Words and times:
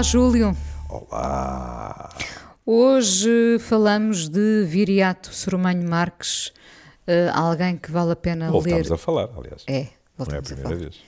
Olá, 0.00 0.02
Júlio. 0.02 0.56
Olá! 0.88 2.08
Hoje 2.64 3.58
falamos 3.60 4.30
de 4.30 4.64
Viriato 4.64 5.30
Soromanho 5.34 5.86
Marques, 5.86 6.54
uh, 7.06 7.30
alguém 7.34 7.76
que 7.76 7.90
vale 7.92 8.12
a 8.12 8.16
pena 8.16 8.50
Voltamos 8.50 8.88
ler. 8.88 8.94
a 8.94 8.96
falar, 8.96 9.28
aliás. 9.36 9.62
É, 9.66 9.72
Não 9.74 9.80
é 9.80 9.84
a 9.84 10.16
voltamos 10.16 10.52
a 10.52 10.54
primeira 10.54 10.68
falar. 10.70 10.80
vez. 10.90 11.00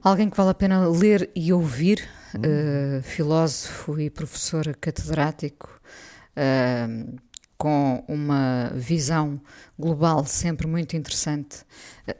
Alguém 0.00 0.30
que 0.30 0.36
vale 0.36 0.50
a 0.50 0.54
pena 0.54 0.88
ler 0.88 1.28
e 1.34 1.52
ouvir, 1.52 2.08
Hum. 2.36 2.38
uh, 2.98 3.02
filósofo 3.02 3.98
e 3.98 4.08
professor 4.08 4.76
catedrático, 4.76 5.68
uh, 6.36 7.18
com 7.58 8.04
uma 8.06 8.70
visão 8.76 9.40
global 9.76 10.24
sempre 10.24 10.68
muito 10.68 10.96
interessante. 10.96 11.64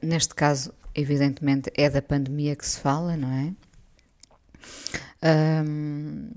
Neste 0.03 0.35
caso, 0.35 0.75
evidentemente, 0.93 1.71
é 1.77 1.89
da 1.89 2.03
pandemia 2.03 2.57
que 2.57 2.67
se 2.67 2.81
fala, 2.81 3.17
não 3.17 3.31
é? 3.31 3.53
Um, 5.25 6.31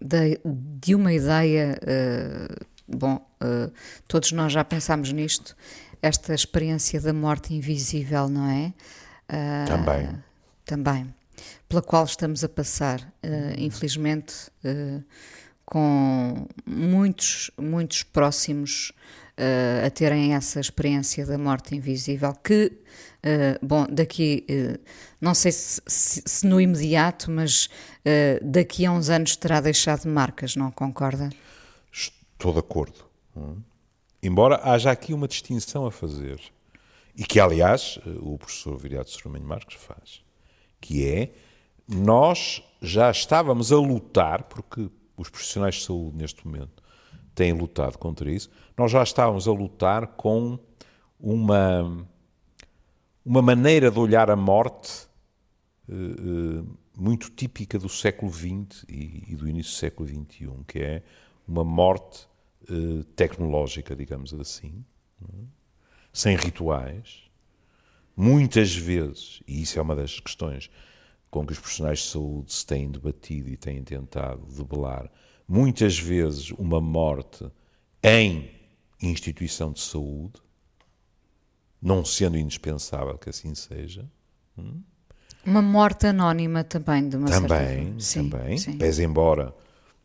de, 0.00 0.40
de 0.80 0.94
uma 0.94 1.12
ideia, 1.12 1.78
uh, 1.82 2.66
bom, 2.88 3.16
uh, 3.42 3.70
todos 4.08 4.32
nós 4.32 4.52
já 4.52 4.64
pensámos 4.64 5.12
nisto, 5.12 5.54
esta 6.00 6.34
experiência 6.34 7.00
da 7.00 7.12
morte 7.12 7.54
invisível, 7.54 8.28
não 8.28 8.48
é? 8.48 8.72
Uh, 9.28 9.66
Também. 9.68 10.08
Também. 10.64 11.14
Pela 11.68 11.82
qual 11.82 12.04
estamos 12.04 12.42
a 12.42 12.48
passar, 12.48 13.00
uh, 13.00 13.58
infelizmente, 13.58 14.50
com 15.64 16.46
muitos, 16.66 17.50
muitos 17.56 18.02
próximos 18.02 18.92
uh, 19.40 19.86
a 19.86 19.90
terem 19.90 20.34
essa 20.34 20.60
experiência 20.60 21.24
da 21.24 21.38
morte 21.38 21.74
invisível, 21.74 22.32
que, 22.34 22.72
bom, 23.62 23.86
daqui, 23.90 24.46
não 25.20 25.34
sei 25.34 25.52
se, 25.52 25.82
se, 25.86 26.22
se, 26.24 26.46
no 26.46 26.60
imediato, 26.60 27.30
mas 27.30 27.68
daqui 28.40 28.86
a 28.86 28.92
uns 28.92 29.10
anos 29.10 29.36
terá 29.36 29.60
deixado 29.60 30.08
marcas, 30.08 30.56
não 30.56 30.70
concorda? 30.70 31.28
Estou 31.92 32.52
de 32.54 32.60
acordo. 32.60 33.04
Hum. 33.36 33.56
Embora 34.22 34.60
haja 34.62 34.90
aqui 34.90 35.12
uma 35.12 35.28
distinção 35.28 35.84
a 35.86 35.90
fazer, 35.90 36.40
e 37.14 37.24
que, 37.24 37.38
aliás, 37.38 37.98
o 38.22 38.38
professor 38.38 38.78
Viriato 38.78 39.10
Soromanho 39.10 39.44
Marques 39.44 39.76
faz, 39.76 40.22
que 40.80 41.06
é, 41.06 41.32
nós 41.86 42.62
já 42.80 43.10
estávamos 43.10 43.72
a 43.72 43.76
lutar, 43.76 44.44
porque 44.44 44.88
os 45.16 45.28
profissionais 45.28 45.74
de 45.74 45.84
saúde 45.84 46.16
neste 46.16 46.46
momento 46.46 46.79
têm 47.40 47.54
lutado 47.54 47.96
contra 47.96 48.30
isso, 48.30 48.50
nós 48.76 48.92
já 48.92 49.02
estávamos 49.02 49.48
a 49.48 49.50
lutar 49.50 50.08
com 50.08 50.58
uma, 51.18 52.06
uma 53.24 53.40
maneira 53.40 53.90
de 53.90 53.98
olhar 53.98 54.30
a 54.30 54.36
morte 54.36 55.08
uh, 55.88 56.60
uh, 56.60 56.78
muito 56.94 57.30
típica 57.30 57.78
do 57.78 57.88
século 57.88 58.30
XX 58.30 58.84
e, 58.86 59.34
do 59.34 59.48
início 59.48 59.72
do 59.72 59.76
século 59.76 60.06
XXI, 60.06 60.50
que 60.68 60.80
é 60.80 61.02
uma 61.48 61.64
morte 61.64 62.28
uh, 62.70 63.04
tecnológica, 63.16 63.96
digamos 63.96 64.34
assim, 64.34 64.84
é? 65.22 65.42
sem 66.12 66.36
rituais, 66.36 67.22
muitas 68.14 68.76
vezes, 68.76 69.42
e 69.48 69.62
isso 69.62 69.78
é 69.78 69.82
uma 69.82 69.96
das 69.96 70.20
questões 70.20 70.70
com 71.30 71.46
que 71.46 71.52
os 71.54 71.58
profissionais 71.58 72.00
de 72.00 72.04
saúde 72.04 72.52
se 72.52 72.66
têm 72.66 72.90
debatido 72.90 73.48
e 73.48 73.56
têm 73.56 73.82
tentado 73.82 74.44
debelar, 74.44 75.10
muitas 75.50 75.98
vezes 75.98 76.52
uma 76.52 76.80
morte 76.80 77.44
em 78.00 78.48
instituição 79.02 79.72
de 79.72 79.80
saúde, 79.80 80.40
não 81.82 82.04
sendo 82.04 82.38
indispensável 82.38 83.18
que 83.18 83.30
assim 83.30 83.52
seja. 83.56 84.08
Hum? 84.56 84.80
Uma 85.44 85.60
morte 85.60 86.06
anónima 86.06 86.62
também, 86.62 87.08
de 87.08 87.16
uma 87.16 87.28
também, 87.28 87.98
certa 87.98 88.30
Também, 88.36 88.58
sim. 88.58 88.78
pese 88.78 89.02
embora, 89.02 89.52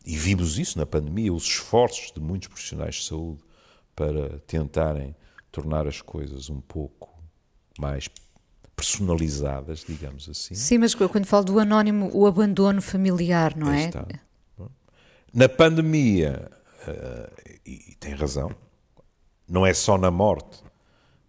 e 0.03 0.17
vimos 0.17 0.57
isso 0.57 0.79
na 0.79 0.85
pandemia, 0.85 1.31
os 1.31 1.43
esforços 1.43 2.11
de 2.11 2.19
muitos 2.19 2.47
profissionais 2.47 2.95
de 2.95 3.03
saúde 3.03 3.43
para 3.95 4.39
tentarem 4.47 5.15
tornar 5.51 5.85
as 5.87 6.01
coisas 6.01 6.49
um 6.49 6.59
pouco 6.59 7.23
mais 7.77 8.09
personalizadas, 8.75 9.85
digamos 9.87 10.27
assim. 10.27 10.55
Sim, 10.55 10.79
mas 10.79 10.95
quando 10.95 11.25
falo 11.25 11.45
do 11.45 11.59
anónimo, 11.59 12.09
o 12.13 12.25
abandono 12.25 12.81
familiar, 12.81 13.55
não 13.55 13.71
é? 13.71 13.85
Está. 13.85 14.07
Na 15.35 15.49
pandemia, 15.49 16.49
uh, 16.87 17.59
e 17.65 17.93
tem 17.99 18.13
razão, 18.13 18.55
não 19.45 19.65
é 19.65 19.73
só 19.73 19.97
na 19.97 20.09
morte, 20.09 20.63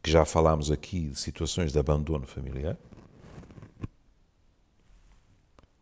que 0.01 0.09
já 0.09 0.25
falámos 0.25 0.71
aqui 0.71 1.09
de 1.09 1.19
situações 1.19 1.73
de 1.73 1.79
abandono 1.81 2.25
familiar. 2.25 2.77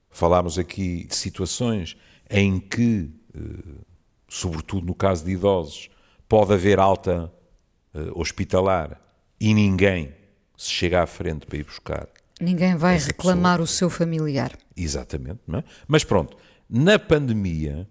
Falámos 0.09 0.59
aqui 0.59 1.05
de 1.05 1.15
situações 1.15 1.99
em 2.31 2.59
que, 2.59 3.11
uh, 3.37 3.85
sobretudo 4.27 4.87
no 4.87 4.95
caso 4.95 5.23
de 5.23 5.33
idosos, 5.33 5.91
pode 6.27 6.55
haver 6.55 6.81
alta 6.81 7.31
uh, 7.93 8.19
hospitalar 8.19 8.99
e 9.39 9.53
ninguém 9.53 10.15
se 10.57 10.71
chega 10.71 11.03
à 11.03 11.07
frente 11.07 11.45
para 11.45 11.59
ir 11.59 11.65
buscar. 11.65 12.09
Ninguém 12.41 12.75
vai 12.75 12.97
reclamar 12.97 13.59
pessoa. 13.59 13.65
o 13.65 13.67
seu 13.67 13.91
familiar. 13.91 14.57
Exatamente, 14.75 15.41
não 15.47 15.59
é? 15.59 15.65
Mas 15.87 16.05
pronto, 16.05 16.39
na 16.71 16.99
pandemia, 16.99 17.87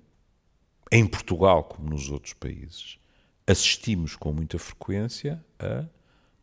em 0.93 1.07
Portugal 1.07 1.63
como 1.63 1.89
nos 1.89 2.11
outros 2.11 2.33
países, 2.33 2.99
assistimos 3.47 4.15
com 4.15 4.31
muita 4.31 4.59
frequência 4.59 5.43
a 5.57 5.85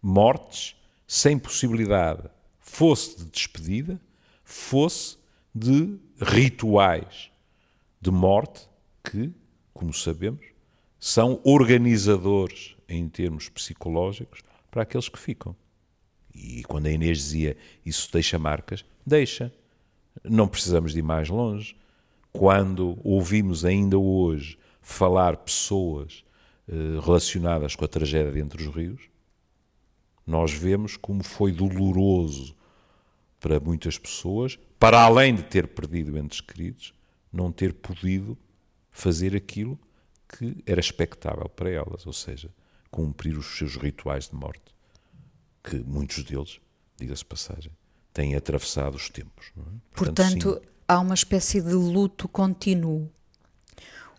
mortes 0.02 0.74
sem 1.06 1.38
possibilidade, 1.38 2.28
fosse 2.58 3.16
de 3.16 3.26
despedida, 3.26 4.00
fosse 4.42 5.16
de 5.54 5.96
rituais 6.20 7.30
de 8.00 8.10
morte 8.10 8.68
que, 9.04 9.32
como 9.72 9.94
sabemos, 9.94 10.44
são 10.98 11.40
organizadores 11.44 12.74
em 12.88 13.08
termos 13.08 13.48
psicológicos 13.48 14.40
para 14.68 14.82
aqueles 14.82 15.08
que 15.08 15.18
ficam. 15.18 15.54
E 16.34 16.64
quando 16.64 16.86
a 16.86 16.90
Inês 16.90 17.18
dizia 17.18 17.56
isso 17.86 18.10
deixa 18.12 18.36
marcas, 18.36 18.84
deixa. 19.06 19.52
Não 20.24 20.48
precisamos 20.48 20.92
de 20.92 20.98
ir 20.98 21.02
mais 21.02 21.28
longe. 21.28 21.76
Quando 22.32 22.98
ouvimos 23.02 23.64
ainda 23.64 23.98
hoje 23.98 24.58
falar 24.80 25.36
pessoas 25.38 26.24
eh, 26.68 27.00
relacionadas 27.04 27.74
com 27.74 27.84
a 27.84 27.88
tragédia 27.88 28.40
entre 28.40 28.62
os 28.62 28.74
rios, 28.74 29.02
nós 30.26 30.52
vemos 30.52 30.96
como 30.96 31.24
foi 31.24 31.52
doloroso 31.52 32.54
para 33.40 33.58
muitas 33.58 33.98
pessoas, 33.98 34.58
para 34.78 35.02
além 35.02 35.34
de 35.34 35.42
ter 35.42 35.66
perdido 35.68 36.16
entes 36.16 36.40
queridos, 36.40 36.94
não 37.32 37.50
ter 37.50 37.74
podido 37.74 38.36
fazer 38.90 39.34
aquilo 39.34 39.78
que 40.28 40.62
era 40.66 40.78
expectável 40.78 41.48
para 41.48 41.70
elas, 41.70 42.06
ou 42.06 42.12
seja, 42.12 42.50
cumprir 42.90 43.36
os 43.36 43.46
seus 43.58 43.76
rituais 43.76 44.28
de 44.28 44.34
morte 44.34 44.74
que 45.62 45.76
muitos 45.76 46.22
deles, 46.22 46.60
diga-se 46.96 47.24
passagem, 47.24 47.72
têm 48.12 48.34
atravessado 48.34 48.94
os 48.94 49.08
tempos. 49.08 49.52
É? 49.56 49.60
Portanto, 49.92 50.44
Portanto 50.44 50.62
há 50.90 50.98
uma 50.98 51.14
espécie 51.14 51.60
de 51.60 51.72
luto 51.72 52.26
contínuo. 52.26 53.08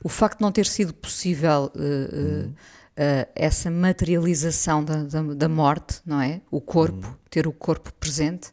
O 0.02 0.08
facto 0.08 0.38
de 0.38 0.44
não 0.44 0.54
ter 0.54 0.66
sido 0.66 0.94
possível 0.94 1.70
uh, 1.76 1.80
uh, 1.80 2.50
uh, 2.50 3.30
essa 3.36 3.70
materialização 3.70 4.82
da, 4.82 5.04
da, 5.04 5.22
da, 5.22 5.50
morte, 5.50 6.00
não 6.06 6.22
é? 6.22 6.40
O 6.50 6.62
corpo, 6.62 7.20
ter 7.30 7.46
o 7.46 7.52
corpo 7.52 7.92
presente, 7.96 8.52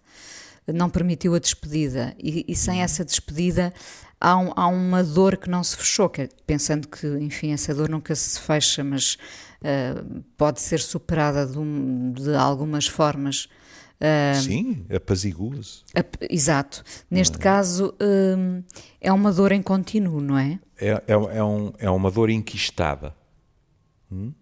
não 0.66 0.90
permitiu 0.90 1.36
a 1.36 1.38
despedida. 1.38 2.12
E, 2.18 2.44
e 2.48 2.56
sem 2.56 2.82
essa 2.82 3.04
despedida 3.04 3.72
há, 4.20 4.36
um, 4.36 4.52
há, 4.56 4.66
uma 4.66 5.04
dor 5.04 5.36
que 5.36 5.48
não 5.48 5.62
se 5.62 5.76
fechou, 5.76 6.10
que, 6.10 6.22
é, 6.22 6.28
pensando 6.44 6.88
que, 6.88 7.06
enfim, 7.20 7.52
essa 7.52 7.72
dor 7.72 7.88
nunca 7.88 8.14
se 8.16 8.40
fecha, 8.40 8.82
mas 8.82 9.16
Uh, 9.58 10.22
pode 10.36 10.60
ser 10.60 10.78
superada 10.78 11.44
de, 11.44 11.58
um, 11.58 12.12
de 12.12 12.32
algumas 12.36 12.86
formas. 12.86 13.48
Uh, 14.00 14.40
Sim, 14.40 14.86
apazigua-se. 14.94 15.82
Exato. 16.30 16.84
Neste 17.10 17.36
é? 17.36 17.40
caso, 17.40 17.94
uh, 18.00 18.64
é 19.00 19.12
uma 19.12 19.32
dor 19.32 19.50
em 19.52 19.60
contínuo, 19.60 20.20
não 20.20 20.38
é? 20.38 20.60
É, 20.76 20.90
é, 20.90 21.02
é, 21.08 21.44
um, 21.44 21.72
é 21.78 21.90
uma 21.90 22.10
dor 22.10 22.30
enquistada. 22.30 23.14
Hum? 24.10 24.32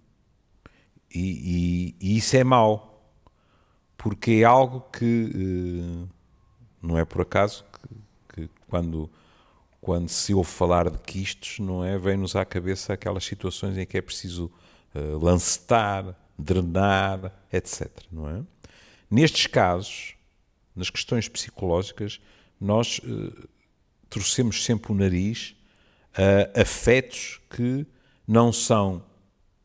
E, 1.15 1.95
e, 2.01 2.13
e, 2.13 2.17
isso 2.19 2.37
é 2.37 2.45
mau, 2.45 3.11
porque 3.97 4.33
é 4.33 4.45
algo 4.45 4.81
que 4.93 6.07
não 6.83 6.99
é 6.99 7.05
por 7.07 7.23
acaso 7.23 7.65
que, 7.73 8.43
que 8.43 8.51
quando 8.69 9.11
quando 9.87 10.09
se 10.09 10.35
ouve 10.35 10.51
falar 10.51 10.91
de 10.91 10.99
quistos, 10.99 11.61
não 11.61 11.85
é? 11.85 11.97
Vem-nos 11.97 12.35
à 12.35 12.45
cabeça 12.45 12.93
aquelas 12.93 13.25
situações 13.25 13.79
em 13.79 13.87
que 13.87 13.97
é 13.97 14.03
preciso 14.03 14.51
uh, 14.93 15.25
lancetar, 15.25 16.17
drenar, 16.37 17.33
etc. 17.53 17.89
Não 18.11 18.29
é? 18.29 18.43
Nestes 19.11 19.47
casos, 19.47 20.15
nas 20.75 20.91
questões 20.91 21.29
psicológicas, 21.29 22.21
nós 22.61 22.99
uh, 22.99 23.49
torcemos 24.09 24.65
sempre 24.65 24.93
o 24.93 24.95
nariz 24.95 25.55
a 26.15 26.61
afetos 26.61 27.41
que 27.51 27.87
não 28.27 28.53
são 28.53 29.05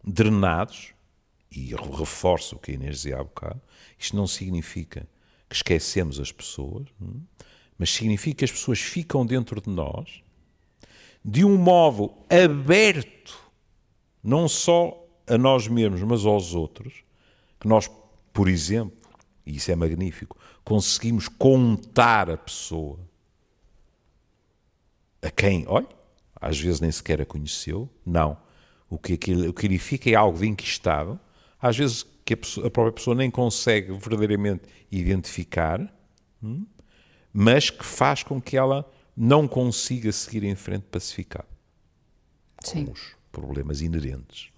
drenados, 0.03 0.93
e 1.51 1.75
reforço 1.75 2.55
o 2.55 2.59
que 2.59 2.71
a 2.71 2.73
Inês 2.75 2.97
dizia 2.97 3.19
há 3.19 3.23
bocado, 3.23 3.61
isto 3.99 4.15
não 4.15 4.25
significa 4.25 5.07
que 5.49 5.55
esquecemos 5.55 6.19
as 6.19 6.31
pessoas, 6.31 6.87
não? 6.99 7.21
mas 7.77 7.91
significa 7.91 8.39
que 8.39 8.45
as 8.45 8.51
pessoas 8.51 8.79
ficam 8.79 9.25
dentro 9.25 9.59
de 9.59 9.69
nós 9.69 10.21
de 11.23 11.45
um 11.45 11.57
modo 11.57 12.13
aberto, 12.29 13.37
não 14.23 14.47
só 14.47 15.05
a 15.27 15.37
nós 15.37 15.67
mesmos, 15.67 16.01
mas 16.01 16.25
aos 16.25 16.55
outros, 16.55 17.03
que 17.59 17.67
nós, 17.67 17.89
por 18.33 18.47
exemplo, 18.47 19.00
e 19.45 19.55
isso 19.55 19.71
é 19.71 19.75
magnífico, 19.75 20.37
conseguimos 20.63 21.27
contar 21.27 22.29
a 22.29 22.37
pessoa 22.37 22.99
a 25.21 25.29
quem, 25.29 25.65
olha, 25.67 25.87
às 26.35 26.59
vezes 26.59 26.81
nem 26.81 26.91
sequer 26.91 27.21
a 27.21 27.25
conheceu, 27.25 27.89
não. 28.05 28.37
O 28.89 28.97
que, 28.97 29.13
o 29.13 29.53
que 29.53 29.77
fica 29.77 30.09
é 30.09 30.15
algo 30.15 30.37
de 30.37 30.47
inquistado, 30.47 31.19
às 31.61 31.77
vezes 31.77 32.05
que 32.25 32.33
a, 32.33 32.37
pessoa, 32.37 32.67
a 32.67 32.71
própria 32.71 32.93
pessoa 32.93 33.15
nem 33.15 33.29
consegue 33.29 33.91
verdadeiramente 33.93 34.63
identificar, 34.91 35.81
hum, 36.43 36.65
mas 37.31 37.69
que 37.69 37.85
faz 37.85 38.23
com 38.23 38.41
que 38.41 38.57
ela 38.57 38.89
não 39.15 39.47
consiga 39.47 40.11
seguir 40.11 40.43
em 40.43 40.55
frente 40.55 40.85
pacificada. 40.91 41.47
Sim. 42.59 42.85
Com 42.85 42.91
os 42.91 43.15
problemas 43.31 43.81
inerentes, 43.81 44.51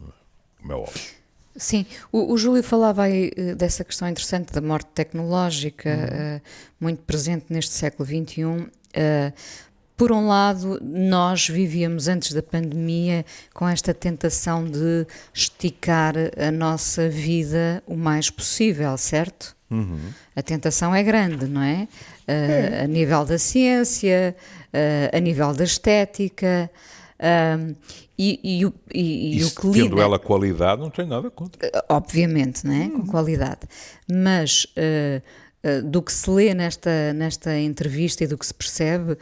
como 0.57 0.71
é 0.71 0.75
óbvio. 0.75 1.22
Sim, 1.55 1.85
o, 2.11 2.33
o, 2.33 2.37
Júlio 2.37 2.63
falava 2.63 3.03
aí 3.03 3.31
uh, 3.37 3.55
dessa 3.55 3.83
questão 3.83 4.07
interessante 4.07 4.51
da 4.51 4.61
morte 4.61 4.87
tecnológica, 4.93 5.89
uhum. 5.89 6.37
uh, 6.37 6.41
muito 6.79 7.03
presente 7.03 7.45
neste 7.49 7.73
século 7.73 8.07
XXI. 8.07 8.43
Uh, 8.43 8.69
eh, 8.93 9.33
por 9.95 10.11
um 10.11 10.27
lado, 10.27 10.79
nós 10.81 11.47
vivíamos 11.47 12.07
antes 12.07 12.33
da 12.33 12.41
pandemia 12.41 13.23
com 13.53 13.67
esta 13.67 13.93
tentação 13.93 14.65
de 14.65 15.05
esticar 15.31 16.15
a 16.35 16.51
nossa 16.51 17.07
vida 17.07 17.83
o 17.85 17.95
mais 17.95 18.29
possível, 18.29 18.97
certo? 18.97 19.55
Uhum. 19.69 19.99
A 20.35 20.41
tentação 20.41 20.93
é 20.93 21.03
grande, 21.03 21.45
não 21.45 21.61
é? 21.61 21.87
é. 22.27 22.81
A 22.83 22.87
nível 22.87 23.23
da 23.23 23.37
ciência, 23.37 24.35
a 25.11 25.19
nível 25.19 25.53
da 25.53 25.63
estética. 25.63 26.69
Um, 27.23 27.73
e, 28.17 28.39
e, 28.43 28.65
e, 28.93 29.37
e 29.39 29.45
o 29.45 29.49
que 29.49 29.71
tendo 29.71 30.01
ela 30.01 30.19
qualidade, 30.19 30.81
não 30.81 30.89
tem 30.89 31.07
nada 31.07 31.31
contra. 31.31 31.65
Eh, 31.65 31.85
obviamente, 31.87 32.67
não 32.67 32.73
é? 32.73 32.83
Hum. 32.83 32.91
Com 32.91 33.07
qualidade. 33.07 33.61
Mas 34.11 34.65
uh, 34.65 35.21
uh, 35.65 35.89
do 35.89 36.01
que 36.01 36.11
se 36.11 36.29
lê 36.29 36.53
nesta, 36.53 37.13
nesta 37.13 37.57
entrevista 37.57 38.25
e 38.25 38.27
do 38.27 38.37
que 38.37 38.45
se 38.45 38.53
percebe, 38.53 39.13
uh, 39.13 39.17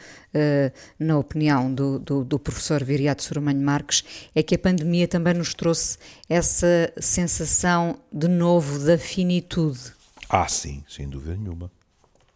na 0.98 1.16
opinião 1.16 1.72
do, 1.72 2.00
do, 2.00 2.24
do 2.24 2.38
professor 2.40 2.82
Viriato 2.82 3.22
Soromanho 3.22 3.62
Marques, 3.62 4.02
é 4.34 4.42
que 4.42 4.56
a 4.56 4.58
pandemia 4.58 5.06
também 5.06 5.34
nos 5.34 5.54
trouxe 5.54 5.96
essa 6.28 6.92
sensação 6.98 8.00
de 8.12 8.26
novo 8.26 8.80
da 8.80 8.98
finitude. 8.98 9.92
Ah, 10.28 10.48
sim, 10.48 10.82
sem 10.88 11.08
dúvida 11.08 11.36
nenhuma. 11.36 11.70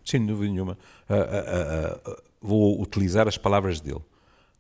Sem 0.05 0.25
dúvida 0.25 0.53
nenhuma. 0.53 0.79
vou 2.41 2.81
utilizar 2.81 3.27
as 3.27 3.37
palavras 3.37 3.81
dele 3.81 4.01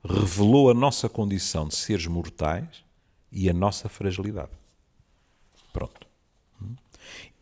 revelou 0.06 0.70
a 0.70 0.74
nossa 0.74 1.08
condição 1.08 1.68
de 1.68 1.74
seres 1.74 2.06
mortais 2.06 2.84
e 3.30 3.50
a 3.50 3.52
nossa 3.52 3.88
fragilidade. 3.88 4.52
Pronto. 5.72 6.06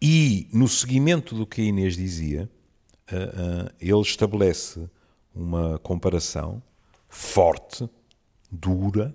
E, 0.00 0.48
no 0.52 0.68
seguimento 0.68 1.34
do 1.34 1.46
que 1.46 1.62
a 1.62 1.64
Inês 1.64 1.96
dizia, 1.96 2.50
uh, 3.10 3.68
uh, 3.68 3.74
ele 3.80 4.00
estabelece 4.00 4.88
uma 5.34 5.78
comparação 5.78 6.62
forte, 7.08 7.88
dura, 8.50 9.14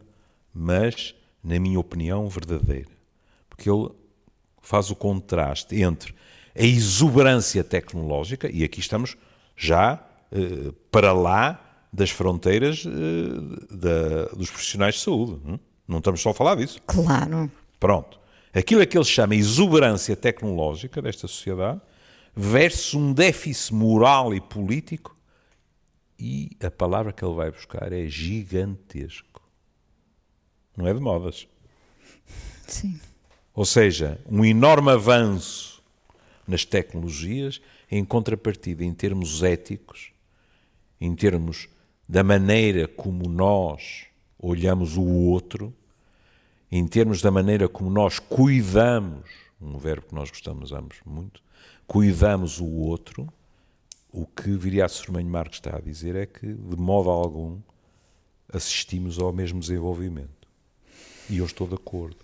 mas, 0.53 1.13
na 1.43 1.59
minha 1.59 1.79
opinião, 1.79 2.27
verdadeira. 2.27 2.89
Porque 3.49 3.69
ele 3.69 3.89
faz 4.61 4.89
o 4.89 4.95
contraste 4.95 5.75
entre 5.81 6.15
a 6.55 6.63
exuberância 6.63 7.63
tecnológica, 7.63 8.49
e 8.51 8.63
aqui 8.63 8.79
estamos 8.79 9.15
já 9.55 10.03
uh, 10.31 10.73
para 10.91 11.13
lá 11.13 11.68
das 11.91 12.09
fronteiras 12.09 12.85
uh, 12.85 13.75
da, 13.75 14.25
dos 14.35 14.49
profissionais 14.49 14.95
de 14.95 15.01
saúde. 15.01 15.41
Não? 15.43 15.55
Hum? 15.55 15.59
não 15.87 15.97
estamos 15.97 16.21
só 16.21 16.29
a 16.29 16.33
falar 16.33 16.55
disso. 16.55 16.79
Claro. 16.85 17.51
Pronto. 17.79 18.19
Aquilo 18.53 18.81
é 18.81 18.85
que 18.85 18.97
ele 18.97 19.05
chama 19.05 19.35
exuberância 19.35 20.15
tecnológica 20.15 21.01
desta 21.01 21.27
sociedade 21.27 21.81
versus 22.35 22.93
um 22.93 23.11
déficit 23.11 23.73
moral 23.73 24.33
e 24.33 24.39
político 24.39 25.17
e 26.17 26.51
a 26.61 26.69
palavra 26.69 27.11
que 27.11 27.23
ele 27.23 27.33
vai 27.33 27.49
buscar 27.49 27.91
é 27.91 28.05
gigantesco. 28.07 29.41
Não 30.77 30.87
é 30.87 30.93
de 30.93 30.99
modas. 30.99 31.47
Sim. 32.67 32.99
Ou 33.53 33.65
seja, 33.65 34.19
um 34.29 34.45
enorme 34.45 34.91
avanço 34.91 35.81
nas 36.47 36.65
tecnologias 36.65 37.61
em 37.89 38.03
contrapartida 38.05 38.83
em 38.83 38.93
termos 38.93 39.43
éticos, 39.43 40.11
em 40.99 41.15
termos 41.15 41.67
da 42.09 42.23
maneira 42.23 42.87
como 42.87 43.29
nós 43.29 44.07
olhamos 44.39 44.97
o 44.97 45.03
outro, 45.03 45.71
em 46.71 46.87
termos 46.87 47.21
da 47.21 47.29
maneira 47.29 47.69
como 47.69 47.87
nós 47.87 48.17
cuidamos, 48.17 49.29
um 49.61 49.77
verbo 49.77 50.07
que 50.07 50.15
nós 50.15 50.31
gostamos 50.31 50.71
ambos 50.71 50.97
muito, 51.05 51.43
cuidamos 51.85 52.59
o 52.59 52.65
outro, 52.65 53.31
o 54.11 54.25
que 54.25 54.49
Viriato 54.57 54.93
Sormanho 54.93 55.29
Marques 55.29 55.59
está 55.59 55.77
a 55.77 55.79
dizer 55.79 56.15
é 56.15 56.25
que, 56.25 56.47
de 56.51 56.75
modo 56.75 57.11
algum, 57.11 57.59
assistimos 58.51 59.19
ao 59.19 59.31
mesmo 59.31 59.59
desenvolvimento. 59.59 60.47
E 61.29 61.37
eu 61.37 61.45
estou 61.45 61.67
de 61.67 61.75
acordo. 61.75 62.17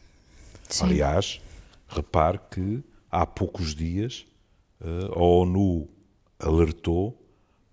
Sim. 0.68 0.86
Aliás, 0.86 1.40
repare 1.88 2.40
que 2.50 2.84
há 3.12 3.24
poucos 3.24 3.76
dias 3.76 4.26
eh, 4.82 5.10
a 5.16 5.20
ONU 5.20 5.88
alertou 6.40 7.16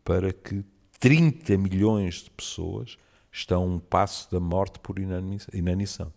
para 0.05 0.31
que 0.31 0.63
30 1.03 1.59
milhões 1.59 2.23
de 2.23 2.31
pessoas 2.31 2.97
estão 3.33 3.65
a 3.65 3.67
um 3.67 3.81
passo 3.81 4.31
da 4.31 4.39
morte 4.39 4.79
por 4.79 5.01
inanição. 5.01 6.13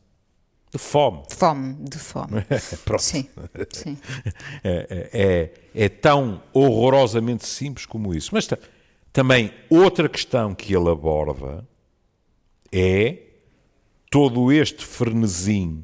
De 0.72 0.78
fome. 0.78 1.24
De 1.28 1.34
fome, 1.34 1.74
de 1.90 1.98
fome. 1.98 2.46
Pronto. 2.86 3.02
Sim, 3.02 3.28
sim. 3.72 3.98
É, 4.64 5.10
é, 5.12 5.22
é, 5.24 5.86
é, 5.86 5.90
tão 5.90 6.44
horrorosamente 6.54 7.48
simples 7.48 7.88
como 7.88 8.14
isso. 8.14 8.30
Mas 8.32 8.48
também 9.12 9.52
outra 9.72 10.08
questão 10.08 10.54
que 10.54 10.76
ele 10.76 10.90
aborda 10.92 11.68
é 12.72 13.24
todo 14.12 14.52
este 14.52 14.86
frenesim, 14.86 15.84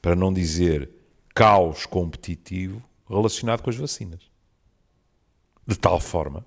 para 0.00 0.14
não 0.14 0.32
dizer 0.32 0.88
caos 1.34 1.84
competitivo, 1.84 2.80
relacionado 3.10 3.60
com 3.60 3.70
as 3.70 3.76
vacinas. 3.76 4.20
De 5.66 5.76
tal 5.76 5.98
forma 5.98 6.46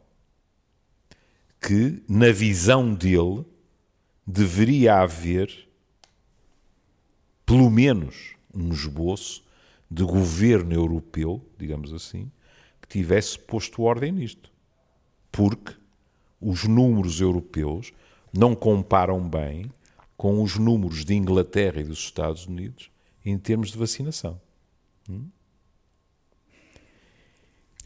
que, 1.66 2.04
na 2.08 2.32
visão 2.32 2.94
dele, 2.94 3.44
deveria 4.26 5.02
haver, 5.02 5.68
pelo 7.44 7.72
menos, 7.72 8.36
um 8.54 8.72
esboço 8.72 9.44
de 9.90 10.04
governo 10.04 10.74
europeu, 10.74 11.44
digamos 11.58 11.92
assim, 11.92 12.32
que 12.80 12.88
tivesse 12.88 13.40
posto 13.40 13.82
ordem 13.82 14.12
nisto. 14.12 14.52
Porque 15.32 15.74
os 16.40 16.66
números 16.66 17.20
europeus 17.20 17.92
não 18.32 18.54
comparam 18.54 19.28
bem 19.28 19.72
com 20.16 20.44
os 20.44 20.58
números 20.58 21.04
de 21.04 21.16
Inglaterra 21.16 21.82
e 21.82 21.84
dos 21.84 21.98
Estados 21.98 22.46
Unidos 22.46 22.92
em 23.26 23.40
termos 23.40 23.72
de 23.72 23.78
vacinação. 23.78 24.40
Hum? 25.10 25.30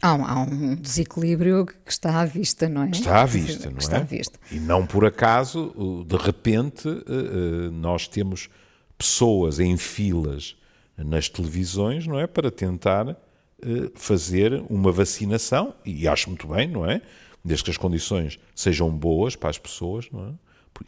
Há 0.02 0.14
um, 0.14 0.24
há 0.24 0.42
um, 0.42 0.74
desequilíbrio 0.76 1.66
que 1.66 1.74
está 1.86 2.20
à 2.20 2.24
vista, 2.24 2.68
não 2.68 2.84
é? 2.84 2.90
Está 2.90 3.20
à 3.22 3.26
vista, 3.26 3.68
não 3.68 3.76
é? 3.76 3.80
Está 3.80 3.98
à 3.98 4.02
vista. 4.02 4.38
E 4.50 4.58
não 4.58 4.86
por 4.86 5.04
acaso, 5.04 5.74
de 6.06 6.16
repente, 6.16 6.88
eh, 6.88 7.02
eh, 7.08 7.70
nós 7.70 8.08
temos 8.08 8.48
pessoas 8.96 9.60
em 9.60 9.76
filas 9.76 10.56
nas 10.96 11.28
televisões, 11.28 12.06
não 12.06 12.18
é? 12.18 12.26
Para 12.26 12.50
tentar 12.50 13.08
eh, 13.10 13.90
fazer 13.94 14.62
uma 14.70 14.90
vacinação, 14.90 15.74
e 15.84 16.08
acho 16.08 16.30
muito 16.30 16.48
bem, 16.48 16.66
não 16.66 16.88
é? 16.88 17.02
Desde 17.44 17.64
que 17.64 17.70
as 17.70 17.76
condições 17.76 18.38
sejam 18.54 18.90
boas 18.90 19.36
para 19.36 19.50
as 19.50 19.58
pessoas, 19.58 20.08
não 20.10 20.28
é? 20.28 20.32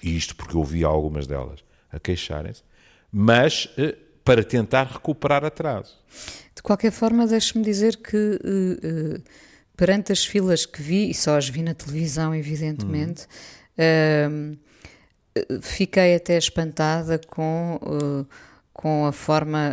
Isto 0.02 0.34
porque 0.34 0.56
eu 0.56 0.64
vi 0.64 0.84
algumas 0.84 1.26
delas 1.26 1.62
a 1.90 2.00
queixarem-se, 2.00 2.62
mas 3.12 3.68
para 4.24 4.44
tentar 4.44 4.84
recuperar 4.84 5.44
atraso. 5.44 5.98
De 6.54 6.62
qualquer 6.62 6.92
forma, 6.92 7.26
deixe-me 7.26 7.64
dizer 7.64 7.96
que 7.96 8.16
uh, 8.16 9.16
uh, 9.16 9.22
perante 9.76 10.12
as 10.12 10.24
filas 10.24 10.66
que 10.66 10.82
vi, 10.82 11.10
e 11.10 11.14
só 11.14 11.36
as 11.36 11.48
vi 11.48 11.62
na 11.62 11.74
televisão, 11.74 12.34
evidentemente, 12.34 13.26
uh, 13.78 14.56
fiquei 15.60 16.14
até 16.14 16.36
espantada 16.36 17.18
com, 17.26 17.80
com 18.74 19.06
a 19.06 19.12
forma 19.12 19.70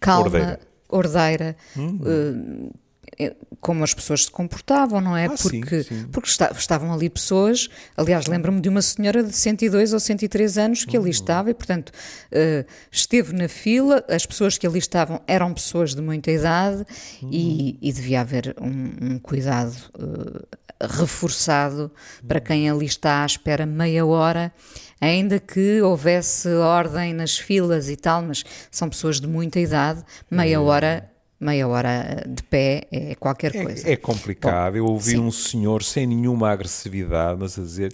calma, 0.00 0.24
ordeira, 0.24 0.60
ordeira 0.88 1.56
uhum. 1.76 2.70
Eh, 3.18 3.34
como 3.60 3.82
as 3.84 3.94
pessoas 3.94 4.24
se 4.24 4.30
comportavam, 4.30 5.00
não 5.00 5.16
é? 5.16 5.26
Ah, 5.26 5.36
sim, 5.36 5.60
porque 5.60 5.82
sim. 5.82 6.06
porque 6.12 6.28
esta- 6.28 6.52
estavam 6.56 6.92
ali 6.92 7.08
pessoas, 7.08 7.68
aliás, 7.96 8.26
lembro-me 8.26 8.60
de 8.60 8.68
uma 8.68 8.82
senhora 8.82 9.22
de 9.22 9.32
102 9.34 9.92
ou 9.92 10.00
103 10.00 10.58
anos 10.58 10.84
que 10.84 10.96
ali 10.96 11.10
estava 11.10 11.50
e, 11.50 11.54
portanto, 11.54 11.92
eh, 12.30 12.64
esteve 12.90 13.32
na 13.32 13.48
fila, 13.48 14.04
as 14.08 14.26
pessoas 14.26 14.58
que 14.58 14.66
ali 14.66 14.78
estavam 14.78 15.20
eram 15.26 15.52
pessoas 15.54 15.94
de 15.94 16.02
muita 16.02 16.30
idade 16.30 16.84
e, 17.22 17.78
e 17.80 17.92
devia 17.92 18.20
haver 18.20 18.54
um, 18.60 19.14
um 19.14 19.18
cuidado 19.18 19.74
eh, 19.98 20.86
reforçado 20.86 21.90
para 22.26 22.40
quem 22.40 22.68
ali 22.68 22.86
está 22.86 23.22
à 23.22 23.26
espera 23.26 23.64
meia 23.64 24.04
hora, 24.04 24.52
ainda 25.00 25.38
que 25.38 25.80
houvesse 25.82 26.48
ordem 26.48 27.12
nas 27.14 27.38
filas 27.38 27.88
e 27.88 27.96
tal, 27.96 28.22
mas 28.22 28.44
são 28.70 28.88
pessoas 28.88 29.20
de 29.20 29.26
muita 29.26 29.58
idade, 29.60 30.02
meia 30.30 30.60
hora. 30.60 31.10
Meia 31.44 31.68
hora 31.68 32.24
de 32.26 32.42
pé 32.44 32.86
é 32.90 33.14
qualquer 33.16 33.52
coisa. 33.52 33.86
É, 33.86 33.92
é 33.92 33.96
complicado. 33.96 34.76
Eu 34.76 34.86
ouvi 34.86 35.10
sim. 35.10 35.18
um 35.18 35.30
senhor 35.30 35.82
sem 35.82 36.06
nenhuma 36.06 36.50
agressividade, 36.50 37.38
mas 37.38 37.58
a 37.58 37.62
dizer: 37.62 37.92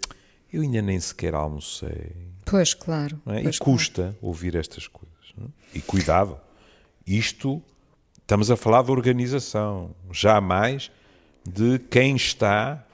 Eu 0.52 0.62
ainda 0.62 0.80
nem 0.80 1.00
sequer 1.00 1.35
almocei. 1.35 2.12
Pois, 2.45 2.75
claro. 2.75 3.21
é? 3.26 3.42
pois, 3.42 3.57
e 3.57 3.59
custa 3.59 4.16
ouvir 4.23 4.54
estas 4.54 4.87
coisas. 4.87 5.16
é? 5.37 5.45
E 5.75 5.80
cuidado, 5.80 6.38
isto 7.04 7.61
estamos 8.21 8.52
a 8.52 8.57
falar 8.57 8.83
de 8.85 8.92
organização, 8.92 9.97
jamais 10.12 10.88
de 11.45 11.80
quem 11.80 12.14
está 12.14 12.87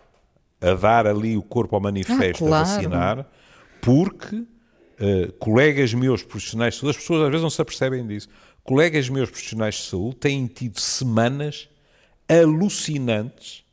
a 0.58 0.72
dar 0.72 1.06
ali 1.06 1.36
o 1.36 1.42
corpo 1.42 1.74
ao 1.74 1.82
manifesto 1.82 2.46
Ah, 2.46 2.48
claro. 2.48 2.54
a 2.54 2.64
vacinar, 2.64 3.26
porque 3.82 4.44
eh, 4.98 5.30
colegas 5.38 5.92
meus 5.92 6.22
profissionais 6.22 6.76
saúde, 6.76 6.96
as 6.96 6.96
pessoas 6.96 7.22
às 7.24 7.28
vezes 7.28 7.42
não 7.42 7.50
se 7.50 7.60
apercebem 7.60 8.06
disso, 8.06 8.28
colegas 8.66 9.08
meus 9.08 9.30
profissionais 9.30 9.76
de 9.76 9.82
saúde 9.82 10.16
têm 10.16 10.46
tido 10.46 10.80
semanas 10.80 11.68
alucinantes 12.28 13.64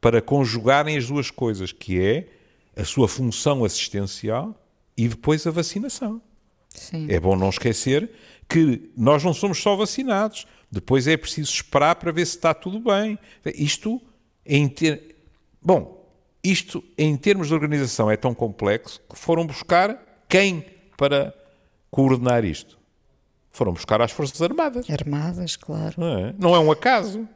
para 0.00 0.20
conjugarem 0.20 0.96
as 0.96 1.06
duas 1.06 1.30
coisas, 1.30 1.72
que 1.72 2.00
é 2.00 2.28
a 2.76 2.84
sua 2.84 3.08
função 3.08 3.64
assistencial 3.64 4.54
e 4.96 5.08
depois 5.08 5.46
a 5.46 5.50
vacinação. 5.50 6.20
Sim. 6.68 7.06
É 7.10 7.18
bom 7.18 7.36
não 7.36 7.48
esquecer 7.48 8.10
que 8.48 8.90
nós 8.96 9.24
não 9.24 9.32
somos 9.32 9.60
só 9.60 9.74
vacinados. 9.74 10.46
Depois 10.70 11.06
é 11.08 11.16
preciso 11.16 11.52
esperar 11.52 11.96
para 11.96 12.12
ver 12.12 12.26
se 12.26 12.36
está 12.36 12.54
tudo 12.54 12.78
bem. 12.80 13.18
Isto, 13.54 14.00
em 14.46 14.68
ter... 14.68 15.16
bom, 15.60 16.08
isto 16.42 16.82
em 16.96 17.16
termos 17.16 17.48
de 17.48 17.54
organização 17.54 18.10
é 18.10 18.16
tão 18.16 18.34
complexo 18.34 19.00
que 19.08 19.18
foram 19.18 19.46
buscar 19.46 20.24
quem 20.28 20.64
para 20.96 21.34
coordenar 21.90 22.44
isto? 22.44 22.79
Foram 23.50 23.72
buscar 23.72 24.00
as 24.00 24.12
Forças 24.12 24.40
Armadas. 24.40 24.88
Armadas, 24.88 25.56
claro. 25.56 25.94
Não 25.98 26.18
é, 26.18 26.34
não 26.38 26.54
é 26.54 26.58
um 26.60 26.70
acaso. 26.70 27.28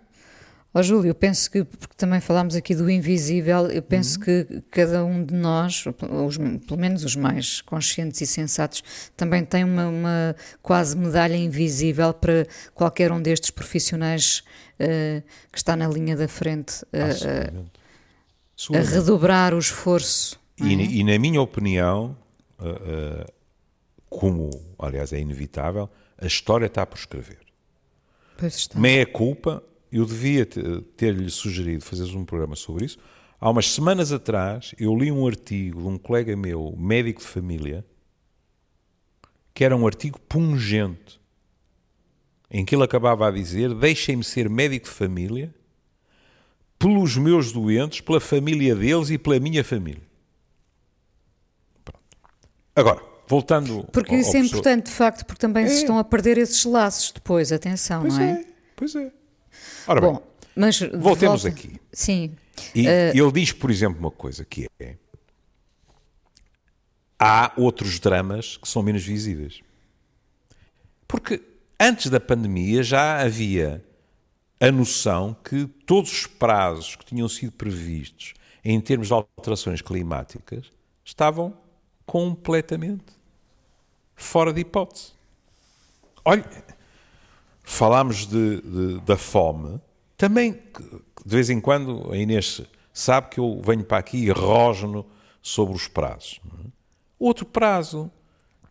Ó 0.76 0.83
Júlio, 0.83 1.09
eu 1.11 1.14
penso 1.14 1.49
que, 1.50 1.62
porque 1.62 1.94
também 1.97 2.21
falámos 2.21 2.56
aqui 2.56 2.75
do 2.75 2.90
invisível, 2.90 3.66
eu 3.71 3.80
penso 3.80 4.18
que 4.18 4.61
cada 4.73 5.04
um 5.04 5.25
de 5.25 5.33
nós, 5.33 5.85
os- 6.26 6.37
pelo 6.66 6.80
menos 6.80 7.04
os 7.04 7.14
mais 7.14 7.61
conscientes 7.61 8.21
e 8.21 8.26
sensatos, 8.26 8.83
também 9.16 9.44
tem 9.44 9.62
uma, 9.62 9.87
uma 9.87 10.37
quase 10.62 10.97
medalha 10.97 11.37
invisível 11.37 12.12
para 12.12 12.44
qualquer 12.75 13.12
um 13.12 13.23
destes 13.23 13.50
profissionais 13.50 14.42
eh, 14.80 15.23
que 15.52 15.59
está 15.59 15.76
na 15.76 15.87
linha 15.87 16.16
da 16.16 16.26
frente 16.26 16.85
Absolutamente. 16.92 17.71
a 17.78 18.56
Seguramente. 18.56 18.94
redobrar 18.94 19.54
o 19.54 19.59
esforço. 19.61 20.40
E, 20.61 21.00
e 21.00 21.04
na 21.04 21.16
minha 21.21 21.40
opinião, 21.40 22.16
uh, 22.59 22.66
uh, 23.23 23.33
como 24.09 24.50
aliás 24.78 25.12
é 25.12 25.21
inevitável, 25.21 25.88
a 26.25 26.26
história 26.26 26.66
está 26.66 26.87
por 26.87 26.99
escrever. 26.99 27.40
Pois 28.38 28.57
está. 28.57 28.78
Meia 28.78 29.04
culpa, 29.07 29.62
eu 29.93 30.07
devia 30.07 30.47
te- 30.47 30.81
ter-lhe 30.97 31.28
sugerido 31.31 31.85
fazeres 31.85 32.14
um 32.14 32.25
programa 32.25 32.57
sobre 32.57 32.87
isso. 32.87 32.99
Há 33.38 33.50
umas 33.50 33.71
semanas 33.71 34.11
atrás, 34.11 34.75
eu 34.78 34.97
li 34.97 35.12
um 35.12 35.26
artigo 35.26 35.83
de 35.83 35.87
um 35.87 35.99
colega 35.99 36.35
meu, 36.35 36.75
médico 36.78 37.21
de 37.21 37.26
família, 37.26 37.85
que 39.52 39.64
era 39.64 39.76
um 39.76 39.87
artigo 39.87 40.19
pungente, 40.21 41.21
em 42.50 42.64
que 42.64 42.75
ele 42.75 42.85
acabava 42.85 43.28
a 43.28 43.31
dizer: 43.31 43.75
Deixem-me 43.75 44.25
ser 44.25 44.49
médico 44.49 44.87
de 44.87 44.93
família 44.93 45.54
pelos 46.78 47.19
meus 47.19 47.52
doentes, 47.52 48.00
pela 48.00 48.21
família 48.21 48.75
deles 48.75 49.11
e 49.11 49.19
pela 49.19 49.38
minha 49.38 49.62
família. 49.62 50.02
Pronto. 51.85 52.00
Agora, 52.75 53.13
voltando. 53.26 53.85
Porque 53.93 54.14
ao- 54.14 54.21
isso 54.21 54.31
ao 54.31 54.37
é 54.37 54.38
professor- 54.38 54.47
importante, 54.59 54.87
de 54.87 54.93
facto, 54.93 55.25
porque 55.26 55.40
também 55.40 55.66
se 55.69 55.75
É. 55.75 55.78
estão 55.78 55.99
a 55.99 56.04
perder 56.04 56.38
esses 56.38 56.64
laços 56.64 57.11
depois, 57.12 57.50
atenção, 57.52 58.02
Pois 58.02 58.14
não 58.19 58.23
é? 58.25 58.31
é, 58.33 58.45
pois 58.76 58.95
é. 58.95 59.12
Ora 59.87 60.00
bem, 60.00 60.12
Bom, 60.12 60.23
mas 60.57 60.76
de 60.76 60.88
voltemos 60.97 61.43
volta- 61.43 61.49
aqui. 61.49 61.81
Sim. 61.93 62.35
E 62.75 62.87
Eh, 62.87 63.12
ele 63.14 63.33
diz, 63.33 63.52
por 63.52 63.71
exemplo, 63.71 63.99
uma 63.99 64.11
coisa 64.11 64.45
que 64.45 64.66
é: 64.81 64.97
há 67.19 67.52
outros 67.57 67.99
dramas 67.99 68.57
que 68.57 68.69
são 68.69 68.83
menos 68.83 69.02
visíveis. 69.04 69.61
Porque 71.07 71.43
antes 71.81 72.11
da 72.11 72.21
pandemia 72.21 72.83
já 72.83 73.21
havia 73.21 73.85
a 74.61 74.71
noção 74.71 75.37
que 75.45 75.66
todos 75.87 76.11
os 76.12 76.26
prazos 76.26 76.97
que 76.97 77.04
tinham 77.04 77.28
sido 77.28 77.52
previstos 77.52 78.35
em 78.64 78.81
termos 78.81 79.09
de 79.09 79.12
alterações 79.12 79.83
climáticas 79.83 80.71
estavam 81.04 81.57
completamente 82.07 83.04
fora 84.16 84.52
de 84.52 84.61
hipótese. 84.61 85.12
Olha, 86.25 86.44
falámos 87.62 88.26
de, 88.26 88.61
de- 88.61 89.00
da 89.00 89.16
fome, 89.16 89.80
também 90.16 90.52
de 90.52 91.35
vez 91.37 91.50
em 91.50 91.61
quando 91.61 92.11
a 92.12 92.16
Inês 92.16 92.62
sabe 92.92 93.28
que 93.30 93.40
eu 93.40 93.61
venho 93.64 93.85
para 93.85 93.99
aqui 93.99 94.18
e 94.18 94.30
rosno 94.30 95.04
sobre 95.42 95.75
os 95.75 95.88
prazos. 95.88 96.40
é? 96.64 96.68
Outro 97.18 97.44
prazo, 97.47 98.11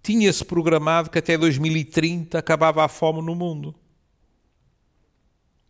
tinha-se 0.01 0.43
programado 0.45 1.09
que 1.09 1.17
até 1.19 1.37
2030 1.37 2.37
acabava 2.37 2.83
a 2.83 2.87
fome 2.87 3.21
no 3.21 3.35
mundo. 3.35 3.73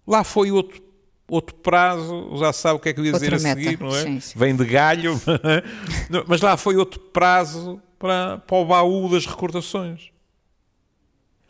Lá 0.05 0.23
foi 0.23 0.51
outro, 0.51 0.81
outro 1.29 1.55
prazo, 1.55 2.35
já 2.37 2.51
sabe 2.51 2.75
o 2.75 2.79
que 2.79 2.89
é 2.89 2.93
que 2.93 2.99
eu 2.99 3.05
ia 3.05 3.13
dizer 3.13 3.33
Outra 3.33 3.49
a 3.49 3.55
meta, 3.55 3.61
seguir, 3.69 3.79
não 3.81 3.95
é? 3.95 4.03
sim, 4.03 4.19
sim. 4.19 4.37
Vem 4.37 4.55
de 4.55 4.65
galho, 4.65 5.19
Não, 6.09 6.23
mas 6.27 6.41
lá 6.41 6.57
foi 6.57 6.75
outro 6.75 6.99
prazo 6.99 7.81
para, 8.03 8.37
para 8.39 8.57
o 8.57 8.65
baú 8.65 9.07
das 9.07 9.25
recordações. 9.25 10.11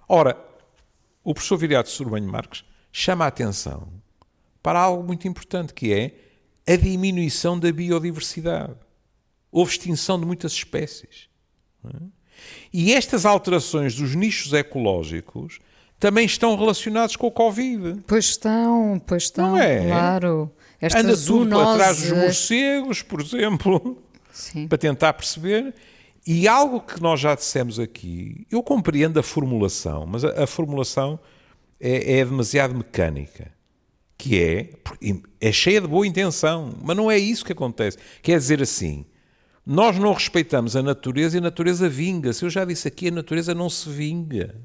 Ora, 0.08 0.38
o 1.24 1.34
professor 1.34 1.58
Viriato 1.58 1.90
Sorbanho 1.90 2.28
Marques 2.30 2.64
chama 2.92 3.26
a 3.26 3.30
atenção 3.30 3.88
para 4.62 4.80
algo 4.80 5.02
muito 5.04 5.28
importante, 5.28 5.74
que 5.74 5.92
é 5.92 6.14
a 6.72 6.76
diminuição 6.76 7.58
da 7.60 7.72
biodiversidade. 7.72 8.76
Houve 9.52 9.72
extinção 9.72 10.20
de 10.20 10.28
muitas 10.28 10.52
espécies. 10.52 11.28
é? 11.86 11.98
E 12.72 12.94
estas 12.94 13.26
alterações 13.26 13.96
dos 13.96 14.14
nichos 14.14 14.54
ecológicos 14.54 15.58
também 16.00 16.24
estão 16.28 16.56
relacionados 16.56 17.16
com 17.16 17.26
o 17.26 17.32
Covid. 17.32 18.04
Pois 18.06 18.26
estão, 18.26 19.02
pois 19.08 19.24
estão, 19.24 19.54
Não 19.54 19.58
é? 19.58 19.88
claro. 19.88 20.52
Esta 20.80 21.00
Anda 21.00 21.18
tudo 21.18 21.50
para 21.50 21.74
trás 21.78 21.98
dos 21.98 22.06
zoonose. 22.10 22.26
morcegos, 22.28 23.02
por 23.02 23.22
exemplo, 23.22 24.04
Sim. 24.32 24.68
para 24.68 24.78
tentar 24.78 25.14
perceber. 25.14 25.74
E 26.26 26.48
algo 26.48 26.80
que 26.80 27.02
nós 27.02 27.20
já 27.20 27.36
dissemos 27.36 27.80
aqui, 27.80 28.48
eu 28.50 28.64
compreendo 28.64 29.20
a 29.20 29.24
formulação, 29.24 30.06
mas 30.06 30.24
a, 30.24 30.44
a 30.44 30.48
formulação 30.48 31.20
é, 31.80 32.20
é 32.20 32.26
demasiado 32.26 32.74
mecânica. 32.76 33.52
Que 34.18 34.42
é, 34.42 34.70
é 35.42 35.52
cheia 35.52 35.82
de 35.82 35.88
boa 35.88 36.08
intenção, 36.08 36.74
mas 36.82 36.96
não 36.96 37.12
é 37.12 37.18
isso 37.18 37.44
que 37.44 37.52
acontece. 37.52 37.98
Quer 38.22 38.38
dizer 38.38 38.62
assim, 38.62 39.06
nós 39.66 39.98
não 40.00 40.14
respeitamos 40.14 40.78
a 40.78 40.82
natureza 40.84 41.36
e 41.36 41.40
a 41.40 41.42
natureza 41.42 41.90
vinga-se. 41.90 42.44
Eu 42.44 42.50
já 42.50 42.64
disse 42.64 42.88
aqui, 42.88 43.10
a 43.10 43.12
natureza 43.12 43.54
não 43.54 43.70
se 43.70 43.90
vinga. 43.90 44.56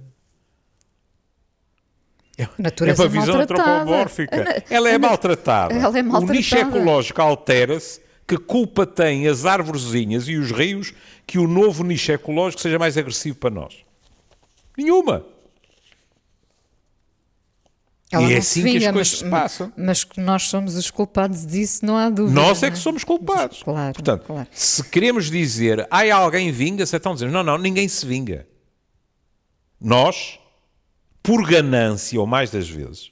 A 2.39 2.49
natureza 2.63 3.03
é 3.03 3.07
é 3.07 3.09
uma 3.09 3.21
visão 3.21 3.37
maltratada. 3.37 3.73
antropomórfica. 3.81 4.41
A 4.41 4.45
na- 4.45 4.63
Ela 4.71 4.89
é 4.91 4.93
na- 4.93 5.09
maltratada. 5.09 5.75
Ela 5.75 5.99
é 5.99 6.03
O 6.03 6.05
nicho 6.21 6.55
maltratada. 6.55 6.61
ecológico 6.79 7.21
altera-se. 7.21 8.01
Que 8.29 8.37
culpa 8.37 8.87
tem 8.87 9.27
as 9.27 9.47
árvorezinhas 9.47 10.29
e 10.29 10.37
os 10.37 10.51
rios 10.53 10.93
que 11.27 11.39
o 11.39 11.49
novo 11.49 11.83
nicho 11.83 12.13
ecológico 12.13 12.61
seja 12.61 12.79
mais 12.79 12.99
agressivo 12.99 13.39
para 13.39 13.49
nós? 13.49 13.77
Nenhuma. 14.77 15.25
Ela 18.11 18.31
E 18.31 18.35
é 18.35 18.39
assim 18.39 18.63
se 18.63 18.71
que 18.71 18.77
as 18.77 18.83
vinga, 18.83 18.93
coisas 18.93 19.13
mas, 19.13 19.19
se 19.19 19.31
passam. 19.31 19.73
Mas 19.77 20.05
que 20.05 20.21
nós 20.21 20.43
somos 20.45 20.77
os 20.77 20.91
culpados 20.91 21.47
disso, 21.47 21.85
não 21.85 21.97
há 21.97 22.09
dúvida. 22.11 22.39
Nós 22.39 22.63
é 22.63 22.71
que 22.71 22.79
somos 22.79 23.03
culpados. 23.05 23.63
Claro, 23.63 23.95
Portanto, 23.95 24.25
claro. 24.27 24.49
se 24.53 24.85
queremos 24.85 25.31
dizer, 25.31 25.87
ai, 25.91 26.11
alguém 26.11 26.51
vinga-se, 26.53 26.95
então 26.97 27.15
dizemos, 27.15 27.33
não, 27.33 27.43
não, 27.43 27.57
ninguém 27.59 27.89
se 27.89 28.05
vinga. 28.07 28.47
Nós, 29.81 30.39
por 31.23 31.47
ganância, 31.47 32.19
ou 32.21 32.27
mais 32.27 32.51
das 32.51 32.69
vezes, 32.69 33.11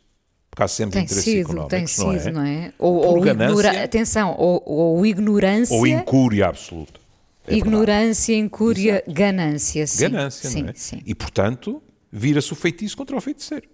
sempre 0.69 1.01
Tem 1.01 1.09
sido, 1.09 1.51
económicos, 1.51 1.71
tem 1.71 1.81
não 1.81 2.13
sido, 2.19 2.29
é? 2.29 2.33
não 2.33 2.43
é? 2.43 2.73
Ou, 2.79 2.95
ou 2.95 3.21
ganância- 3.21 3.53
ignora... 3.53 3.85
Atenção, 3.85 4.35
ou, 4.39 4.63
ou 4.65 5.05
ignorância, 5.07 5.77
Ou 5.77 5.87
incúria 5.87 6.49
absoluta. 6.49 7.01
É 7.47 7.51
verdade. 7.51 7.69
ignorância, 7.69 8.37
incúria, 8.37 9.05
ganância, 9.07 9.87
sim. 9.87 10.11
ganância, 10.11 10.51
sim, 10.51 10.63
não 10.63 10.71
é? 10.71 10.73
Sim, 10.75 11.03
E, 11.05 11.15
portanto, 11.15 11.83
vira-se 12.11 12.53
o 12.53 12.57
feitiço 12.57 12.97
contra 12.97 13.17
o 13.17 13.21
feiticeiro. 13.21 13.69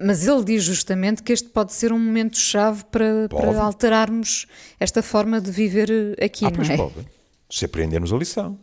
Mas 0.00 0.26
ele 0.26 0.42
diz 0.44 0.64
justamente 0.64 1.22
que 1.22 1.32
este 1.32 1.48
pode 1.48 1.72
ser 1.72 1.92
um 1.92 1.98
momento-chave 1.98 2.84
para, 2.86 3.28
para, 3.28 3.60
alterarmos 3.60 4.46
esta 4.80 5.02
forma 5.02 5.40
de 5.40 5.50
viver 5.50 6.16
aqui, 6.22 6.44
ah, 6.44 6.50
não 6.50 6.56
pois 6.56 6.70
é? 6.70 6.76
Pode. 6.76 7.06
Se 7.50 7.64
aprendermos 7.64 8.12
a 8.12 8.16
lição. 8.16 8.58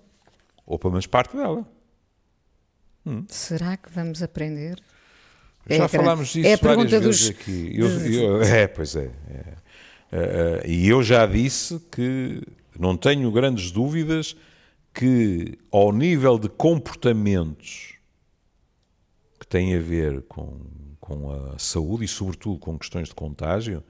Ou 0.65 0.79
pelo 0.79 0.93
menos 0.93 1.05
parte 1.05 1.37
dela. 1.37 1.65
Hum. 3.05 3.23
Será 3.29 3.77
que 3.77 3.89
vamos 3.91 4.23
aprender? 4.23 4.81
Já 5.67 5.85
é 5.85 5.87
falámos 5.87 6.27
disso 6.29 6.47
é 6.47 6.57
várias 6.57 6.91
vezes 6.91 7.21
dos... 7.21 7.29
aqui. 7.29 7.71
Eu, 7.73 7.87
eu, 7.87 8.41
é, 8.43 8.67
pois 8.67 8.95
é. 8.95 9.11
é. 9.29 9.65
Uh, 10.11 10.67
e 10.67 10.87
eu 10.87 11.01
já 11.01 11.25
disse 11.25 11.79
que 11.91 12.41
não 12.79 12.95
tenho 12.95 13.31
grandes 13.31 13.71
dúvidas 13.71 14.35
que, 14.93 15.57
ao 15.71 15.91
nível 15.91 16.37
de 16.37 16.47
comportamentos 16.47 17.95
que 19.39 19.47
têm 19.47 19.75
a 19.75 19.79
ver 19.79 20.21
com, 20.23 20.59
com 20.99 21.31
a 21.31 21.59
saúde 21.59 22.05
e, 22.05 22.07
sobretudo, 22.07 22.59
com 22.59 22.77
questões 22.77 23.09
de 23.09 23.15
contágio, 23.15 23.83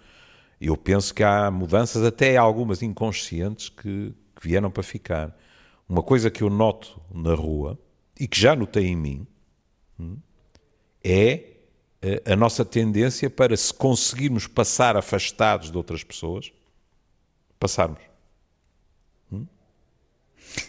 eu 0.60 0.76
penso 0.78 1.14
que 1.14 1.24
há 1.24 1.52
mudanças, 1.52 2.04
até 2.04 2.38
algumas 2.38 2.82
inconscientes, 2.82 3.70
que, 3.70 4.14
que 4.36 4.48
vieram 4.48 4.72
para 4.72 4.82
ficar. 4.82 5.38
Uma 5.88 6.02
coisa 6.02 6.32
que 6.32 6.42
eu 6.42 6.50
noto 6.50 7.00
na 7.14 7.36
rua 7.36 7.78
e 8.20 8.28
que 8.28 8.40
já 8.40 8.56
notei 8.56 8.88
em 8.88 8.96
mim 8.96 9.28
hum, 10.00 10.18
é 11.04 11.55
a 12.26 12.36
nossa 12.36 12.64
tendência 12.64 13.30
para, 13.30 13.56
se 13.58 13.74
conseguirmos 13.74 14.48
passar 14.48 14.96
afastados 14.96 15.72
de 15.72 15.78
outras 15.78 16.04
pessoas, 16.04 16.52
passarmos. 17.60 18.02
Hum? 19.32 19.46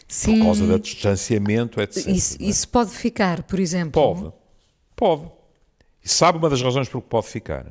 Sim. 0.09 0.39
Por 0.39 0.45
causa 0.47 0.67
do 0.67 0.79
distanciamento, 0.79 1.81
etc. 1.81 2.07
Isso, 2.07 2.37
é? 2.41 2.45
isso 2.45 2.69
pode 2.69 2.91
ficar, 2.91 3.43
por 3.43 3.61
exemplo? 3.61 3.93
Pode. 3.93 4.33
Pode. 4.95 5.31
E 6.03 6.09
sabe 6.09 6.39
uma 6.39 6.49
das 6.49 6.63
razões 6.63 6.89
por 6.89 7.03
que 7.03 7.09
pode 7.09 7.27
ficar? 7.27 7.67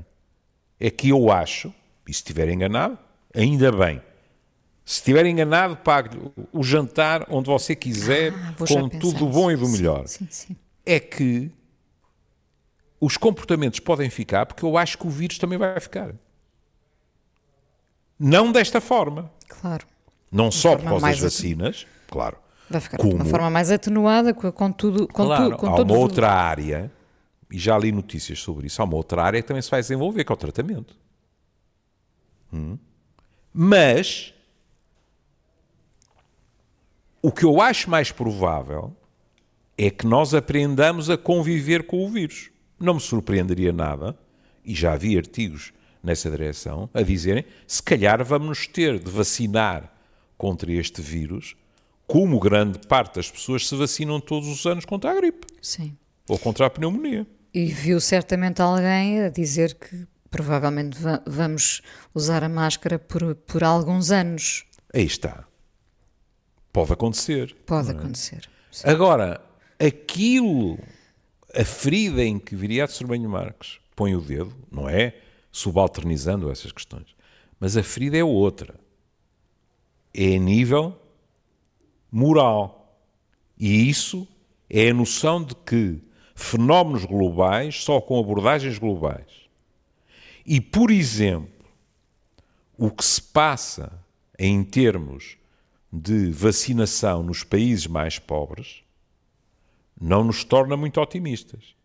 É 0.79 0.91
que 0.91 1.09
eu 1.09 1.31
acho, 1.31 1.73
e 2.07 2.13
se 2.13 2.19
estiver 2.19 2.49
enganado, 2.49 2.97
ainda 3.33 3.71
bem. 3.71 4.01
Se 4.83 4.97
estiver 4.97 5.25
enganado, 5.25 5.77
pague 5.77 6.19
o 6.53 6.61
jantar 6.61 7.25
onde 7.29 7.49
você 7.49 7.75
quiser, 7.75 8.33
ah, 8.33 8.53
com 8.67 8.87
tudo 8.87 9.19
do 9.19 9.27
bom 9.27 9.49
e 9.49 9.55
do 9.55 9.67
melhor. 9.67 10.07
Sim, 10.07 10.27
sim. 10.29 10.55
É 10.85 10.99
que 10.99 11.49
os 13.05 13.17
comportamentos 13.17 13.79
podem 13.79 14.09
ficar 14.09 14.47
porque 14.47 14.65
eu 14.65 14.77
acho 14.77 14.97
que 14.97 15.05
o 15.05 15.09
vírus 15.09 15.37
também 15.37 15.59
vai 15.59 15.79
ficar. 15.79 16.15
Não 18.17 18.51
desta 18.51 18.81
forma. 18.81 19.31
Claro. 19.47 19.85
Não 20.31 20.49
de 20.49 20.55
só 20.55 20.75
por 20.75 20.85
causa 20.85 21.05
das 21.05 21.19
vacinas, 21.19 21.85
claro. 22.07 22.37
Vai 22.67 22.81
ficar 22.81 22.97
como, 22.97 23.11
de 23.11 23.15
uma 23.17 23.25
forma 23.25 23.49
mais 23.51 23.69
atenuada, 23.69 24.33
com 24.33 24.71
tudo. 24.71 25.07
Com 25.07 25.25
claro, 25.25 25.51
tu, 25.51 25.57
com 25.57 25.67
há 25.67 25.81
uma 25.81 25.97
outra 25.97 26.31
área, 26.31 26.91
e 27.51 27.59
já 27.59 27.77
li 27.77 27.91
notícias 27.91 28.39
sobre 28.39 28.65
isso, 28.65 28.81
há 28.81 28.85
uma 28.85 28.95
outra 28.95 29.21
área 29.21 29.39
que 29.39 29.47
também 29.47 29.61
se 29.61 29.69
vai 29.69 29.81
desenvolver, 29.81 30.23
que 30.23 30.31
é 30.31 30.33
o 30.33 30.37
tratamento. 30.37 30.97
Hum. 32.51 32.77
Mas 33.53 34.33
o 37.21 37.31
que 37.31 37.45
eu 37.45 37.61
acho 37.61 37.87
mais 37.87 38.11
provável 38.11 38.95
é 39.77 39.91
que 39.91 40.07
nós 40.07 40.33
aprendamos 40.33 41.07
a 41.09 41.17
conviver 41.17 41.85
com 41.85 42.03
o 42.03 42.09
vírus 42.09 42.49
não 42.79 42.95
me 42.95 42.99
surpreenderia 42.99 43.71
nada, 43.71 44.17
e 44.63 44.73
já 44.73 44.93
havia 44.93 45.19
artigos 45.19 45.73
nessa 46.03 46.29
direção, 46.29 46.89
a 46.93 47.01
dizerem 47.01 47.45
se 47.65 47.81
calhar 47.81 48.23
vamos 48.23 48.67
ter 48.67 48.99
de 48.99 49.09
vacinar 49.09 49.91
contra 50.37 50.71
este 50.71 51.01
vírus, 51.01 51.55
como 52.05 52.39
grande 52.39 52.79
parte 52.87 53.15
das 53.15 53.31
pessoas 53.31 53.67
se 53.67 53.75
vacinam 53.75 54.19
todos 54.19 54.47
os 54.47 54.65
anos 54.65 54.85
contra 54.85 55.11
a 55.11 55.15
gripe. 55.15 55.47
Sim. 55.61 55.97
Ou 56.27 56.37
contra 56.37 56.67
a 56.67 56.69
pneumonia. 56.69 57.25
E 57.53 57.65
viu 57.65 57.99
certamente 57.99 58.61
alguém 58.61 59.21
a 59.21 59.29
dizer 59.29 59.75
que 59.75 60.05
provavelmente 60.29 60.97
vamos 61.25 61.81
usar 62.13 62.43
a 62.43 62.49
máscara 62.49 62.99
por, 62.99 63.33
por 63.35 63.63
alguns 63.63 64.11
anos. 64.11 64.65
Aí 64.93 65.05
está. 65.05 65.45
Pode 66.71 66.91
acontecer. 66.91 67.55
Pode 67.65 67.89
é? 67.89 67.91
acontecer. 67.91 68.49
Sim. 68.69 68.87
Agora, 68.87 69.41
aquilo 69.79 70.77
a 71.55 71.63
ferida 71.63 72.23
em 72.23 72.37
que 72.37 72.55
Viriato 72.55 72.93
Sorbanho 72.93 73.29
Marques 73.29 73.79
põe 73.95 74.15
o 74.15 74.21
dedo, 74.21 74.53
não 74.69 74.89
é 74.89 75.15
subalternizando 75.51 76.51
essas 76.51 76.71
questões, 76.71 77.15
mas 77.59 77.77
a 77.77 77.83
ferida 77.83 78.17
é 78.17 78.23
outra. 78.23 78.75
É 80.13 80.35
a 80.35 80.39
nível 80.39 80.99
moral. 82.11 82.99
E 83.57 83.89
isso 83.89 84.27
é 84.69 84.89
a 84.89 84.93
noção 84.93 85.43
de 85.43 85.55
que 85.55 86.01
fenómenos 86.33 87.05
globais 87.05 87.83
só 87.83 88.01
com 88.01 88.19
abordagens 88.19 88.77
globais. 88.77 89.45
E, 90.45 90.59
por 90.59 90.91
exemplo, 90.91 91.65
o 92.77 92.91
que 92.91 93.03
se 93.03 93.21
passa 93.21 93.91
em 94.37 94.63
termos 94.63 95.37
de 95.91 96.29
vacinação 96.31 97.23
nos 97.23 97.43
países 97.43 97.87
mais 97.87 98.19
pobres 98.19 98.84
não 99.99 100.23
nos 100.23 100.43
torna 100.43 100.75
muito 100.75 100.99
otimistas. 100.99 101.75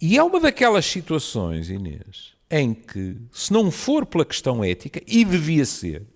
E 0.00 0.16
é 0.16 0.22
uma 0.22 0.38
daquelas 0.38 0.86
situações, 0.86 1.70
Inês, 1.70 2.34
em 2.50 2.72
que, 2.72 3.16
se 3.32 3.52
não 3.52 3.70
for 3.70 4.06
pela 4.06 4.24
questão 4.24 4.62
ética, 4.62 5.02
e 5.06 5.24
devia 5.24 5.64
ser, 5.64 6.06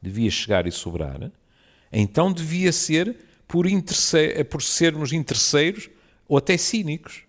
devia 0.00 0.30
chegar 0.30 0.66
e 0.66 0.72
sobrar, 0.72 1.30
então 1.92 2.32
devia 2.32 2.72
ser 2.72 3.16
por, 3.48 3.66
por 4.48 4.62
sermos 4.62 5.12
interesseiros 5.12 5.88
ou 6.28 6.36
até 6.36 6.56
cínicos. 6.56 7.24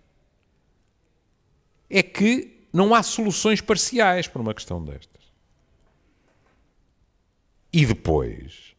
É 1.89 2.03
que 2.03 2.67
não 2.71 2.93
há 2.93 3.03
soluções 3.03 3.59
parciais 3.59 4.27
para 4.27 4.41
uma 4.41 4.53
questão 4.53 4.83
destas. 4.83 5.21
E 7.73 7.85
depois, 7.85 8.70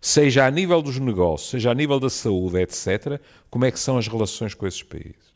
seja 0.00 0.46
a 0.46 0.50
nível 0.50 0.80
dos 0.80 0.98
negócios, 0.98 1.50
seja 1.50 1.70
a 1.70 1.74
nível 1.74 2.00
da 2.00 2.08
saúde, 2.08 2.60
etc., 2.60 3.20
como 3.50 3.64
é 3.64 3.70
que 3.70 3.78
são 3.78 3.98
as 3.98 4.08
relações 4.08 4.54
com 4.54 4.66
esses 4.66 4.82
países? 4.82 5.30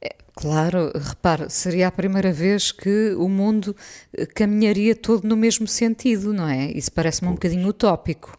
É, 0.00 0.14
claro, 0.34 0.92
repare, 0.94 1.48
seria 1.48 1.88
a 1.88 1.92
primeira 1.92 2.32
vez 2.32 2.70
que 2.70 3.14
o 3.14 3.28
mundo 3.28 3.74
eh, 4.12 4.26
caminharia 4.26 4.94
todo 4.94 5.26
no 5.26 5.36
mesmo 5.36 5.66
sentido, 5.66 6.32
não 6.32 6.46
é? 6.46 6.70
Isso 6.72 6.92
parece-me 6.92 7.30
um 7.30 7.34
bocadinho 7.34 7.66
utópico. 7.68 8.36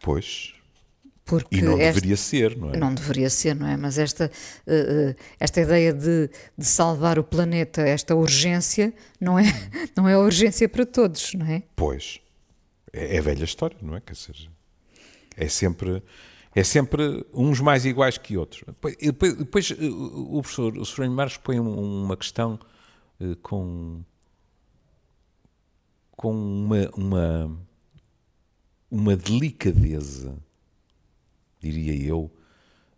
Pois. 0.00 0.54
Porque 1.24 1.58
e 1.58 1.62
não 1.62 1.78
esta, 1.78 2.00
deveria 2.00 2.16
ser, 2.16 2.56
não 2.56 2.70
é? 2.74 2.76
Não 2.76 2.94
deveria 2.94 3.30
ser, 3.30 3.54
não 3.54 3.66
é? 3.66 3.76
Mas 3.76 3.96
esta, 3.96 4.30
uh, 4.66 5.14
esta 5.38 5.60
ideia 5.60 5.92
de, 5.92 6.28
de 6.58 6.64
salvar 6.64 7.18
o 7.18 7.24
planeta, 7.24 7.80
esta 7.82 8.14
urgência, 8.14 8.92
não 9.20 9.38
é, 9.38 9.44
não 9.96 10.08
é 10.08 10.18
urgência 10.18 10.68
para 10.68 10.84
todos, 10.84 11.32
não 11.34 11.46
é? 11.46 11.62
Pois 11.76 12.21
é, 12.92 13.16
é 13.16 13.20
velha 13.20 13.44
história, 13.44 13.76
não 13.80 13.96
é? 13.96 14.00
Quer 14.00 14.12
dizer, 14.12 14.50
é 15.36 15.48
sempre, 15.48 16.02
é 16.54 16.62
sempre 16.62 17.24
uns 17.32 17.60
mais 17.60 17.84
iguais 17.84 18.18
que 18.18 18.36
outros. 18.36 18.62
Depois, 18.66 18.96
depois 19.38 19.70
o 19.70 20.40
professor 20.42 20.76
o 20.76 20.84
Sr. 20.84 21.10
Marques 21.10 21.38
põe 21.38 21.58
uma 21.58 22.16
questão 22.16 22.58
uh, 23.20 23.36
com, 23.36 24.02
com 26.10 26.32
uma, 26.32 26.90
uma, 26.94 27.58
uma 28.90 29.16
delicadeza, 29.16 30.36
diria 31.60 31.94
eu, 32.06 32.30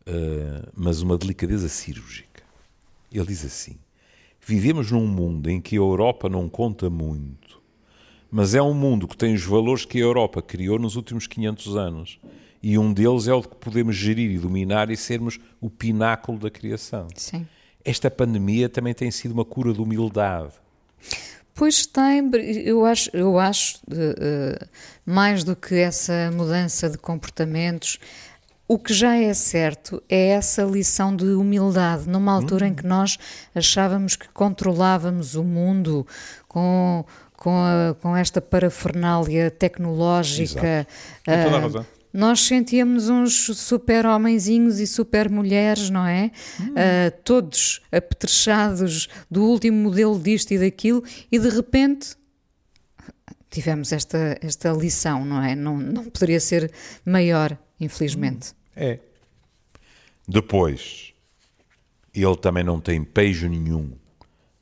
uh, 0.06 0.72
mas 0.74 1.00
uma 1.00 1.16
delicadeza 1.16 1.68
cirúrgica. 1.68 2.42
Ele 3.12 3.26
diz 3.26 3.44
assim: 3.44 3.78
Vivemos 4.40 4.90
num 4.90 5.06
mundo 5.06 5.48
em 5.48 5.60
que 5.60 5.76
a 5.76 5.78
Europa 5.78 6.28
não 6.28 6.48
conta 6.48 6.90
muito 6.90 7.63
mas 8.34 8.52
é 8.52 8.60
um 8.60 8.74
mundo 8.74 9.06
que 9.06 9.16
tem 9.16 9.32
os 9.32 9.44
valores 9.44 9.84
que 9.84 9.96
a 9.98 10.00
Europa 10.00 10.42
criou 10.42 10.76
nos 10.76 10.96
últimos 10.96 11.24
500 11.28 11.76
anos. 11.76 12.18
E 12.60 12.76
um 12.76 12.92
deles 12.92 13.28
é 13.28 13.32
o 13.32 13.40
de 13.40 13.46
que 13.46 13.54
podemos 13.54 13.94
gerir 13.94 14.28
e 14.28 14.38
dominar 14.38 14.90
e 14.90 14.96
sermos 14.96 15.38
o 15.60 15.70
pináculo 15.70 16.36
da 16.36 16.50
criação. 16.50 17.06
Sim. 17.14 17.46
Esta 17.84 18.10
pandemia 18.10 18.68
também 18.68 18.92
tem 18.92 19.08
sido 19.12 19.30
uma 19.30 19.44
cura 19.44 19.72
de 19.72 19.80
humildade. 19.80 20.52
Pois 21.54 21.86
tem, 21.86 22.28
eu 22.64 22.84
acho, 22.84 23.08
eu 23.12 23.38
acho 23.38 23.76
uh, 23.86 24.66
mais 25.06 25.44
do 25.44 25.54
que 25.54 25.76
essa 25.76 26.32
mudança 26.34 26.90
de 26.90 26.98
comportamentos, 26.98 28.00
o 28.66 28.78
que 28.78 28.92
já 28.92 29.14
é 29.14 29.32
certo 29.32 30.02
é 30.08 30.30
essa 30.30 30.64
lição 30.64 31.14
de 31.14 31.26
humildade, 31.26 32.08
numa 32.08 32.32
altura 32.32 32.64
hum. 32.64 32.68
em 32.70 32.74
que 32.74 32.84
nós 32.84 33.16
achávamos 33.54 34.16
que 34.16 34.28
controlávamos 34.30 35.36
o 35.36 35.44
mundo 35.44 36.04
com 36.48 37.04
com, 37.44 37.54
a, 37.58 37.94
com 38.00 38.16
esta 38.16 38.40
parafernália 38.40 39.50
tecnológica. 39.50 40.86
Exato. 41.26 41.44
toda 41.44 41.56
a 41.56 41.58
ah, 41.58 41.60
razão. 41.60 41.86
Nós 42.10 42.40
sentíamos 42.40 43.10
uns 43.10 43.34
super 43.58 44.06
homenzinhos 44.06 44.80
e 44.80 44.86
super 44.86 45.28
mulheres, 45.28 45.90
não 45.90 46.06
é? 46.06 46.30
Hum. 46.58 46.68
Uh, 46.70 47.22
todos 47.22 47.82
apetrechados 47.92 49.10
do 49.30 49.44
último 49.44 49.76
modelo 49.76 50.18
disto 50.18 50.52
e 50.52 50.58
daquilo, 50.58 51.04
e 51.30 51.38
de 51.38 51.50
repente 51.50 52.16
tivemos 53.50 53.92
esta, 53.92 54.38
esta 54.40 54.72
lição, 54.72 55.22
não 55.22 55.42
é? 55.42 55.54
Não, 55.54 55.76
não 55.76 56.04
poderia 56.04 56.40
ser 56.40 56.72
maior, 57.04 57.58
infelizmente. 57.78 58.52
Hum. 58.52 58.54
É. 58.76 59.00
Depois, 60.26 61.12
ele 62.14 62.36
também 62.38 62.64
não 62.64 62.80
tem 62.80 63.04
pejo 63.04 63.50
nenhum 63.50 63.92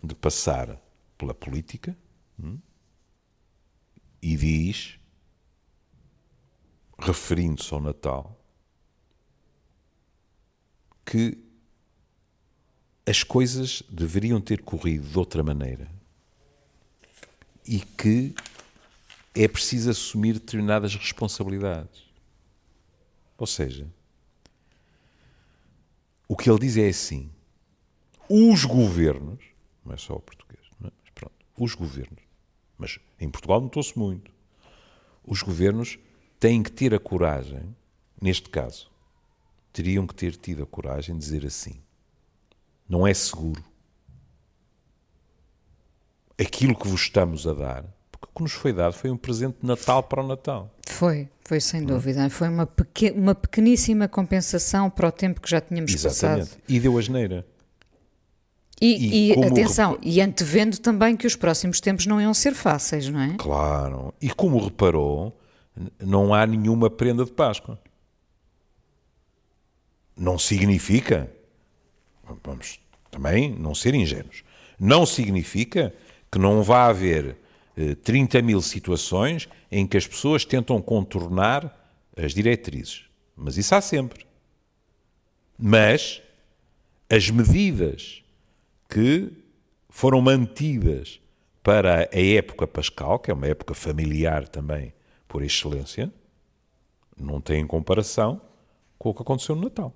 de 0.02 0.16
passar 0.16 0.80
pela 1.16 1.32
política 1.32 1.96
hum, 2.42 2.58
e 4.22 4.36
diz, 4.36 4.98
referindo-se 6.98 7.74
ao 7.74 7.80
Natal, 7.80 8.38
que 11.04 11.36
as 13.04 13.24
coisas 13.24 13.82
deveriam 13.90 14.40
ter 14.40 14.62
corrido 14.62 15.08
de 15.08 15.18
outra 15.18 15.42
maneira 15.42 15.90
e 17.66 17.80
que 17.80 18.34
é 19.34 19.48
preciso 19.48 19.90
assumir 19.90 20.34
determinadas 20.34 20.94
responsabilidades. 20.94 22.04
Ou 23.36 23.46
seja, 23.46 23.88
o 26.28 26.36
que 26.36 26.48
ele 26.48 26.60
diz 26.60 26.76
é 26.76 26.88
assim: 26.88 27.30
os 28.28 28.64
governos, 28.64 29.44
não 29.84 29.92
é 29.92 29.96
só 29.96 30.14
o 30.14 30.20
português, 30.20 30.64
é? 30.64 30.74
mas 30.80 30.92
pronto, 31.14 31.34
os 31.56 31.74
governos, 31.74 32.21
mas 32.82 32.98
em 33.20 33.30
Portugal 33.30 33.60
notou-se 33.60 33.96
muito, 33.96 34.32
os 35.24 35.40
governos 35.40 36.00
têm 36.40 36.64
que 36.64 36.72
ter 36.72 36.92
a 36.92 36.98
coragem, 36.98 37.62
neste 38.20 38.50
caso, 38.50 38.90
teriam 39.72 40.04
que 40.04 40.14
ter 40.14 40.34
tido 40.34 40.64
a 40.64 40.66
coragem 40.66 41.16
de 41.16 41.20
dizer 41.20 41.46
assim: 41.46 41.80
não 42.88 43.06
é 43.06 43.14
seguro. 43.14 43.62
Aquilo 46.36 46.74
que 46.74 46.88
vos 46.88 47.02
estamos 47.02 47.46
a 47.46 47.54
dar, 47.54 47.84
porque 48.10 48.26
o 48.26 48.34
que 48.34 48.42
nos 48.42 48.52
foi 48.52 48.72
dado 48.72 48.94
foi 48.94 49.10
um 49.10 49.16
presente 49.16 49.58
de 49.60 49.66
Natal 49.66 50.02
para 50.02 50.20
o 50.20 50.26
Natal. 50.26 50.74
Foi, 50.88 51.28
foi 51.44 51.60
sem 51.60 51.84
dúvida. 51.84 52.28
Foi 52.30 52.48
uma, 52.48 52.66
pequ 52.66 53.12
uma 53.14 53.34
pequeníssima 53.36 54.08
compensação 54.08 54.90
para 54.90 55.06
o 55.06 55.12
tempo 55.12 55.40
que 55.40 55.48
já 55.48 55.60
tínhamos 55.60 55.94
Exatamente. 55.94 56.48
passado. 56.48 56.62
E 56.68 56.80
deu 56.80 56.98
a 56.98 57.00
E, 58.84 59.30
e, 59.30 59.32
e 59.32 59.44
atenção, 59.44 59.96
e 60.02 60.20
antevendo 60.20 60.76
também 60.76 61.16
que 61.16 61.24
os 61.24 61.36
próximos 61.36 61.80
tempos 61.80 62.04
não 62.04 62.20
iam 62.20 62.34
ser 62.34 62.52
fáceis, 62.52 63.08
não 63.08 63.20
é? 63.20 63.36
Claro. 63.38 64.12
E 64.20 64.28
como 64.28 64.58
reparou, 64.58 65.38
não 66.00 66.34
há 66.34 66.44
nenhuma 66.44 66.90
prenda 66.90 67.24
de 67.24 67.30
Páscoa. 67.30 67.78
Não 70.16 70.36
significa, 70.36 71.32
vamos 72.42 72.80
também 73.08 73.54
não 73.56 73.72
ser 73.72 73.94
ingênuos, 73.94 74.42
não 74.80 75.06
significa 75.06 75.94
que 76.30 76.40
não 76.40 76.60
vá 76.64 76.86
haver 76.86 77.36
30 78.02 78.36
eh, 78.36 78.42
mil 78.42 78.60
situações 78.60 79.48
em 79.70 79.86
que 79.86 79.96
as 79.96 80.08
pessoas 80.08 80.44
tentam 80.44 80.82
contornar 80.82 81.72
as 82.16 82.34
diretrizes. 82.34 83.04
Mas 83.36 83.56
isso 83.56 83.76
há 83.76 83.80
sempre. 83.80 84.26
Mas 85.56 86.20
as 87.08 87.30
medidas 87.30 88.21
que 88.92 89.32
foram 89.88 90.20
mantidas 90.20 91.18
para 91.62 92.10
a 92.12 92.20
época 92.20 92.66
pascal, 92.66 93.18
que 93.18 93.30
é 93.30 93.34
uma 93.34 93.46
época 93.46 93.72
familiar 93.72 94.46
também 94.46 94.92
por 95.26 95.42
excelência, 95.42 96.12
não 97.16 97.40
têm 97.40 97.66
comparação 97.66 98.38
com 98.98 99.08
o 99.08 99.14
que 99.14 99.22
aconteceu 99.22 99.56
no 99.56 99.62
Natal. 99.62 99.94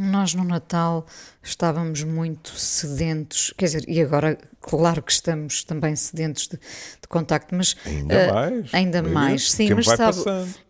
Nós 0.00 0.34
no 0.34 0.44
Natal 0.44 1.06
estávamos 1.42 2.02
muito 2.02 2.50
sedentos, 2.50 3.52
quer 3.56 3.66
dizer, 3.66 3.84
e 3.88 4.00
agora, 4.00 4.38
claro 4.60 5.02
que 5.02 5.10
estamos 5.10 5.64
também 5.64 5.96
sedentos 5.96 6.46
de, 6.46 6.56
de 6.56 7.08
contacto, 7.08 7.54
mas. 7.54 7.76
Ainda 7.84 8.14
uh, 8.14 8.34
mais. 8.34 8.74
Ainda 8.74 9.02
mais, 9.02 9.50
sim, 9.50 9.74
mas 9.74 9.86
sabe, 9.86 10.18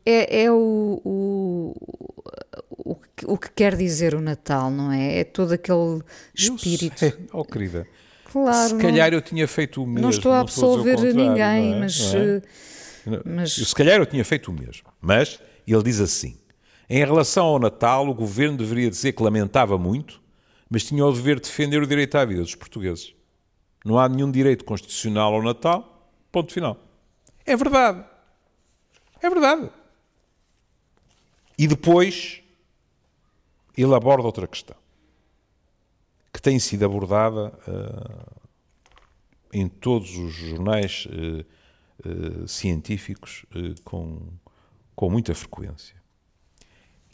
é, 0.07 0.45
é 0.45 0.51
o, 0.51 1.01
o, 1.05 1.75
o, 2.71 2.97
o, 3.27 3.39
que 3.39 3.51
quer 3.51 3.77
dizer 3.77 4.15
o 4.15 4.21
Natal, 4.21 4.71
não 4.71 4.93
é? 4.93 5.19
É 5.19 5.25
todo 5.25 5.53
aquele 5.53 6.03
espírito. 6.35 7.05
Eu 7.05 7.11
sei. 7.11 7.27
Oh, 7.33 7.45
querida. 7.47 7.87
Claro. 8.33 8.69
Se 8.69 8.77
calhar 8.77 9.13
eu 9.13 9.21
tinha 9.21 9.49
feito 9.49 9.83
o 9.83 9.87
mesmo. 9.87 10.01
Não 10.01 10.11
estou 10.11 10.33
a 10.33 10.41
absolver 10.41 10.99
ninguém, 11.15 11.75
é? 11.75 11.79
mas, 11.79 12.15
é? 12.15 12.43
mas. 13.25 13.53
Se 13.53 13.75
calhar 13.75 13.99
eu 13.99 14.07
tinha 14.07 14.25
feito 14.25 14.51
o 14.51 14.55
mesmo. 14.55 14.89
Mas 15.01 15.39
ele 15.67 15.83
diz 15.83 16.01
assim 16.01 16.37
em 16.89 17.05
relação 17.05 17.47
ao 17.47 17.59
Natal, 17.59 18.09
o 18.09 18.15
governo 18.15 18.57
deveria 18.57 18.89
dizer 18.89 19.13
que 19.13 19.23
lamentava 19.23 19.77
muito, 19.77 20.23
mas 20.71 20.85
tinha 20.85 21.05
o 21.05 21.13
dever 21.13 21.37
de 21.37 21.43
defender 21.43 21.83
o 21.83 21.87
direito 21.87 22.17
à 22.17 22.25
vida 22.25 22.41
dos 22.41 22.55
portugueses. 22.55 23.15
Não 23.85 23.99
há 23.99 24.09
nenhum 24.09 24.31
direito 24.31 24.65
constitucional 24.65 25.35
ao 25.35 25.43
Natal, 25.43 26.11
ponto 26.33 26.53
final. 26.53 26.79
É 27.45 27.55
verdade. 27.57 28.05
É 29.21 29.29
verdade. 29.29 29.71
E 31.59 31.67
depois 31.67 32.43
ele 33.77 33.95
aborda 33.95 34.25
outra 34.25 34.47
questão 34.47 34.77
que 36.33 36.41
tem 36.41 36.59
sido 36.59 36.85
abordada 36.85 37.53
uh, 37.67 38.49
em 39.53 39.69
todos 39.69 40.17
os 40.17 40.33
jornais 40.33 41.07
uh, 41.07 41.45
uh, 42.09 42.49
científicos 42.49 43.45
com, 43.83 44.21
com 44.95 45.11
muita 45.11 45.35
frequência 45.35 45.98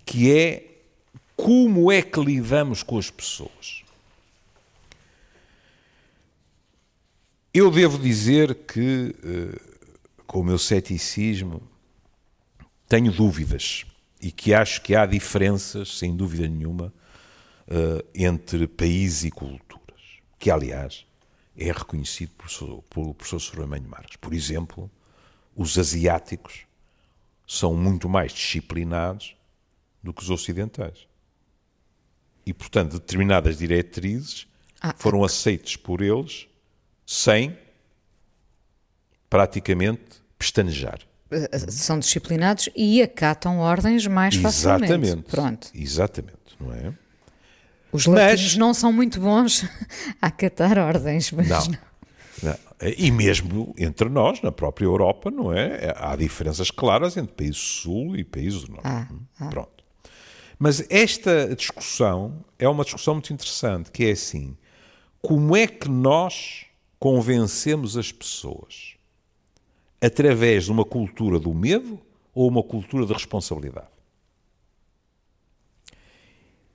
que 0.05 0.37
é 0.37 0.75
como 1.37 1.91
é 1.91 2.03
que 2.03 2.21
lidamos 2.21 2.83
com 2.83 2.99
as 2.99 3.11
pessoas. 3.11 3.83
Eu 7.53 7.71
devo 7.71 7.99
dizer 7.99 8.55
que, 8.67 9.15
eh, 9.25 9.61
com 10.27 10.41
o 10.41 10.45
meu 10.45 10.59
ceticismo, 10.59 11.63
tenho 12.89 13.13
dúvidas 13.13 13.85
e 14.21 14.33
que 14.33 14.53
acho 14.53 14.83
que 14.83 14.95
há 14.95 15.07
diferenças, 15.07 15.99
sem 15.99 16.17
dúvida 16.17 16.49
nenhuma, 16.49 16.93
eh, 17.69 18.05
entre 18.15 18.67
países 18.67 19.25
e 19.25 19.31
culturas, 19.31 20.01
que, 20.39 20.51
aliás, 20.51 21.07
é 21.57 21.71
reconhecido 21.71 22.33
pelo 22.91 23.15
professor 23.15 23.39
Sormanho 23.39 23.89
Marques. 23.89 24.17
Por 24.17 24.35
exemplo, 24.35 24.91
os 25.55 25.79
asiáticos 25.79 26.63
são 27.47 27.75
muito 27.75 28.09
mais 28.09 28.33
disciplinados 28.33 29.37
do 30.05 30.13
que 30.13 30.23
os 30.23 30.29
ocidentais. 30.29 31.09
E, 32.45 32.53
portanto, 32.53 32.93
determinadas 32.93 33.57
diretrizes 33.57 34.47
ah, 34.81 34.95
foram 34.99 35.25
aceitas 35.25 35.77
por 35.77 36.03
eles 36.03 36.47
sem 37.07 37.57
praticamente 39.31 40.23
pestanejar. 40.39 41.01
Eh, 41.31 41.59
são 41.71 41.99
disciplinados 41.99 42.69
e 42.77 43.01
acatam 43.01 43.61
ordens 43.61 44.07
mais 44.07 44.37
facilmente. 44.37 44.93
Exatamente. 44.93 45.23
Pronto. 45.31 45.71
Exatamente, 45.75 46.57
não 46.61 46.73
é? 46.75 46.93
Os 47.91 48.05
latinos 48.05 48.57
não 48.57 48.75
são 48.75 48.93
muito 48.93 49.19
bons 49.19 49.65
a 50.21 50.27
acatar 50.27 50.77
ordens, 50.79 51.33
mas 51.33 51.49
não. 51.49 51.67
não. 51.67 51.79
não. 52.43 52.59
E 52.99 53.11
mesmo 53.11 53.75
entre 53.79 54.11
nós, 54.11 54.43
na 54.43 54.53
própria 54.53 54.85
Europa, 54.85 55.31
não 55.31 55.51
é? 55.51 55.95
Há 55.97 56.15
diferenças 56.15 56.71
claras 56.71 57.17
entre 57.17 57.33
países 57.33 57.57
do 57.57 57.67
Sul 57.67 58.17
e 58.17 58.25
países 58.25 58.65
do 58.65 58.73
Norte. 58.73 58.87
Ah, 58.87 59.09
ah. 59.41 59.47
Pronto. 59.47 59.84
Mas 60.59 60.85
esta 60.91 61.55
discussão 61.55 62.45
é 62.59 62.69
uma 62.69 62.85
discussão 62.85 63.15
muito 63.15 63.33
interessante, 63.33 63.91
que 63.91 64.05
é 64.05 64.13
assim: 64.13 64.57
como 65.21 65.57
é 65.57 65.67
que 65.67 65.89
nós 65.89 66.67
convencemos 66.99 67.97
as 67.97 68.13
pessoas? 68.13 68.95
Através 70.01 70.65
de 70.65 70.73
uma 70.73 70.85
cultura 70.85 71.39
do 71.39 71.55
medo 71.55 71.99
ou 72.35 72.49
uma 72.49 72.63
cultura 72.63 73.07
de 73.07 73.13
responsabilidade? 73.13 73.89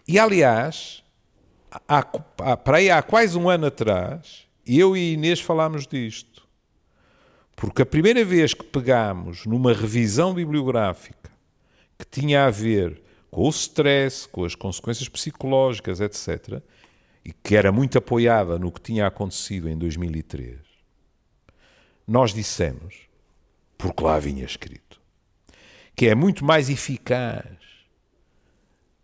E 0.08 0.18
aliás, 0.18 1.04
há, 1.88 2.06
há, 2.39 2.58
para 2.58 2.78
aí 2.78 2.89
há 2.89 3.02
quase 3.04 3.38
um 3.38 3.48
ano 3.48 3.68
atrás, 3.68 4.48
eu 4.65 4.98
e 4.98 5.13
Inês 5.13 5.39
falámos 5.39 5.86
disto. 5.86 6.48
Porque 7.56 7.82
a 7.82 7.86
primeira 7.86 8.26
vez 8.26 8.54
que 8.54 8.63
pegámos 8.63 9.46
numa 9.46 9.74
revisão 9.74 10.34
bibliográfica 10.34 11.30
que 11.98 12.06
tinha 12.06 12.46
a 12.46 12.50
ver 12.50 13.04
com 13.30 13.46
o 13.46 13.50
stress, 13.50 14.28
com 14.28 14.44
as 14.44 14.56
consequências 14.56 15.08
psicológicas, 15.08 16.00
etc., 16.00 16.62
e 17.24 17.32
que 17.32 17.56
era 17.56 17.72
muito 17.72 17.98
apoiada 17.98 18.58
no 18.58 18.72
que 18.72 18.82
tinha 18.82 19.06
acontecido 19.06 19.70
em 19.70 19.78
2003, 19.78 20.58
nós 22.08 22.34
dissemos, 22.34 22.96
porque 23.78 24.04
lá 24.04 24.18
vinha 24.18 24.46
escrito, 24.46 25.00
que 25.96 26.08
é 26.08 26.15
muito 26.15 26.44
mais 26.44 26.70
eficaz 26.70 27.60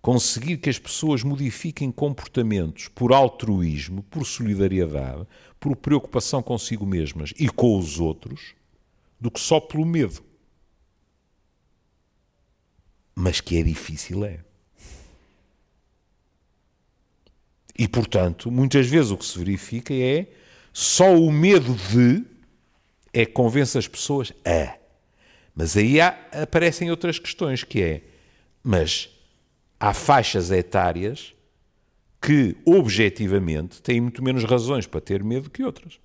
conseguir 0.02 0.58
que 0.58 0.70
as 0.70 0.78
pessoas 0.78 1.24
modifiquem 1.24 1.92
comportamentos 1.92 2.88
por 2.88 3.12
altruísmo, 3.12 4.04
por 4.04 4.26
solidariedade, 4.26 5.26
por 5.60 5.76
preocupação 5.76 6.44
consigo 6.44 6.86
mesmas 6.86 7.34
e 7.40 7.50
com 7.50 7.78
os 7.78 8.00
outros, 8.00 8.54
do 9.20 9.32
que 9.32 9.40
só 9.40 9.60
pelo 9.60 9.86
medo 9.86 10.22
mas 13.16 13.40
que 13.40 13.58
é 13.58 13.64
difícil 13.64 14.26
é. 14.26 14.40
E, 17.78 17.88
portanto, 17.88 18.52
muitas 18.52 18.88
vezes 18.88 19.12
o 19.12 19.18
que 19.18 19.26
se 19.26 19.38
verifica 19.38 19.94
é 19.94 20.28
só 20.72 21.14
o 21.14 21.32
medo 21.32 21.74
de 21.92 22.24
é 23.14 23.26
que 23.26 23.32
convence 23.32 23.78
as 23.78 23.88
pessoas 23.88 24.34
a. 24.46 24.78
Mas 25.54 25.78
aí 25.78 26.02
há, 26.02 26.18
aparecem 26.34 26.92
outras 26.92 27.18
questões, 27.18 27.64
que 27.64 27.82
é, 27.82 28.02
mas 28.62 29.10
há 29.80 29.94
faixas 29.94 30.52
etárias 30.52 31.34
que, 32.22 32.58
objetivamente, 32.66 33.82
têm 33.82 34.02
muito 34.02 34.24
menos 34.24 34.44
razões 34.44 34.86
para 34.86 35.00
ter 35.00 35.24
medo 35.24 35.50
que 35.50 35.64
outras. 35.64 36.00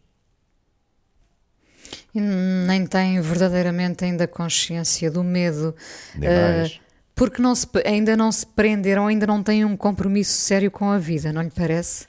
E 2.15 2.21
nem 2.21 2.87
têm 2.87 3.21
verdadeiramente 3.21 4.05
ainda 4.05 4.29
consciência 4.29 5.11
do 5.11 5.25
medo. 5.25 5.75
Nem 6.15 6.29
mais. 6.29 6.73
Uh, 6.75 6.90
porque 7.21 7.43
não 7.43 7.55
se, 7.55 7.67
ainda 7.85 8.17
não 8.17 8.33
se 8.33 8.47
prenderam, 8.47 9.07
ainda 9.07 9.27
não 9.27 9.43
têm 9.43 9.63
um 9.63 9.77
compromisso 9.77 10.33
sério 10.33 10.71
com 10.71 10.89
a 10.89 10.97
vida, 10.97 11.31
não 11.31 11.43
lhe 11.43 11.51
parece? 11.51 12.07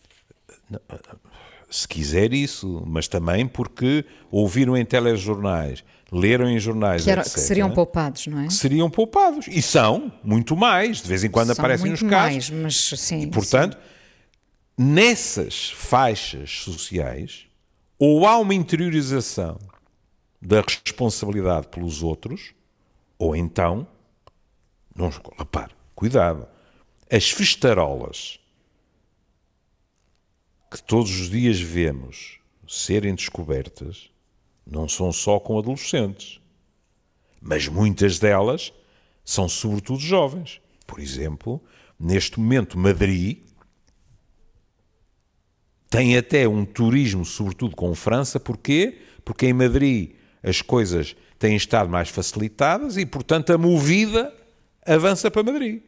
Se 1.69 1.85
quiser 1.85 2.31
isso, 2.31 2.81
mas 2.87 3.09
também 3.09 3.45
porque 3.45 4.05
ouviram 4.31 4.77
em 4.77 4.85
telejornais, 4.85 5.83
leram 6.09 6.49
em 6.49 6.57
jornais, 6.57 7.03
que, 7.03 7.11
era, 7.11 7.23
etc. 7.23 7.33
que 7.33 7.39
seriam 7.41 7.69
poupados, 7.71 8.25
não 8.27 8.39
é? 8.39 8.47
Que 8.47 8.53
seriam 8.53 8.89
poupados. 8.89 9.49
E 9.49 9.61
são, 9.61 10.13
muito 10.23 10.55
mais. 10.55 11.01
De 11.01 11.09
vez 11.09 11.25
em 11.25 11.29
quando 11.29 11.47
são 11.47 11.61
aparecem 11.61 11.87
muito 11.87 12.05
mais, 12.05 12.49
casos. 12.49 12.49
Mas, 12.49 12.75
sim, 12.97 13.23
e, 13.23 13.27
portanto, 13.27 13.73
sim. 13.73 13.81
nessas 14.81 15.71
faixas 15.71 16.51
sociais, 16.61 17.47
ou 17.99 18.25
há 18.25 18.37
uma 18.37 18.53
interiorização 18.53 19.59
da 20.41 20.61
responsabilidade 20.61 21.67
pelos 21.67 22.01
outros, 22.01 22.53
ou 23.19 23.35
então, 23.35 23.85
não, 24.95 25.09
repare, 25.37 25.73
cuidado, 25.95 26.47
as 27.09 27.29
festarolas 27.29 28.39
que 30.69 30.81
todos 30.81 31.19
os 31.19 31.29
dias 31.29 31.59
vemos 31.59 32.39
serem 32.67 33.13
descobertas 33.13 34.09
não 34.65 34.87
são 34.87 35.11
só 35.11 35.39
com 35.39 35.59
adolescentes, 35.59 36.39
mas 37.41 37.67
muitas 37.67 38.19
delas 38.19 38.71
são 39.25 39.49
sobretudo 39.49 39.99
jovens. 39.99 40.61
Por 40.87 40.99
exemplo, 40.99 41.61
neste 41.99 42.39
momento, 42.39 42.77
Madrid 42.77 43.39
tem 45.89 46.17
até 46.17 46.47
um 46.47 46.63
turismo, 46.63 47.25
sobretudo 47.25 47.75
com 47.75 47.93
França, 47.93 48.39
porquê? 48.39 49.01
Porque 49.25 49.47
em 49.47 49.53
Madrid 49.53 50.15
as 50.41 50.61
coisas 50.61 51.15
têm 51.37 51.55
estado 51.55 51.89
mais 51.89 52.07
facilitadas 52.07 52.95
e, 52.95 53.05
portanto, 53.05 53.51
a 53.51 53.57
movida 53.57 54.33
avança 54.85 55.29
para 55.29 55.43
Madrid. 55.43 55.81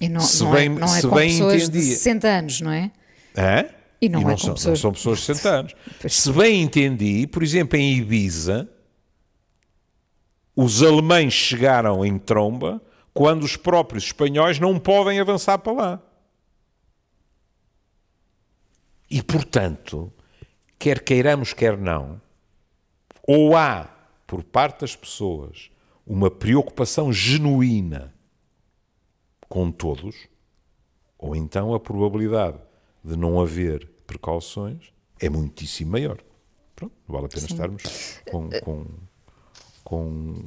E 0.00 0.08
não, 0.08 0.20
não 0.20 0.52
bem, 0.52 0.66
é, 0.66 0.68
não 0.68 0.94
é 0.94 1.02
com 1.02 1.10
pessoas 1.10 1.62
entendia. 1.62 1.68
de 1.68 1.82
60 1.82 2.28
anos, 2.28 2.60
não 2.60 2.70
é? 2.70 2.90
Hã? 3.36 3.64
E 4.00 4.08
não, 4.08 4.20
e 4.20 4.24
não 4.24 4.30
é 4.32 4.36
são, 4.36 4.54
pessoas... 4.54 4.80
são 4.80 4.92
pessoas 4.92 5.18
de 5.20 5.24
60 5.26 5.48
anos. 5.48 5.74
Se 6.08 6.30
bem 6.32 6.62
entendi, 6.62 7.26
por 7.26 7.42
exemplo, 7.42 7.78
em 7.78 7.96
Ibiza, 7.96 8.68
os 10.54 10.82
alemães 10.82 11.32
chegaram 11.32 12.04
em 12.04 12.18
tromba 12.18 12.80
quando 13.14 13.44
os 13.44 13.56
próprios 13.56 14.04
espanhóis 14.04 14.58
não 14.58 14.78
podem 14.78 15.18
avançar 15.18 15.58
para 15.58 15.72
lá. 15.72 16.02
E, 19.10 19.22
portanto, 19.22 20.12
quer 20.78 21.00
queiramos, 21.00 21.52
quer 21.52 21.78
não, 21.78 22.20
ou 23.26 23.56
há, 23.56 23.88
por 24.26 24.42
parte 24.42 24.80
das 24.80 24.94
pessoas, 24.94 25.70
uma 26.06 26.30
preocupação 26.30 27.12
genuína 27.12 28.14
com 29.48 29.70
todos, 29.72 30.28
ou 31.18 31.34
então 31.34 31.74
a 31.74 31.80
probabilidade 31.80 32.58
de 33.02 33.16
não 33.16 33.40
haver 33.40 33.88
precauções 34.06 34.92
é 35.20 35.28
muitíssimo 35.28 35.92
maior. 35.92 36.18
Pronto, 36.74 36.94
não 37.08 37.14
vale 37.14 37.26
a 37.26 37.28
pena 37.28 37.46
Sim. 37.46 37.54
estarmos 37.54 38.20
com, 38.30 38.50
com, 38.60 38.86
com, 39.82 40.44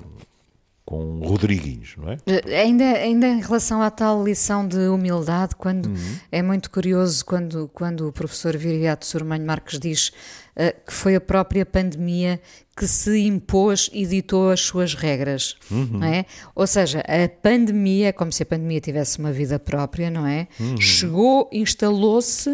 com 0.89 1.19
Rodriguinhos, 1.19 1.93
não 1.97 2.09
é? 2.09 2.17
Eh, 2.25 2.61
ainda, 2.61 2.83
ainda 2.83 3.27
em 3.27 3.39
relação 3.39 3.79
à 3.79 3.91
tal 3.91 4.23
lição 4.23 4.67
de 4.67 4.87
humildade, 4.87 5.55
quando 5.55 5.85
uhum. 5.85 6.15
é 6.31 6.41
muito 6.41 6.71
curioso 6.71 7.23
quando, 7.23 7.69
quando 7.75 8.07
o 8.07 8.11
professor 8.11 8.57
Viriato 8.57 9.05
Surmanho 9.05 9.45
Marques 9.45 9.77
diz 9.77 10.07
uh, 10.07 10.73
que 10.83 10.91
foi 10.91 11.13
a 11.13 11.21
própria 11.21 11.63
pandemia 11.63 12.41
que 12.75 12.87
se 12.87 13.19
impôs 13.19 13.87
e 13.93 14.03
ditou 14.07 14.49
as 14.49 14.61
suas 14.61 14.95
regras, 14.95 15.57
uhum. 15.69 15.99
não 15.99 16.07
é? 16.07 16.25
Ou 16.55 16.65
seja, 16.65 17.01
a 17.01 17.29
pandemia, 17.29 18.07
é 18.07 18.11
como 18.11 18.31
se 18.31 18.41
a 18.41 18.45
pandemia 18.47 18.81
tivesse 18.81 19.19
uma 19.19 19.31
vida 19.31 19.59
própria, 19.59 20.09
não 20.09 20.25
é? 20.25 20.47
Uhum. 20.59 20.81
Chegou, 20.81 21.47
instalou-se 21.53 22.49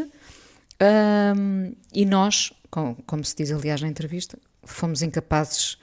um, 1.38 1.74
e 1.94 2.06
nós, 2.06 2.52
como, 2.70 2.98
como, 3.06 3.24
se 3.24 3.34
diz 3.34 3.50
aliás 3.50 3.82
na 3.82 3.88
entrevista, 3.88 4.38
fomos 4.66 5.02
incapazes 5.02 5.70
de 5.70 5.78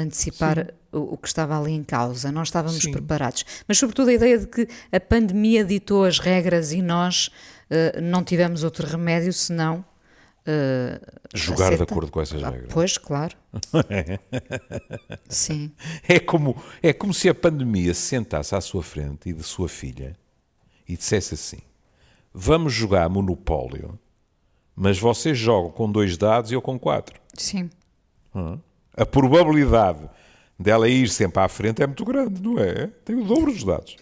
antecipar 0.00 0.74
o, 0.92 1.14
o, 1.14 1.16
que 1.16 1.28
estava 1.28 1.58
ali 1.58 1.72
em 1.72 1.82
causa. 1.82 2.30
Não 2.30 2.42
estávamos 2.42 2.82
Sim. 2.82 2.92
preparados. 2.92 3.44
Mas, 3.66 3.78
sobretudo, 3.78 4.10
a 4.10 4.12
ideia 4.12 4.38
de 4.38 4.46
que 4.46 4.68
a 4.92 5.00
pandemia 5.00 5.64
ditou 5.64 6.04
as 6.04 6.18
regras 6.18 6.72
e 6.72 6.82
nós 6.82 7.28
uh, 7.70 8.00
não 8.02 8.22
tivemos 8.22 8.62
outro 8.62 8.86
remédio 8.86 9.32
senão 9.32 9.84
Uh, 10.46 11.00
Jogar 11.32 11.72
aceita. 11.72 11.86
de 11.86 11.90
acordo 11.90 12.10
com 12.10 12.20
essas 12.20 12.42
ah, 12.44 12.50
regras. 12.50 12.70
Pois, 12.70 12.98
claro. 12.98 13.34
Sim. 15.26 15.72
É 16.06 16.20
como, 16.20 16.62
é 16.82 16.92
como 16.92 17.14
se 17.14 17.30
a 17.30 17.34
pandemia 17.34 17.94
se 17.94 18.02
sentasse 18.02 18.54
à 18.54 18.60
sua 18.60 18.82
frente 18.82 19.30
e 19.30 19.32
de 19.32 19.42
sua 19.42 19.70
filha 19.70 20.14
e 20.86 20.98
dissesse 20.98 21.32
assim: 21.32 21.60
Vamos 22.32 22.74
jogar 22.74 23.08
Monopólio, 23.08 23.98
mas 24.76 24.98
vocês 24.98 25.38
jogam 25.38 25.70
com 25.70 25.90
dois 25.90 26.18
dados 26.18 26.50
e 26.50 26.54
eu 26.54 26.60
com 26.60 26.78
quatro. 26.78 27.18
Sim. 27.32 27.70
A 28.96 29.04
probabilidade 29.04 30.08
dela 30.58 30.88
ir 30.88 31.08
sempre 31.08 31.42
à 31.42 31.48
frente 31.48 31.82
é 31.82 31.86
muito 31.86 32.04
grande, 32.04 32.40
não 32.40 32.58
é? 32.58 32.88
Tem 33.04 33.16
o 33.16 33.24
dobro 33.24 33.52
dos 33.52 33.64
dados. 33.64 33.96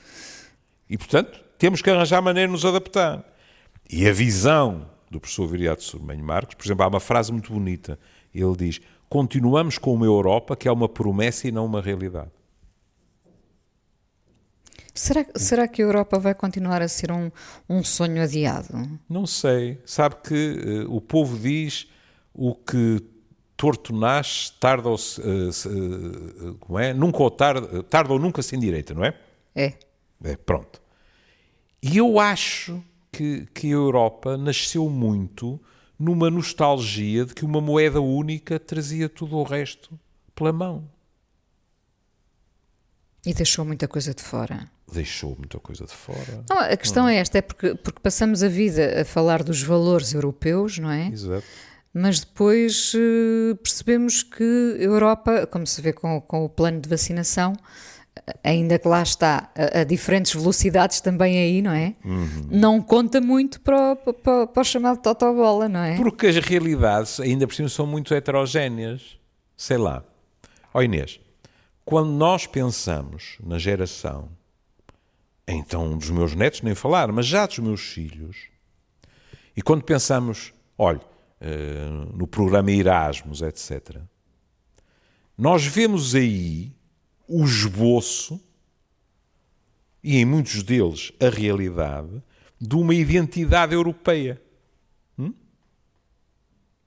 E, 0.88 0.98
portanto, 0.98 1.42
temos 1.58 1.80
que 1.80 1.90
arranjar 1.90 2.20
maneira 2.20 2.48
de 2.48 2.52
nos 2.52 2.64
adaptar. 2.64 3.24
E 3.90 4.06
a 4.08 4.12
visão 4.12 4.90
do 5.10 5.20
professor 5.20 5.46
Viriato 5.46 5.82
Surmenho 5.82 6.24
Marcos, 6.24 6.54
por 6.54 6.64
exemplo, 6.64 6.84
há 6.84 6.88
uma 6.88 7.00
frase 7.00 7.32
muito 7.32 7.52
bonita. 7.52 7.98
Ele 8.34 8.56
diz: 8.56 8.80
Continuamos 9.08 9.78
com 9.78 9.94
uma 9.94 10.06
Europa 10.06 10.56
que 10.56 10.68
é 10.68 10.72
uma 10.72 10.88
promessa 10.88 11.48
e 11.48 11.52
não 11.52 11.66
uma 11.66 11.80
realidade. 11.80 12.30
Será, 14.94 15.24
será 15.36 15.68
que 15.68 15.80
a 15.80 15.84
Europa 15.84 16.18
vai 16.18 16.34
continuar 16.34 16.82
a 16.82 16.88
ser 16.88 17.10
um, 17.10 17.30
um 17.68 17.82
sonho 17.82 18.22
adiado? 18.22 18.98
Não 19.08 19.26
sei. 19.26 19.80
Sabe 19.86 20.16
que 20.16 20.84
uh, 20.86 20.94
o 20.94 21.00
povo 21.00 21.38
diz 21.38 21.88
o 22.34 22.54
que 22.54 23.02
torto 23.62 23.94
nasce, 23.94 24.52
tarda 24.58 24.88
ou, 24.88 24.96
uh, 24.96 26.48
uh, 26.48 26.54
como 26.58 26.80
é? 26.80 26.92
Nunca 26.92 27.22
ou 27.22 27.30
tarde, 27.30 27.84
tarda 27.84 28.12
ou 28.12 28.18
nunca 28.18 28.42
sem 28.42 28.58
direita, 28.58 28.92
não 28.92 29.04
é? 29.04 29.14
É. 29.54 29.74
É, 30.24 30.34
pronto. 30.34 30.82
E 31.80 31.96
eu 31.96 32.18
acho 32.18 32.82
que, 33.12 33.46
que 33.54 33.68
a 33.68 33.70
Europa 33.70 34.36
nasceu 34.36 34.90
muito 34.90 35.60
numa 35.96 36.28
nostalgia 36.28 37.24
de 37.24 37.34
que 37.34 37.44
uma 37.44 37.60
moeda 37.60 38.00
única 38.00 38.58
trazia 38.58 39.08
tudo 39.08 39.36
o 39.36 39.44
resto 39.44 39.96
pela 40.34 40.52
mão. 40.52 40.90
E 43.24 43.32
deixou 43.32 43.64
muita 43.64 43.86
coisa 43.86 44.12
de 44.12 44.24
fora. 44.24 44.68
Deixou 44.92 45.36
muita 45.36 45.60
coisa 45.60 45.84
de 45.84 45.92
fora. 45.92 46.44
Não, 46.50 46.58
a 46.58 46.76
questão 46.76 47.08
é 47.08 47.14
esta, 47.14 47.38
é 47.38 47.42
porque, 47.42 47.76
porque 47.76 48.00
passamos 48.00 48.42
a 48.42 48.48
vida 48.48 49.02
a 49.02 49.04
falar 49.04 49.44
dos 49.44 49.62
valores 49.62 50.12
europeus, 50.12 50.80
não 50.80 50.90
é? 50.90 51.06
Exato. 51.06 51.46
Mas 51.94 52.20
depois 52.20 52.94
uh, 52.94 53.54
percebemos 53.56 54.22
que 54.22 54.76
a 54.78 54.82
Europa, 54.82 55.46
como 55.46 55.66
se 55.66 55.80
vê 55.82 55.92
com, 55.92 56.20
com 56.22 56.44
o 56.44 56.48
plano 56.48 56.80
de 56.80 56.88
vacinação, 56.88 57.54
ainda 58.42 58.78
que 58.78 58.88
lá 58.88 59.02
está 59.02 59.50
a, 59.54 59.80
a, 59.80 59.84
diferentes 59.84 60.34
velocidades 60.34 61.00
também 61.00 61.38
aí, 61.38 61.62
não 61.62 61.72
é? 61.72 61.94
Uhum. 62.04 62.46
Não 62.50 62.80
conta 62.80 63.20
muito 63.20 63.60
para 63.60 63.92
o, 63.92 63.96
para, 63.96 64.46
para 64.46 64.60
o 64.60 64.64
chamado 64.64 65.02
totobola, 65.02 65.68
não 65.68 65.80
é? 65.80 65.96
Porque 65.96 66.26
as 66.28 66.36
realidades, 66.36 67.20
ainda 67.20 67.46
por 67.46 67.54
cima, 67.54 67.68
são 67.68 67.86
muito 67.86 68.14
heterogéneas. 68.14 69.18
Sei 69.56 69.76
lá. 69.76 70.02
Ó 70.74 70.78
oh 70.78 70.82
Inês, 70.82 71.20
quando 71.84 72.10
nós 72.10 72.46
pensamos 72.46 73.36
na 73.44 73.58
geração, 73.58 74.28
então 75.46 75.96
dos 75.96 76.10
meus 76.10 76.34
netos 76.34 76.62
nem 76.62 76.74
falar, 76.74 77.12
mas 77.12 77.26
já 77.26 77.46
dos 77.46 77.58
meus 77.58 77.80
filhos, 77.82 78.48
e 79.56 79.60
quando 79.60 79.84
pensamos, 79.84 80.54
olha, 80.78 81.00
no 82.14 82.26
programa 82.26 82.70
Erasmus, 82.70 83.42
etc., 83.42 83.98
nós 85.36 85.64
vemos 85.64 86.14
aí 86.14 86.72
o 87.26 87.44
esboço, 87.44 88.40
e 90.04 90.16
em 90.16 90.24
muitos 90.24 90.62
deles 90.62 91.12
a 91.20 91.28
realidade, 91.28 92.22
de 92.60 92.76
uma 92.76 92.94
identidade 92.94 93.74
europeia. 93.74 94.40
Hum? 95.18 95.32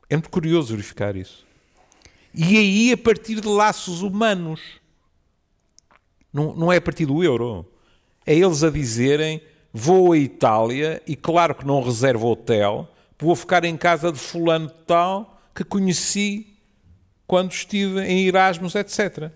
É 0.10 0.16
muito 0.16 0.30
curioso 0.30 0.74
verificar 0.74 1.16
isso. 1.16 1.46
E 2.34 2.58
aí 2.58 2.92
a 2.92 2.98
partir 2.98 3.42
de 3.42 3.48
laços 3.48 4.02
humanos. 4.02 4.62
Não, 6.32 6.54
não 6.54 6.72
é 6.72 6.78
a 6.78 6.82
partir 6.82 7.06
do 7.06 7.24
euro. 7.24 7.66
É 8.26 8.36
eles 8.36 8.64
a 8.64 8.70
dizerem: 8.70 9.42
vou 9.74 10.12
à 10.12 10.18
Itália 10.18 11.02
e, 11.08 11.16
claro 11.16 11.56
que 11.56 11.66
não 11.66 11.82
reservo 11.82 12.28
hotel, 12.28 12.90
vou 13.20 13.36
ficar 13.36 13.64
em 13.64 13.78
casa 13.78 14.12
de 14.12 14.20
Fulano 14.20 14.70
tal 14.70 15.42
que 15.54 15.64
conheci 15.64 16.58
quando 17.26 17.52
estive 17.52 18.02
em 18.02 18.28
Erasmus, 18.28 18.76
etc. 18.76 19.32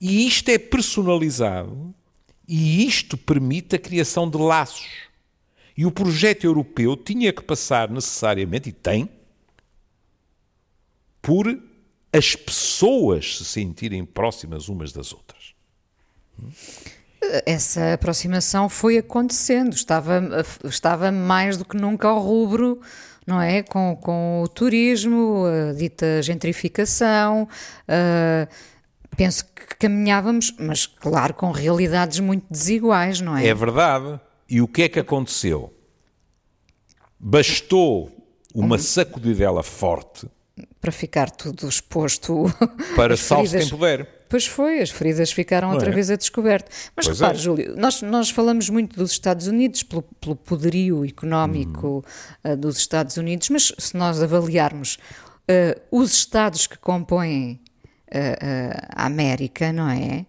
E 0.00 0.26
isto 0.26 0.48
é 0.50 0.58
personalizado 0.58 1.94
E 2.46 2.86
isto 2.86 3.18
permite 3.18 3.76
a 3.76 3.78
criação 3.78 4.28
de 4.28 4.38
laços. 4.38 5.08
E 5.76 5.84
o 5.84 5.92
projeto 5.92 6.44
europeu 6.44 6.96
tinha 6.96 7.32
que 7.32 7.42
passar 7.42 7.90
necessariamente, 7.90 8.70
e 8.70 8.72
tem, 8.72 9.08
por 11.20 11.46
as 12.10 12.34
pessoas 12.34 13.36
se 13.36 13.44
sentirem 13.44 14.04
próximas 14.04 14.68
umas 14.68 14.92
das 14.92 15.12
outras. 15.12 15.37
Essa 17.44 17.94
aproximação 17.94 18.68
foi 18.68 18.98
acontecendo, 18.98 19.74
estava, 19.74 20.22
estava 20.64 21.10
mais 21.10 21.56
do 21.56 21.64
que 21.64 21.76
nunca 21.76 22.08
ao 22.08 22.18
rubro, 22.20 22.80
não 23.26 23.40
é? 23.40 23.62
Com, 23.62 23.96
com 23.96 24.42
o 24.42 24.48
turismo, 24.48 25.44
a 25.46 25.72
dita 25.72 26.22
gentrificação. 26.22 27.48
Uh, 27.88 28.48
penso 29.16 29.44
que 29.44 29.76
caminhávamos, 29.78 30.54
mas 30.58 30.86
claro, 30.86 31.34
com 31.34 31.50
realidades 31.50 32.20
muito 32.20 32.46
desiguais, 32.50 33.20
não 33.20 33.36
é? 33.36 33.46
É 33.46 33.54
verdade. 33.54 34.18
E 34.48 34.62
o 34.62 34.68
que 34.68 34.84
é 34.84 34.88
que 34.88 34.98
aconteceu? 34.98 35.74
Bastou 37.18 38.10
uma 38.54 38.78
sacudidela 38.78 39.62
forte 39.62 40.26
para 40.80 40.92
ficar 40.92 41.30
tudo 41.30 41.68
exposto 41.68 42.44
para 42.96 43.16
salvo 43.16 43.46
sem 43.46 43.68
poder. 43.68 44.08
Pois 44.28 44.46
foi, 44.46 44.80
as 44.80 44.90
feridas 44.90 45.32
ficaram 45.32 45.68
não 45.68 45.74
outra 45.74 45.90
é? 45.90 45.94
vez 45.94 46.10
a 46.10 46.16
descoberto. 46.16 46.70
Mas 46.94 47.06
pois 47.06 47.18
repare, 47.18 47.38
é. 47.38 47.40
Júlio, 47.40 47.76
nós, 47.76 48.02
nós 48.02 48.30
falamos 48.30 48.68
muito 48.68 48.96
dos 48.96 49.12
Estados 49.12 49.46
Unidos 49.46 49.82
pelo, 49.82 50.02
pelo 50.02 50.36
poderio 50.36 51.04
económico 51.04 52.04
hum. 52.44 52.52
uh, 52.52 52.56
dos 52.56 52.76
Estados 52.76 53.16
Unidos, 53.16 53.48
mas 53.48 53.72
se 53.78 53.96
nós 53.96 54.22
avaliarmos 54.22 54.98
uh, 55.48 55.80
os 55.90 56.12
Estados 56.12 56.66
que 56.66 56.76
compõem 56.78 57.60
uh, 58.08 58.86
a 58.94 59.06
América, 59.06 59.72
não 59.72 59.88
é? 59.88 60.26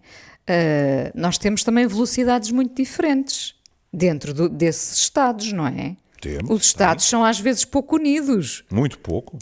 nós 1.14 1.38
temos 1.38 1.62
também 1.62 1.86
velocidades 1.86 2.50
muito 2.50 2.74
diferentes 2.74 3.54
dentro 3.92 4.34
do, 4.34 4.48
desses 4.48 4.98
Estados, 4.98 5.52
não 5.52 5.64
é? 5.64 5.96
Temos, 6.20 6.50
os 6.50 6.66
Estados 6.66 7.04
são 7.04 7.24
às 7.24 7.38
vezes 7.38 7.64
pouco 7.64 7.94
unidos. 7.94 8.64
Muito 8.68 8.98
pouco. 8.98 9.38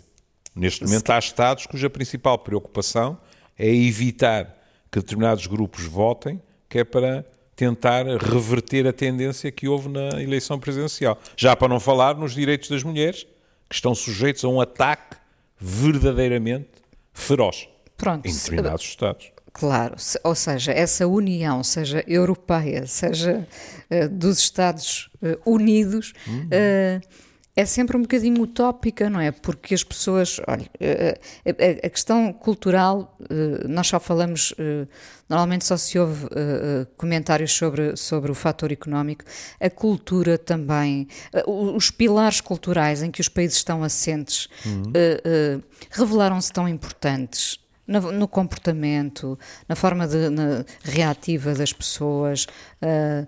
Neste 0.54 0.84
momento 0.84 1.10
há 1.10 1.18
Estados 1.18 1.64
cuja 1.64 1.88
principal 1.88 2.38
preocupação 2.38 3.18
é 3.58 3.68
evitar 3.68 4.56
que 4.90 5.00
determinados 5.00 5.46
grupos 5.46 5.84
votem, 5.84 6.40
que 6.68 6.78
é 6.78 6.84
para 6.84 7.24
tentar 7.56 8.06
reverter 8.06 8.86
a 8.86 8.92
tendência 8.92 9.50
que 9.50 9.66
houve 9.66 9.88
na 9.88 10.22
eleição 10.22 10.60
presidencial. 10.60 11.18
Já 11.36 11.56
para 11.56 11.68
não 11.68 11.80
falar 11.80 12.14
nos 12.14 12.32
direitos 12.32 12.68
das 12.68 12.84
mulheres, 12.84 13.26
que 13.68 13.74
estão 13.74 13.94
sujeitos 13.94 14.44
a 14.44 14.48
um 14.48 14.60
ataque 14.60 15.16
verdadeiramente 15.58 16.68
feroz 17.12 17.68
Pronto, 17.96 18.26
em 18.26 18.32
determinados 18.32 18.84
Estados. 18.84 19.32
Claro, 19.52 19.96
ou 20.22 20.34
seja, 20.36 20.70
essa 20.70 21.06
união, 21.06 21.64
seja 21.64 22.04
europeia, 22.06 22.86
seja 22.86 23.44
uh, 23.90 24.08
dos 24.08 24.38
Estados 24.38 25.10
uh, 25.20 25.50
Unidos, 25.50 26.12
uhum. 26.28 26.44
uh, 26.44 27.00
é 27.58 27.64
sempre 27.64 27.96
um 27.96 28.02
bocadinho 28.02 28.40
utópica, 28.40 29.10
não 29.10 29.18
é? 29.18 29.32
Porque 29.32 29.74
as 29.74 29.82
pessoas, 29.82 30.40
olha, 30.46 30.70
eh, 30.78 31.18
eh, 31.44 31.80
a, 31.82 31.86
a 31.88 31.90
questão 31.90 32.32
cultural, 32.32 33.16
eh, 33.28 33.66
nós 33.66 33.88
só 33.88 33.98
falamos, 33.98 34.54
normalmente 35.28 35.64
só 35.64 35.76
se 35.76 35.98
ouve 35.98 36.28
comentários 36.96 37.52
sobre, 37.52 37.96
sobre 37.96 38.30
o 38.30 38.34
fator 38.34 38.70
económico, 38.70 39.24
a 39.60 39.68
cultura 39.68 40.38
também, 40.38 41.08
os 41.48 41.90
pilares 41.90 42.40
culturais 42.40 43.02
em 43.02 43.10
que 43.10 43.20
os 43.20 43.28
países 43.28 43.56
estão 43.56 43.82
assentes 43.82 44.48
uhum. 44.64 44.92
revelaram-se 45.90 46.52
tão 46.52 46.68
importantes. 46.68 47.58
No, 47.86 48.28
comportamento, 48.28 49.38
na 49.66 49.74
forma 49.74 50.06
de, 50.06 50.28
na, 50.28 50.62
reativa 50.82 51.54
das 51.54 51.72
pessoas, 51.72 52.46
uh, 52.82 53.26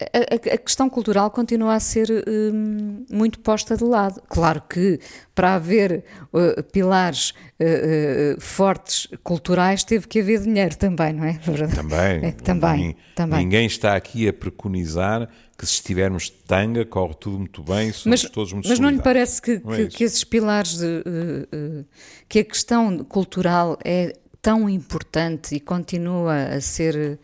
a, 0.00 0.54
a, 0.54 0.58
questão 0.58 0.88
cultural 0.88 1.28
continua 1.30 1.74
a 1.74 1.80
ser 1.80 2.08
hum, 2.28 3.04
muito 3.10 3.40
posta 3.40 3.76
de 3.76 3.82
lado. 3.82 4.22
Claro 4.28 4.62
que 4.62 5.00
para 5.34 5.56
haver 5.56 6.04
uh, 6.32 6.62
pilares 6.64 7.30
uh, 7.30 8.36
uh, 8.36 8.40
fortes 8.40 9.08
culturais 9.24 9.82
teve 9.82 10.06
que 10.06 10.20
haver 10.20 10.40
dinheiro 10.42 10.76
também, 10.76 11.12
não 11.12 11.24
é? 11.24 11.38
Também, 11.74 12.24
é, 12.24 12.32
também, 12.32 12.76
ninguém, 12.76 12.96
também. 13.14 13.38
Ninguém 13.40 13.66
está 13.66 13.94
aqui 13.96 14.28
a 14.28 14.32
preconizar 14.32 15.28
que 15.56 15.66
se 15.66 15.74
estivermos 15.74 16.24
de 16.24 16.32
tanga 16.32 16.84
corre 16.84 17.14
tudo 17.14 17.38
muito 17.38 17.62
bem, 17.62 17.92
somos 17.92 18.22
mas, 18.22 18.30
todos 18.30 18.52
muito 18.52 18.68
Mas 18.68 18.78
não 18.78 18.90
lhe 18.90 19.02
parece 19.02 19.42
que, 19.42 19.58
que, 19.58 19.82
é 19.82 19.86
que 19.86 20.04
esses 20.04 20.22
pilares, 20.22 20.78
de, 20.78 21.02
que 22.28 22.38
a 22.38 22.44
questão 22.44 22.98
cultural 22.98 23.76
é 23.84 24.14
tão 24.40 24.68
importante 24.68 25.56
e 25.56 25.60
continua 25.60 26.36
a 26.54 26.60
ser 26.60 27.18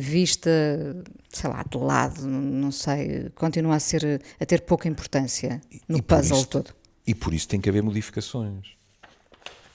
vista, 0.00 0.50
sei 1.30 1.50
lá, 1.50 1.64
de 1.68 1.78
lado, 1.78 2.26
não 2.26 2.70
sei, 2.70 3.30
continua 3.34 3.76
a, 3.76 3.80
ser, 3.80 4.20
a 4.38 4.46
ter 4.46 4.60
pouca 4.62 4.88
importância 4.88 5.60
no 5.88 5.98
e 5.98 6.02
puzzle 6.02 6.38
isso, 6.38 6.48
todo. 6.48 6.74
E 7.06 7.14
por 7.14 7.32
isso 7.32 7.48
tem 7.48 7.60
que 7.60 7.68
haver 7.68 7.82
modificações. 7.82 8.76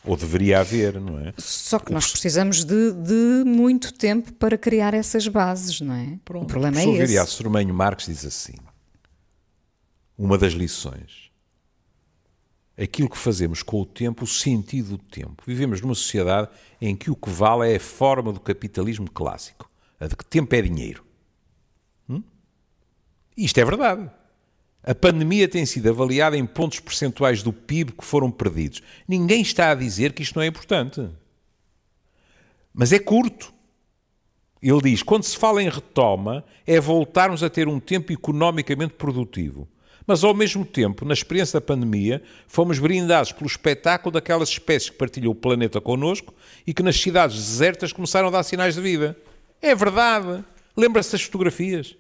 Ou 0.04 0.18
deveria 0.18 0.60
haver, 0.60 1.00
não 1.00 1.20
é? 1.20 1.34
Só 1.38 1.78
que 1.78 1.92
nós 1.92 2.10
precisamos 2.12 2.64
de, 2.64 2.92
de 2.92 3.44
muito 3.46 3.94
tempo 3.94 4.34
para 4.34 4.58
criar 4.58 4.94
essas 4.94 5.28
bases, 5.28 5.80
não 5.82 5.94
é? 5.94 6.18
Pronto. 6.26 6.44
O 6.44 6.48
problema 6.48 6.78
o 6.78 6.80
é 6.80 7.04
esse. 7.04 7.20
O 7.20 7.28
Sormenho 7.28 7.74
Marques 7.74 8.08
diz 8.08 8.26
assim, 8.26 8.56
uma 10.18 10.40
das 10.40 10.54
lições, 10.54 11.32
aquilo 12.78 13.10
que 13.10 13.18
fazemos 13.18 13.62
com 13.62 13.80
o 13.82 13.86
tempo, 13.86 14.24
o 14.24 14.28
sentido 14.28 14.98
do 14.98 14.98
tempo. 14.98 15.44
Vivemos 15.46 15.82
numa 15.82 15.96
sociedade 15.96 16.50
em 16.80 16.96
que 16.96 17.12
o 17.12 17.16
que 17.16 17.30
vale 17.30 17.72
é 17.72 17.76
a 17.76 17.80
forma 17.80 18.34
do 18.34 18.40
capitalismo 18.40 19.10
clássico 19.10 19.71
a 20.02 20.08
de 20.08 20.16
que 20.16 20.26
tempo 20.26 20.54
é 20.56 20.62
dinheiro. 20.64 21.06
Hum? 22.10 22.24
Isto 23.38 23.60
é 23.60 23.66
verdade. 23.66 24.10
A 24.84 24.96
pandemia 24.96 25.48
tem 25.48 25.64
sido 25.64 25.90
avaliada 25.90 26.36
em 26.36 26.46
pontos 26.46 26.80
percentuais 26.80 27.44
do 27.44 27.54
PIB 27.54 27.92
que 27.92 28.04
foram 28.04 28.32
perdidos. 28.32 28.82
Ninguém 29.08 29.44
está 29.44 29.70
a 29.70 29.76
dizer 29.76 30.14
que 30.14 30.24
isto 30.24 30.36
não 30.36 30.42
é 30.42 30.48
importante. 30.48 31.08
Mas 32.74 32.92
é 32.92 32.98
curto. 32.98 33.54
Ele 34.60 34.82
diz: 34.82 35.04
quando 35.04 35.24
se 35.24 35.38
fala 35.38 35.62
em 35.62 35.70
retoma, 35.70 36.44
é 36.66 36.80
voltarmos 36.80 37.44
a 37.44 37.50
ter 37.50 37.68
um 37.68 37.80
tempo 37.80 38.12
economicamente 38.12 38.96
produtivo. 38.96 39.70
Mas, 40.08 40.24
ao 40.24 40.34
mesmo 40.34 40.66
tempo, 40.66 41.06
na 41.06 41.14
experiência 41.14 41.60
da 41.60 41.66
pandemia, 41.66 42.24
fomos 42.48 42.80
brindados 42.80 43.32
pelo 43.32 43.46
espetáculo 43.46 44.12
daquelas 44.12 44.50
espécies 44.50 44.90
que 44.90 44.98
partilham 44.98 45.32
o 45.32 45.36
planeta 45.36 45.80
connosco 45.80 46.34
e 46.66 46.74
que 46.74 46.82
nas 46.82 47.00
cidades 47.00 47.36
desertas 47.36 47.94
começaram 47.94 48.30
a 48.30 48.32
dar 48.32 48.44
sinais 48.44 48.74
de 48.74 48.82
vida. 48.82 49.16
É 49.62 49.76
verdade. 49.76 50.44
Lembra-se 50.76 51.12
das 51.12 51.22
fotografias? 51.22 51.96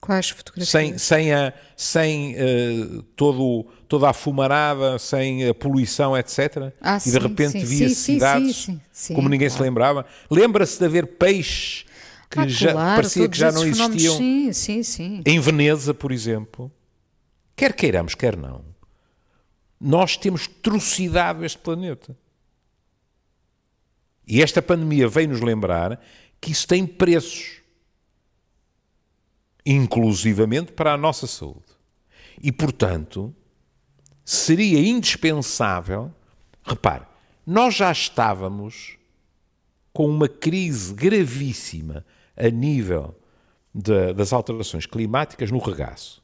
Quais 0.00 0.30
fotografias? 0.30 0.68
Sem, 0.68 0.98
sem, 0.98 1.32
a, 1.32 1.54
sem 1.76 2.34
uh, 2.34 3.02
todo, 3.14 3.66
toda 3.86 4.10
a 4.10 4.12
fumarada, 4.12 4.98
sem 4.98 5.48
a 5.48 5.54
poluição, 5.54 6.18
etc. 6.18 6.72
Ah, 6.80 6.96
e 6.96 7.00
sim, 7.00 7.12
de 7.12 7.18
repente 7.18 7.64
via 7.64 7.88
cidades 7.88 8.66
como 9.14 9.28
ninguém 9.28 9.48
claro. 9.48 9.62
se 9.62 9.62
lembrava. 9.62 10.06
Lembra-se 10.28 10.76
de 10.76 10.84
haver 10.84 11.06
peixes 11.06 11.86
que 12.28 12.40
ah, 12.40 12.48
já 12.48 12.72
claro, 12.72 12.96
parecia 12.96 13.28
que 13.28 13.38
já 13.38 13.52
não 13.52 13.64
existiam 13.64 14.16
sim, 14.16 14.52
sim, 14.52 14.82
sim. 14.82 15.22
em 15.24 15.38
Veneza, 15.38 15.94
por 15.94 16.10
exemplo. 16.10 16.72
Quer 17.54 17.72
queiramos, 17.72 18.16
quer 18.16 18.36
não. 18.36 18.64
Nós 19.80 20.16
temos 20.16 20.48
trucidado 20.48 21.44
este 21.44 21.58
planeta. 21.58 22.16
E 24.26 24.42
esta 24.42 24.62
pandemia 24.62 25.08
veio 25.08 25.30
nos 25.30 25.40
lembrar 25.40 26.00
que 26.40 26.52
isso 26.52 26.66
tem 26.66 26.86
preços, 26.86 27.60
inclusivamente 29.64 30.72
para 30.72 30.92
a 30.92 30.96
nossa 30.96 31.26
saúde. 31.26 31.60
E, 32.42 32.50
portanto, 32.50 33.34
seria 34.24 34.80
indispensável. 34.80 36.12
Repare, 36.62 37.04
nós 37.46 37.74
já 37.74 37.90
estávamos 37.90 38.96
com 39.92 40.08
uma 40.08 40.28
crise 40.28 40.94
gravíssima 40.94 42.04
a 42.36 42.48
nível 42.48 43.14
de, 43.74 44.12
das 44.14 44.32
alterações 44.32 44.86
climáticas 44.86 45.50
no 45.50 45.58
regaço. 45.58 46.22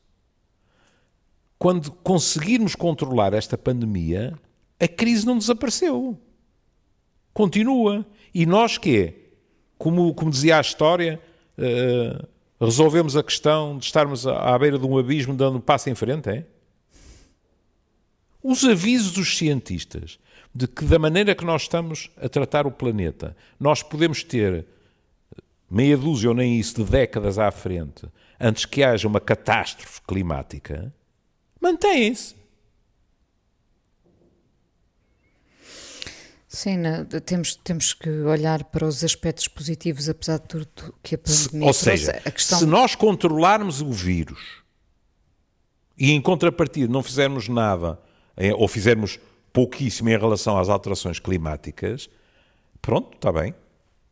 Quando 1.58 1.90
conseguirmos 1.90 2.74
controlar 2.74 3.34
esta 3.34 3.58
pandemia, 3.58 4.38
a 4.80 4.86
crise 4.86 5.26
não 5.26 5.38
desapareceu 5.38 6.18
continua. 7.32 8.06
E 8.34 8.44
nós 8.46 8.78
que 8.78 9.14
como, 9.78 10.12
como 10.12 10.30
dizia 10.30 10.58
a 10.58 10.60
história, 10.60 11.20
uh, 11.56 12.26
resolvemos 12.60 13.16
a 13.16 13.22
questão 13.22 13.78
de 13.78 13.84
estarmos 13.84 14.26
à, 14.26 14.54
à 14.54 14.58
beira 14.58 14.78
de 14.78 14.84
um 14.84 14.98
abismo 14.98 15.34
dando 15.34 15.58
um 15.58 15.60
passo 15.60 15.88
em 15.88 15.94
frente, 15.94 16.28
é? 16.28 16.44
Os 18.42 18.64
avisos 18.64 19.12
dos 19.12 19.36
cientistas 19.36 20.18
de 20.54 20.66
que 20.66 20.84
da 20.84 20.98
maneira 20.98 21.34
que 21.34 21.44
nós 21.44 21.62
estamos 21.62 22.10
a 22.20 22.28
tratar 22.28 22.66
o 22.66 22.70
planeta, 22.72 23.36
nós 23.60 23.82
podemos 23.82 24.22
ter 24.22 24.66
meia 25.70 25.96
dúzia 25.96 26.30
ou 26.30 26.34
nem 26.34 26.58
isso 26.58 26.82
de 26.82 26.90
décadas 26.90 27.38
à 27.38 27.50
frente, 27.50 28.06
antes 28.40 28.64
que 28.64 28.82
haja 28.82 29.06
uma 29.06 29.20
catástrofe 29.20 30.00
climática, 30.02 30.92
mantêm-se. 31.60 32.34
Sim, 36.48 36.78
na, 36.78 37.04
temos, 37.04 37.54
temos 37.56 37.92
que 37.92 38.08
olhar 38.08 38.64
para 38.64 38.86
os 38.86 39.04
aspectos 39.04 39.46
positivos, 39.46 40.08
apesar 40.08 40.38
de 40.38 40.48
tudo 40.48 40.66
que 41.02 41.14
a 41.14 41.18
pandemia 41.18 41.66
Ou 41.66 41.74
seja, 41.74 42.22
a 42.24 42.30
questão... 42.30 42.58
se 42.58 42.64
nós 42.66 42.94
controlarmos 42.94 43.82
o 43.82 43.92
vírus 43.92 44.62
e 45.96 46.10
em 46.10 46.20
contrapartida 46.22 46.90
não 46.90 47.02
fizermos 47.02 47.48
nada, 47.48 48.00
eh, 48.34 48.54
ou 48.54 48.66
fizermos 48.66 49.20
pouquíssimo 49.52 50.08
em 50.08 50.16
relação 50.16 50.56
às 50.56 50.70
alterações 50.70 51.18
climáticas, 51.18 52.08
pronto, 52.80 53.14
está 53.16 53.30
bem. 53.30 53.54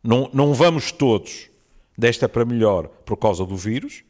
Não, 0.03 0.29
não 0.31 0.53
vamos 0.53 0.91
todos 0.91 1.49
desta 1.97 2.29
para 2.29 2.45
melhor 2.45 2.87
por 2.87 3.17
causa 3.17 3.45
do 3.45 3.57
vírus, 3.57 4.03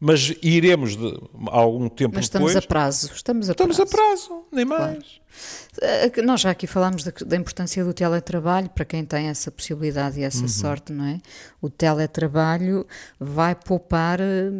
mas 0.00 0.34
iremos 0.42 0.96
de, 0.96 1.20
algum 1.48 1.88
tempo 1.90 2.14
mas 2.14 2.30
depois. 2.30 2.52
estamos 2.52 2.56
a 2.56 2.62
prazo. 2.62 3.10
Estamos 3.14 3.48
a 3.50 3.52
estamos 3.52 3.76
prazo. 3.76 3.94
a 3.94 3.96
prazo, 3.96 4.44
nem 4.50 4.64
mais. 4.64 4.88
Claro. 4.88 5.20
Eh, 5.82 6.22
nós 6.22 6.40
já 6.40 6.50
aqui 6.50 6.66
falámos 6.66 7.04
da, 7.04 7.12
da, 7.26 7.36
importância 7.36 7.84
do 7.84 7.92
teletrabalho 7.92 8.70
para 8.70 8.84
quem 8.86 9.04
tem 9.04 9.26
essa 9.26 9.50
possibilidade 9.50 10.18
e 10.18 10.22
essa 10.22 10.42
uhum. 10.42 10.48
sorte, 10.48 10.92
não 10.92 11.04
é? 11.04 11.20
O 11.60 11.68
teletrabalho 11.68 12.86
vai 13.18 13.54
poupar 13.54 14.20
eh, 14.20 14.50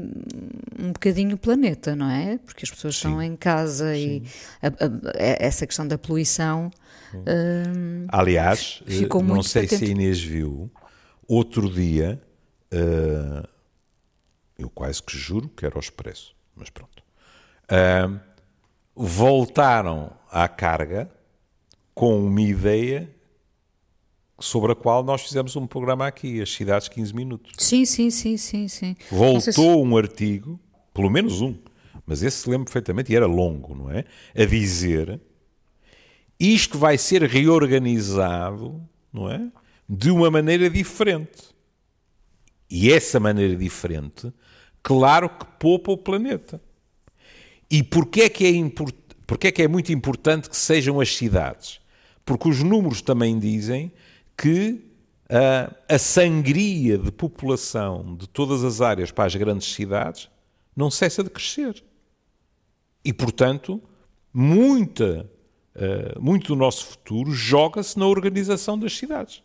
um 0.78 0.92
bocadinho 0.92 1.36
o 1.36 1.38
planeta, 1.38 1.96
não 1.96 2.10
é? 2.10 2.38
Porque 2.44 2.66
as 2.66 2.70
pessoas 2.70 2.96
Sim. 2.96 3.08
estão 3.08 3.22
em 3.22 3.34
casa 3.34 3.94
Sim. 3.94 3.98
e 4.00 4.22
a, 4.62 4.68
a, 4.68 5.46
essa 5.46 5.66
questão 5.66 5.88
da 5.88 5.96
poluição. 5.96 6.70
Uh, 7.12 8.06
Aliás, 8.08 8.82
ficou 8.86 9.20
não 9.22 9.42
sei 9.42 9.62
patente. 9.62 9.84
se 9.84 9.84
a 9.86 9.88
Inês 9.88 10.20
viu, 10.20 10.70
outro 11.26 11.68
dia. 11.68 12.22
Uh, 12.72 13.59
eu 14.62 14.70
quase 14.70 15.02
que 15.02 15.16
juro 15.16 15.48
que 15.48 15.64
era 15.64 15.76
o 15.76 15.80
expresso, 15.80 16.34
mas 16.54 16.70
pronto. 16.70 17.02
Uh, 17.64 18.20
voltaram 18.94 20.12
à 20.30 20.48
carga 20.48 21.10
com 21.94 22.18
uma 22.26 22.40
ideia 22.40 23.10
sobre 24.38 24.72
a 24.72 24.74
qual 24.74 25.04
nós 25.04 25.22
fizemos 25.22 25.54
um 25.54 25.66
programa 25.66 26.06
aqui, 26.06 26.40
as 26.40 26.50
cidades 26.50 26.88
15 26.88 27.14
minutos. 27.14 27.52
Sim, 27.58 27.84
sim, 27.84 28.10
sim, 28.10 28.36
sim, 28.36 28.68
sim. 28.68 28.96
Voltou 29.10 29.52
se... 29.52 29.60
um 29.60 29.96
artigo, 29.96 30.58
pelo 30.94 31.10
menos 31.10 31.40
um, 31.40 31.54
mas 32.06 32.22
esse 32.22 32.38
se 32.38 32.50
lembro 32.50 32.64
perfeitamente, 32.64 33.12
e 33.12 33.16
era 33.16 33.26
longo, 33.26 33.74
não 33.74 33.90
é? 33.90 34.04
A 34.34 34.44
dizer 34.44 35.20
isto 36.40 36.78
vai 36.78 36.96
ser 36.96 37.22
reorganizado, 37.24 38.80
não 39.12 39.30
é? 39.30 39.46
De 39.86 40.10
uma 40.10 40.30
maneira 40.30 40.70
diferente. 40.70 41.49
E 42.70 42.92
essa 42.92 43.18
maneira 43.18 43.56
diferente 43.56 44.32
claro 44.82 45.28
que 45.28 45.44
poupa 45.58 45.92
o 45.92 45.98
planeta. 45.98 46.60
E 47.70 47.82
porquê 47.82 48.22
é 48.22 48.28
que 48.28 48.44
é, 48.44 48.50
import... 48.50 48.94
é, 49.42 49.52
que 49.52 49.62
é 49.62 49.68
muito 49.68 49.92
importante 49.92 50.48
que 50.48 50.56
sejam 50.56 51.00
as 51.00 51.14
cidades? 51.16 51.80
Porque 52.24 52.48
os 52.48 52.62
números 52.62 53.00
também 53.00 53.38
dizem 53.38 53.92
que 54.36 54.82
uh, 55.26 55.74
a 55.88 55.98
sangria 55.98 56.98
de 56.98 57.12
população 57.12 58.16
de 58.16 58.28
todas 58.28 58.64
as 58.64 58.80
áreas 58.80 59.10
para 59.10 59.24
as 59.24 59.36
grandes 59.36 59.72
cidades 59.72 60.28
não 60.74 60.90
cessa 60.90 61.22
de 61.22 61.30
crescer. 61.30 61.82
E, 63.04 63.12
portanto, 63.12 63.80
muita, 64.32 65.30
uh, 65.76 66.20
muito 66.20 66.48
do 66.48 66.56
nosso 66.56 66.86
futuro 66.86 67.32
joga-se 67.32 67.98
na 67.98 68.06
organização 68.06 68.78
das 68.78 68.96
cidades. 68.96 69.42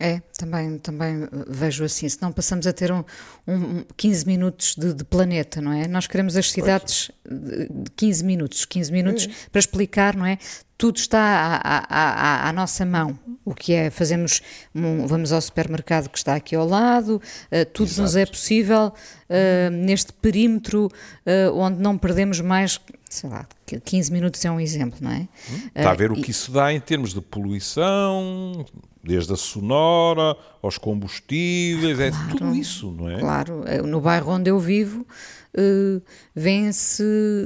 É, 0.00 0.20
também, 0.38 0.78
também 0.78 1.28
vejo 1.48 1.82
assim. 1.82 2.08
Se 2.08 2.22
não 2.22 2.30
passamos 2.30 2.68
a 2.68 2.72
ter 2.72 2.92
um, 2.92 3.02
um 3.48 3.84
15 3.96 4.26
minutos 4.26 4.76
de, 4.76 4.94
de, 4.94 5.02
planeta, 5.02 5.60
não 5.60 5.72
é? 5.72 5.88
Nós 5.88 6.06
queremos 6.06 6.36
as 6.36 6.52
cidades 6.52 7.10
de 7.28 7.90
15 7.96 8.24
minutos, 8.24 8.64
15 8.64 8.92
minutos 8.92 9.26
é. 9.26 9.48
para 9.50 9.58
explicar, 9.58 10.14
não 10.14 10.24
é? 10.24 10.38
Tudo 10.76 10.98
está 10.98 11.60
à, 11.60 11.84
à, 11.88 12.48
à, 12.48 12.52
nossa 12.52 12.86
mão. 12.86 13.18
O 13.44 13.52
que 13.52 13.72
é, 13.74 13.90
fazemos, 13.90 14.40
vamos 14.72 15.32
ao 15.32 15.40
supermercado 15.40 16.08
que 16.08 16.18
está 16.18 16.36
aqui 16.36 16.54
ao 16.54 16.64
lado, 16.68 17.16
uh, 17.16 17.64
tudo 17.72 17.88
Exato. 17.88 18.02
nos 18.02 18.14
é 18.14 18.24
possível 18.24 18.92
uh, 18.92 19.70
neste 19.72 20.12
perímetro 20.12 20.88
onde 21.54 21.82
não 21.82 21.98
perdemos 21.98 22.40
mais, 22.40 22.80
sei 23.08 23.30
lá, 23.30 23.46
15 23.66 24.12
minutos 24.12 24.44
é 24.44 24.50
um 24.50 24.60
exemplo, 24.60 24.98
não 25.00 25.10
é? 25.10 25.28
Hum, 25.50 25.70
está 25.74 25.90
a 25.90 25.94
ver 25.94 26.12
o 26.12 26.16
que 26.16 26.30
isso 26.30 26.52
dá 26.52 26.72
em 26.72 26.80
termos 26.80 27.14
de 27.14 27.20
poluição, 27.20 28.64
desde 29.02 29.32
a 29.32 29.36
sonora 29.36 30.36
aos 30.62 30.78
combustíveis, 30.78 31.98
é 31.98 32.10
claro, 32.10 32.26
é 32.26 32.30
tudo 32.30 32.54
isso, 32.54 32.90
não 32.92 33.10
é? 33.10 33.18
Claro, 33.18 33.64
no 33.86 34.00
bairro 34.00 34.32
onde 34.32 34.50
eu 34.50 34.58
vivo 34.58 35.06
uh, 35.56 36.02
vêem-se 36.34 37.02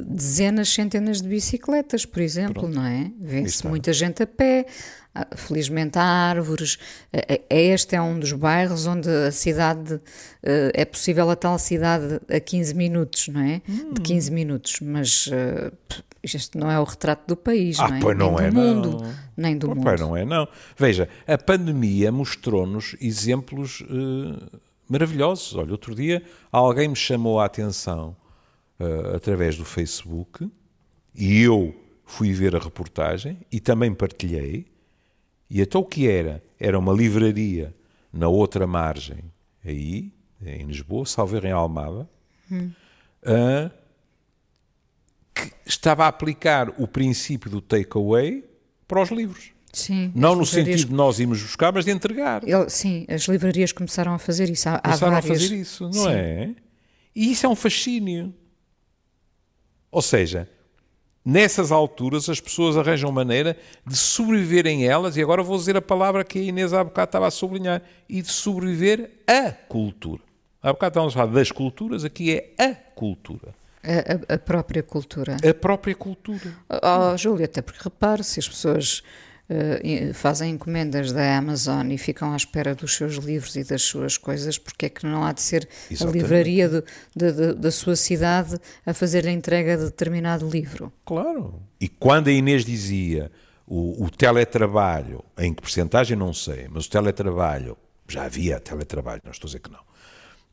dezenas, 0.07 0.69
centenas 0.69 1.21
de 1.21 1.27
bicicletas, 1.27 2.05
por 2.05 2.21
exemplo, 2.21 2.63
Pronto. 2.63 2.75
não 2.75 2.85
é? 2.85 3.11
Vê-se 3.19 3.65
muita 3.67 3.93
gente 3.93 4.23
a 4.23 4.27
pé, 4.27 4.65
felizmente 5.35 5.97
há 5.97 6.03
árvores. 6.03 6.77
Este 7.49 7.95
é 7.95 8.01
um 8.01 8.19
dos 8.19 8.33
bairros 8.33 8.87
onde 8.87 9.09
a 9.09 9.31
cidade 9.31 10.01
é 10.41 10.85
possível 10.85 11.29
a 11.29 11.35
tal 11.35 11.59
cidade 11.59 12.19
a 12.29 12.39
15 12.39 12.73
minutos, 12.73 13.27
não 13.27 13.41
é? 13.41 13.61
Hum. 13.69 13.93
De 13.93 14.01
15 14.01 14.31
minutos, 14.31 14.79
mas 14.81 15.29
isto 16.23 16.57
não 16.57 16.71
é 16.71 16.79
o 16.79 16.83
retrato 16.83 17.27
do 17.27 17.35
país, 17.35 17.79
ah, 17.79 17.89
não 17.89 17.95
é? 17.97 17.99
Pois 17.99 18.17
não 18.17 18.35
nem 18.35 18.45
é, 18.45 18.49
do 18.49 18.55
mundo, 18.55 18.89
não. 19.01 19.15
nem 19.35 19.57
do 19.57 19.67
pois 19.67 19.77
mundo. 19.77 19.85
Pois 19.85 20.01
não 20.01 20.17
é, 20.17 20.25
não. 20.25 20.47
Veja, 20.77 21.09
a 21.27 21.37
pandemia 21.37 22.11
mostrou-nos 22.11 22.95
exemplos 23.01 23.81
uh, 23.81 24.59
maravilhosos. 24.89 25.55
Olha, 25.55 25.71
outro 25.71 25.93
dia 25.93 26.23
alguém 26.51 26.87
me 26.87 26.95
chamou 26.95 27.39
a 27.39 27.45
atenção 27.45 28.15
através 29.15 29.55
do 29.55 29.63
Facebook 29.63 30.49
e 31.15 31.41
eu 31.41 31.73
fui 32.05 32.33
ver 32.33 32.55
a 32.55 32.59
reportagem 32.59 33.39
e 33.51 33.59
também 33.59 33.93
partilhei. 33.93 34.65
E 35.49 35.61
até 35.61 35.77
o 35.77 35.83
que 35.83 36.07
era? 36.07 36.43
Era 36.59 36.77
uma 36.79 36.93
livraria 36.93 37.75
na 38.11 38.27
outra 38.27 38.67
margem, 38.67 39.23
aí, 39.65 40.11
em 40.41 40.65
Lisboa, 40.65 41.05
salvo 41.05 41.37
em 41.37 41.51
Almada, 41.51 42.07
hum. 42.51 42.71
uh, 43.23 43.71
que 45.33 45.51
estava 45.65 46.05
a 46.05 46.07
aplicar 46.07 46.69
o 46.79 46.87
princípio 46.87 47.49
do 47.49 47.61
takeaway 47.61 48.43
para 48.87 49.01
os 49.01 49.09
livros. 49.09 49.51
Sim, 49.73 50.11
não 50.13 50.35
no 50.35 50.45
sentido 50.45 50.85
de 50.85 50.93
nós 50.93 51.19
irmos 51.19 51.41
buscar, 51.41 51.73
mas 51.73 51.85
de 51.85 51.91
entregar. 51.91 52.47
Ele, 52.47 52.69
sim, 52.69 53.07
as 53.09 53.23
livrarias 53.23 53.71
começaram 53.71 54.13
a 54.13 54.19
fazer 54.19 54.47
isso. 54.47 54.69
Há, 54.69 54.77
começaram 54.77 55.15
há 55.15 55.17
a 55.17 55.21
fazer 55.21 55.55
isso, 55.55 55.85
não 55.85 55.91
sim. 55.93 56.09
é? 56.09 56.55
E 57.15 57.31
isso 57.31 57.47
é 57.47 57.49
um 57.49 57.55
fascínio. 57.55 58.31
Ou 59.91 60.01
seja, 60.01 60.47
nessas 61.25 61.71
alturas 61.71 62.27
as 62.29 62.39
pessoas 62.39 62.77
arranjam 62.77 63.11
maneira 63.11 63.57
de 63.85 63.95
sobreviverem 63.95 64.87
elas, 64.87 65.15
e 65.17 65.21
agora 65.21 65.43
vou 65.43 65.57
dizer 65.57 65.77
a 65.77 65.81
palavra 65.81 66.23
que 66.23 66.39
a 66.39 66.41
Inês 66.41 66.73
há 66.73 66.83
bocado 66.83 67.09
estava 67.09 67.27
a 67.27 67.31
sublinhar, 67.31 67.81
e 68.09 68.21
de 68.21 68.29
sobreviver 68.29 69.11
a 69.27 69.51
cultura. 69.51 70.21
Há 70.61 70.71
bocado 70.71 70.91
estávamos 70.91 71.13
a 71.13 71.19
falar 71.19 71.33
das 71.33 71.51
culturas, 71.51 72.05
aqui 72.05 72.31
é 72.31 72.63
a 72.63 72.73
cultura. 72.73 73.53
A, 73.83 74.35
a, 74.35 74.37
própria 74.37 74.81
cultura. 74.81 75.35
A 75.47 75.53
própria 75.53 75.93
cultura. 75.93 76.55
Oh, 76.69 77.17
Júlia, 77.17 77.45
até 77.45 77.61
porque 77.61 77.83
repare, 77.83 78.23
se 78.23 78.39
as 78.39 78.47
pessoas 78.47 79.03
uh, 79.49 80.13
fazem 80.13 80.51
encomendas 80.51 81.11
da 81.11 81.37
Amazon 81.37 81.91
e 81.91 81.97
ficam 81.97 82.33
à 82.33 82.35
espera 82.35 82.75
dos 82.75 82.95
seus 82.95 83.15
livros 83.15 83.55
e 83.55 83.63
das 83.63 83.81
suas 83.81 84.17
coisas, 84.17 84.57
porque 84.57 84.87
é 84.87 84.89
que 84.89 85.05
não 85.05 85.23
há 85.23 85.31
de 85.31 85.41
ser 85.41 85.67
Exatamente. 85.89 86.03
a 86.03 86.21
livraria 86.21 86.69
de, 86.69 86.83
de, 87.15 87.53
da 87.53 87.71
sua 87.71 87.95
cidade 87.95 88.57
a 88.85 88.93
fazer 88.93 89.27
a 89.27 89.31
entrega 89.31 89.77
de 89.77 89.85
determinado 89.85 90.47
livro? 90.49 90.91
Claro. 91.05 91.61
E 91.79 91.87
quando 91.87 92.27
a 92.27 92.31
Inês 92.31 92.65
dizia 92.65 93.31
o, 93.67 94.05
o 94.05 94.09
teletrabalho, 94.09 95.23
em 95.37 95.53
que 95.53 95.61
porcentagem 95.61 96.17
não 96.17 96.33
sei, 96.33 96.67
mas 96.69 96.85
o 96.85 96.89
teletrabalho, 96.89 97.77
já 98.07 98.25
havia 98.25 98.59
teletrabalho, 98.59 99.21
não 99.23 99.31
estou 99.31 99.47
a 99.47 99.49
dizer 99.49 99.59
que 99.59 99.71
não 99.71 99.93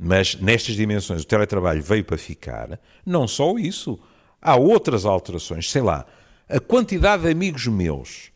mas 0.03 0.35
nestas 0.37 0.77
dimensões 0.77 1.21
o 1.21 1.27
teletrabalho 1.27 1.83
veio 1.83 2.03
para 2.03 2.17
ficar. 2.17 2.81
Não 3.05 3.29
só 3.29 3.59
isso, 3.59 4.01
há 4.41 4.57
outras 4.57 5.05
alterações. 5.05 5.71
Sei 5.71 5.83
lá, 5.83 6.07
a 6.49 6.59
quantidade 6.59 7.25
de 7.25 7.29
amigos 7.31 7.67
meus 7.67 8.30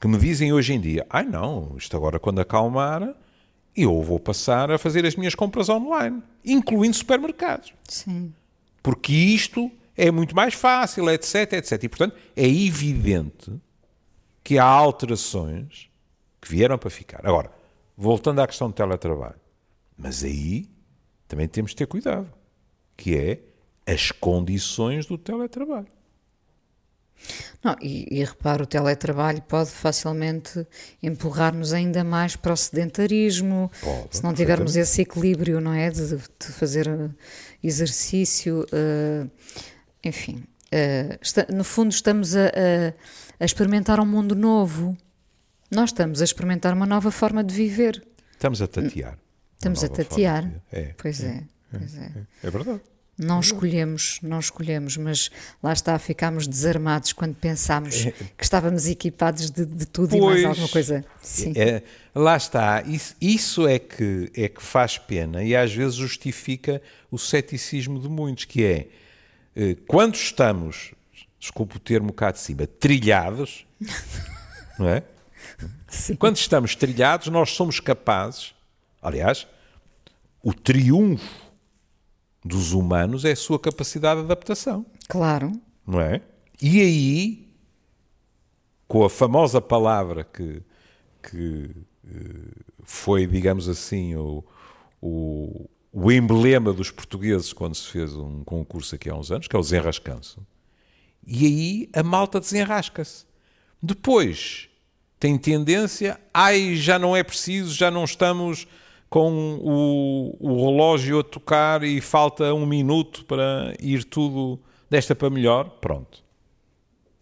que 0.00 0.08
me 0.08 0.16
dizem 0.16 0.52
hoje 0.52 0.72
em 0.72 0.80
dia: 0.80 1.06
ai 1.10 1.24
não, 1.24 1.76
isto 1.76 1.96
agora 1.96 2.18
quando 2.18 2.40
acalmar, 2.40 3.14
eu 3.76 4.02
vou 4.02 4.18
passar 4.18 4.70
a 4.70 4.78
fazer 4.78 5.04
as 5.04 5.14
minhas 5.14 5.34
compras 5.34 5.68
online, 5.68 6.22
incluindo 6.44 6.96
supermercados. 6.96 7.72
Sim. 7.84 8.32
Porque 8.82 9.12
isto 9.12 9.70
é 9.96 10.10
muito 10.10 10.34
mais 10.34 10.54
fácil, 10.54 11.08
etc, 11.10 11.52
etc. 11.52 11.84
E, 11.84 11.88
portanto, 11.88 12.16
é 12.34 12.48
evidente 12.48 13.52
que 14.42 14.58
há 14.58 14.64
alterações 14.64 15.90
que 16.40 16.48
vieram 16.48 16.78
para 16.78 16.88
ficar. 16.88 17.20
Agora, 17.26 17.52
voltando 17.96 18.40
à 18.40 18.46
questão 18.46 18.68
do 18.68 18.74
teletrabalho. 18.74 19.38
Mas 19.96 20.24
aí 20.24 20.66
também 21.28 21.46
temos 21.46 21.72
de 21.72 21.76
ter 21.76 21.86
cuidado, 21.86 22.32
que 22.96 23.14
é 23.14 23.40
as 23.86 24.10
condições 24.10 25.04
do 25.04 25.18
teletrabalho. 25.18 25.86
Não, 27.62 27.76
e, 27.80 28.06
e 28.10 28.24
repara, 28.24 28.62
o 28.62 28.66
teletrabalho 28.66 29.42
pode 29.42 29.70
facilmente 29.70 30.66
empurrar-nos 31.02 31.72
ainda 31.72 32.02
mais 32.02 32.34
para 32.36 32.52
o 32.52 32.56
sedentarismo, 32.56 33.70
pode, 33.80 34.16
se 34.16 34.24
não 34.24 34.32
tivermos 34.32 34.76
esse 34.76 35.02
equilíbrio, 35.02 35.60
não 35.60 35.72
é? 35.72 35.90
De, 35.90 36.16
de 36.16 36.46
fazer 36.52 36.88
uh, 36.88 37.14
exercício, 37.62 38.64
uh, 38.72 39.30
enfim. 40.02 40.44
Uh, 40.72 41.18
está, 41.20 41.46
no 41.52 41.64
fundo, 41.64 41.90
estamos 41.90 42.34
a, 42.36 42.46
a, 42.46 42.94
a, 43.40 43.44
experimentar 43.44 44.00
um 44.00 44.06
mundo 44.06 44.34
novo. 44.34 44.96
Nós 45.70 45.90
estamos 45.90 46.20
a 46.20 46.24
experimentar 46.24 46.72
uma 46.72 46.86
nova 46.86 47.10
forma 47.10 47.44
de 47.44 47.54
viver. 47.54 48.02
Estamos 48.32 48.62
a 48.62 48.66
tatear. 48.66 49.18
Estamos 49.54 49.84
a 49.84 49.88
tatear. 49.88 50.50
É. 50.72 50.94
Pois 50.96 51.22
é. 51.22 51.28
é. 51.28 51.44
Pois 51.78 51.98
é. 51.98 52.04
é. 52.04 52.46
é 52.46 52.50
verdade. 52.50 52.80
Não 53.20 53.38
escolhemos, 53.38 54.18
não 54.22 54.40
escolhemos, 54.40 54.96
mas 54.96 55.30
lá 55.62 55.72
está, 55.72 55.98
ficámos 55.98 56.46
desarmados 56.46 57.12
quando 57.12 57.34
pensámos 57.34 58.06
é. 58.06 58.12
que 58.12 58.42
estávamos 58.42 58.86
equipados 58.86 59.50
de, 59.50 59.66
de 59.66 59.84
tudo 59.84 60.16
pois, 60.16 60.22
e 60.22 60.26
mais 60.26 60.44
alguma 60.44 60.68
coisa. 60.68 61.04
Sim. 61.20 61.52
É, 61.54 61.82
lá 62.14 62.34
está, 62.36 62.82
isso, 62.86 63.14
isso, 63.20 63.68
é, 63.68 63.78
que, 63.78 64.32
é 64.34 64.48
que 64.48 64.62
faz 64.62 64.96
pena 64.96 65.44
e 65.44 65.54
às 65.54 65.72
vezes 65.72 65.96
justifica 65.96 66.80
o 67.10 67.18
ceticismo 67.18 68.00
de 68.00 68.08
muitos, 68.08 68.46
que 68.46 68.64
é 68.64 68.88
eh, 69.54 69.76
quando 69.86 70.14
estamos, 70.14 70.94
desculpe 71.38 71.76
o 71.76 71.80
termo 71.80 72.14
cá 72.14 72.30
de 72.30 72.38
cima, 72.38 72.66
trilhados, 72.66 73.66
não 74.78 74.88
é? 74.88 75.02
Sim. 75.88 76.14
Quando 76.16 76.36
estamos 76.36 76.74
trilhados, 76.74 77.26
nós 77.28 77.50
somos 77.50 77.80
capazes, 77.80 78.54
aliás, 79.02 79.46
o 80.42 80.54
triunfo 80.54 81.49
dos 82.44 82.72
humanos 82.72 83.24
é 83.24 83.32
a 83.32 83.36
sua 83.36 83.58
capacidade 83.58 84.20
de 84.20 84.26
adaptação. 84.26 84.86
Claro. 85.08 85.52
Não 85.86 86.00
é? 86.00 86.22
E 86.60 86.80
aí, 86.80 87.48
com 88.88 89.04
a 89.04 89.10
famosa 89.10 89.60
palavra 89.60 90.24
que, 90.24 90.62
que 91.22 91.70
eh, 92.06 92.62
foi, 92.82 93.26
digamos 93.26 93.68
assim, 93.68 94.14
o, 94.16 94.44
o, 95.00 95.68
o 95.92 96.12
emblema 96.12 96.72
dos 96.72 96.90
portugueses 96.90 97.52
quando 97.52 97.74
se 97.74 97.88
fez 97.88 98.14
um 98.14 98.42
concurso 98.44 98.94
aqui 98.94 99.10
há 99.10 99.14
uns 99.14 99.30
anos, 99.30 99.48
que 99.48 99.56
é 99.56 99.58
o 99.58 99.62
desenrascanço. 99.62 100.44
E 101.26 101.46
aí 101.46 101.90
a 101.92 102.02
malta 102.02 102.40
desenrasca-se. 102.40 103.24
Depois 103.82 104.68
tem 105.18 105.36
tendência, 105.36 106.18
ai, 106.32 106.76
já 106.76 106.98
não 106.98 107.14
é 107.14 107.22
preciso, 107.22 107.74
já 107.74 107.90
não 107.90 108.04
estamos 108.04 108.66
com 109.10 109.58
o, 109.60 110.36
o 110.38 110.70
relógio 110.70 111.18
a 111.18 111.24
tocar 111.24 111.82
e 111.82 112.00
falta 112.00 112.54
um 112.54 112.64
minuto 112.64 113.24
para 113.24 113.74
ir 113.80 114.04
tudo 114.04 114.60
desta 114.88 115.16
para 115.16 115.28
melhor, 115.28 115.68
pronto. 115.80 116.22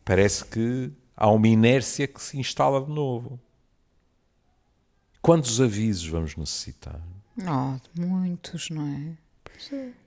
Parece 0.05 0.45
que 0.45 0.93
há 1.17 1.31
uma 1.31 1.49
inércia 1.49 2.07
que 2.07 2.23
se 2.23 2.39
instala 2.39 2.83
de 2.83 2.93
novo. 2.93 3.41
Quantos 5.23 5.61
avisos 5.61 6.07
vamos 6.07 6.37
necessitar? 6.37 7.01
Oh, 7.41 7.77
muitos, 7.99 8.69
não 8.69 8.87
é? 8.87 9.17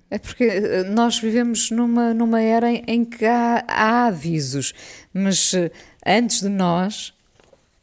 É 0.09 0.19
porque 0.19 0.43
eh, 0.43 0.83
nós 0.83 1.17
vivemos 1.19 1.71
numa, 1.71 2.13
numa 2.13 2.41
era 2.41 2.71
em, 2.71 2.83
em 2.87 3.05
que 3.05 3.25
há, 3.25 3.63
há, 3.67 4.05
avisos, 4.07 4.73
mas 5.13 5.53
eh, 5.53 5.71
antes 6.05 6.41
de 6.41 6.49
nós, 6.49 7.13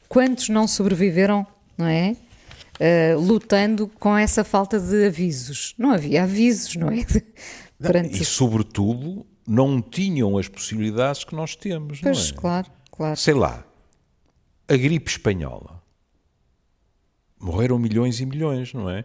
quantos 0.09 0.49
não 0.49 0.69
sobreviveram, 0.69 1.47
não 1.77 1.87
é? 1.87 2.17
Uh, 2.79 3.21
lutando 3.21 3.89
com 3.89 4.17
essa 4.17 4.45
falta 4.45 4.79
de 4.79 5.07
avisos. 5.07 5.75
Não 5.79 5.91
havia 5.91 6.25
avisos, 6.25 6.77
não 6.77 6.91
é? 6.91 7.05
Perante... 7.81 8.23
E, 8.23 8.25
sobretudo, 8.25 9.25
não 9.47 9.81
tinham 9.81 10.37
as 10.37 10.49
possibilidades 10.49 11.25
que 11.25 11.35
nós 11.35 11.55
temos, 11.55 12.01
pois, 12.01 12.31
não 12.31 12.39
é? 12.39 12.41
claro, 12.41 12.71
claro. 12.91 13.17
Sei 13.17 13.35
lá, 13.35 13.65
a 14.69 14.77
gripe 14.77 15.11
espanhola. 15.11 15.83
Morreram 17.41 17.79
milhões 17.79 18.21
e 18.21 18.27
milhões, 18.27 18.75
não 18.75 18.91
é? 18.91 19.05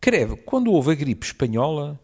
Credo, 0.00 0.36
quando 0.36 0.72
houve 0.72 0.92
a 0.92 0.94
gripe 0.94 1.26
espanhola, 1.26 1.98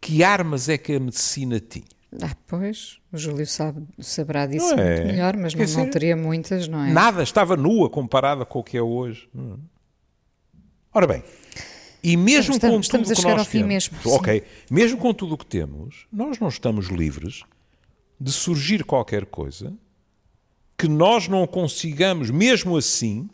que 0.00 0.24
armas 0.24 0.68
é 0.68 0.76
que 0.76 0.94
a 0.94 1.00
medicina 1.00 1.60
tinha? 1.60 1.84
Ah, 2.20 2.36
pois, 2.46 2.98
o 3.10 3.16
Júlio 3.16 3.46
sabe, 3.46 3.86
saberá 3.98 4.44
disso 4.44 4.74
é? 4.74 4.96
muito 4.96 5.06
melhor, 5.06 5.36
mas 5.36 5.54
não, 5.54 5.84
não, 5.84 5.90
teria 5.90 6.16
muitas, 6.16 6.68
não 6.68 6.84
é? 6.84 6.92
Nada, 6.92 7.22
estava 7.22 7.56
nua 7.56 7.88
comparada 7.88 8.44
com 8.44 8.58
o 8.58 8.64
que 8.64 8.76
é 8.76 8.82
hoje. 8.82 9.28
Não 9.32 9.54
é? 9.54 9.71
Ora 10.92 11.06
bem, 11.06 11.22
e 12.02 12.16
mesmo 12.16 12.54
estamos, 12.54 12.88
com 12.88 12.98
tudo 12.98 13.12
o 13.12 13.16
que 13.16 13.22
nós 13.22 13.48
temos, 13.48 13.68
mesmo, 13.68 13.98
ok, 14.06 14.42
mesmo 14.70 14.98
com 14.98 15.14
tudo 15.14 15.34
o 15.34 15.38
que 15.38 15.46
temos, 15.46 16.06
nós 16.12 16.38
não 16.38 16.48
estamos 16.48 16.86
livres 16.86 17.42
de 18.20 18.32
surgir 18.32 18.84
qualquer 18.84 19.26
coisa 19.26 19.72
que 20.76 20.88
nós 20.88 21.28
não 21.28 21.46
consigamos, 21.46 22.28
mesmo 22.28 22.76
assim, 22.76 23.30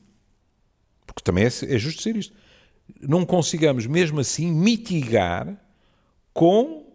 porque 1.07 1.23
também 1.23 1.45
é, 1.45 1.47
é 1.47 1.79
justo 1.79 1.99
dizer 1.99 2.17
isto, 2.17 2.35
não 3.01 3.25
consigamos 3.25 3.87
mesmo 3.87 4.21
assim 4.21 4.53
mitigar 4.53 5.57
com 6.33 6.87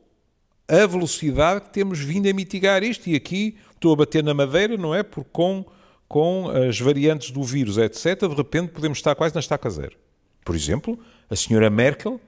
a 0.68 0.86
velocidade 0.86 1.62
que 1.62 1.70
temos 1.70 2.00
vindo 2.00 2.30
a 2.30 2.34
mitigar 2.34 2.84
isto. 2.84 3.10
E 3.10 3.16
aqui 3.16 3.58
estou 3.74 3.94
a 3.94 3.96
bater 3.96 4.24
na 4.24 4.34
madeira, 4.34 4.78
não 4.78 4.94
é? 4.96 5.04
Porque 5.04 5.30
com, 5.32 5.66
com 6.08 6.50
as 6.50 6.80
variantes 6.80 7.32
do 7.32 7.44
vírus, 7.44 7.78
etc., 7.78 8.28
de 8.28 8.36
repente 8.36 8.72
podemos 8.72 8.98
estar 8.98 9.16
quase 9.16 9.36
na 9.36 9.42
estaca 9.42 9.70
zero. 9.70 9.98
Por 10.44 10.56
exemplo, 10.56 11.00
a 11.30 11.36
senhora 11.36 11.70
Merkel 11.70 12.20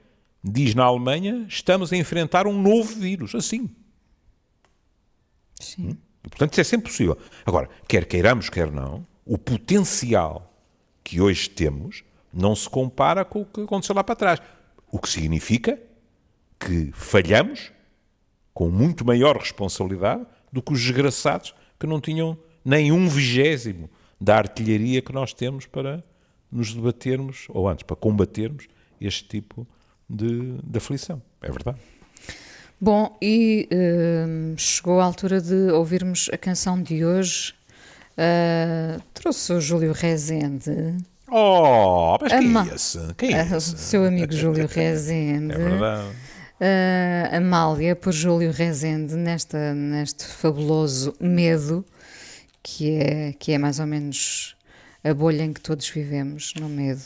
diz 0.42 0.74
na 0.74 0.84
Alemanha: 0.84 1.46
estamos 1.48 1.92
a 1.92 1.96
enfrentar 1.96 2.46
um 2.46 2.60
novo 2.60 2.94
vírus, 2.94 3.34
assim. 3.34 3.68
Sim. 5.60 5.90
Hum? 5.90 5.96
Portanto, 6.22 6.52
isso 6.52 6.60
é 6.60 6.64
sempre 6.64 6.90
possível. 6.90 7.16
Agora, 7.44 7.68
quer 7.86 8.04
queiramos, 8.04 8.50
quer 8.50 8.70
não, 8.70 9.06
o 9.24 9.38
potencial 9.38 10.52
que 11.04 11.20
hoje 11.20 11.48
temos 11.48 12.02
não 12.32 12.54
se 12.54 12.68
compara 12.68 13.24
com 13.24 13.42
o 13.42 13.46
que 13.46 13.60
aconteceu 13.62 13.94
lá 13.94 14.02
para 14.02 14.16
trás. 14.16 14.42
O 14.90 14.98
que 14.98 15.08
significa 15.08 15.80
que 16.58 16.90
falhamos 16.92 17.72
com 18.52 18.68
muito 18.70 19.04
maior 19.04 19.36
responsabilidade 19.36 20.26
do 20.52 20.60
que 20.60 20.72
os 20.72 20.80
desgraçados 20.80 21.54
que 21.78 21.86
não 21.86 22.00
tinham 22.00 22.36
nem 22.64 22.90
um 22.90 23.08
vigésimo 23.08 23.88
da 24.20 24.36
artilharia 24.36 25.00
que 25.00 25.12
nós 25.12 25.32
temos 25.32 25.66
para 25.66 26.02
nos 26.50 26.72
debatermos, 26.74 27.46
ou 27.48 27.68
antes, 27.68 27.82
para 27.82 27.96
combatermos 27.96 28.68
este 29.00 29.24
tipo 29.24 29.66
de, 30.08 30.58
de 30.62 30.78
aflição. 30.78 31.20
É 31.42 31.50
verdade. 31.50 31.78
Bom, 32.80 33.16
e 33.22 33.68
uh, 33.72 34.58
chegou 34.58 35.00
a 35.00 35.04
altura 35.04 35.40
de 35.40 35.70
ouvirmos 35.72 36.28
a 36.32 36.36
canção 36.36 36.80
de 36.80 37.04
hoje. 37.04 37.54
Uh, 38.12 39.00
trouxe 39.14 39.52
o 39.52 39.60
Júlio 39.60 39.92
Rezende. 39.92 40.96
Oh, 41.30 42.16
mas 42.20 42.32
quem 42.32 42.56
é 42.56 42.74
esse? 42.74 43.14
Quem 43.16 43.34
é 43.34 43.42
esse? 43.42 43.74
O 43.74 43.78
seu 43.78 44.04
amigo 44.04 44.32
Júlio 44.32 44.66
Rezende. 44.68 45.54
É 45.54 45.58
verdade. 45.58 46.08
Uh, 46.60 47.36
Amália, 47.36 47.96
por 47.96 48.12
Júlio 48.12 48.50
Rezende, 48.50 49.14
nesta, 49.14 49.74
neste 49.74 50.24
fabuloso 50.24 51.14
medo, 51.20 51.84
que 52.62 52.92
é, 52.92 53.32
que 53.38 53.52
é 53.52 53.58
mais 53.58 53.78
ou 53.78 53.86
menos 53.86 54.55
a 55.08 55.14
bolha 55.14 55.42
em 55.42 55.52
que 55.52 55.60
todos 55.60 55.88
vivemos, 55.88 56.52
no 56.58 56.68
medo. 56.68 57.02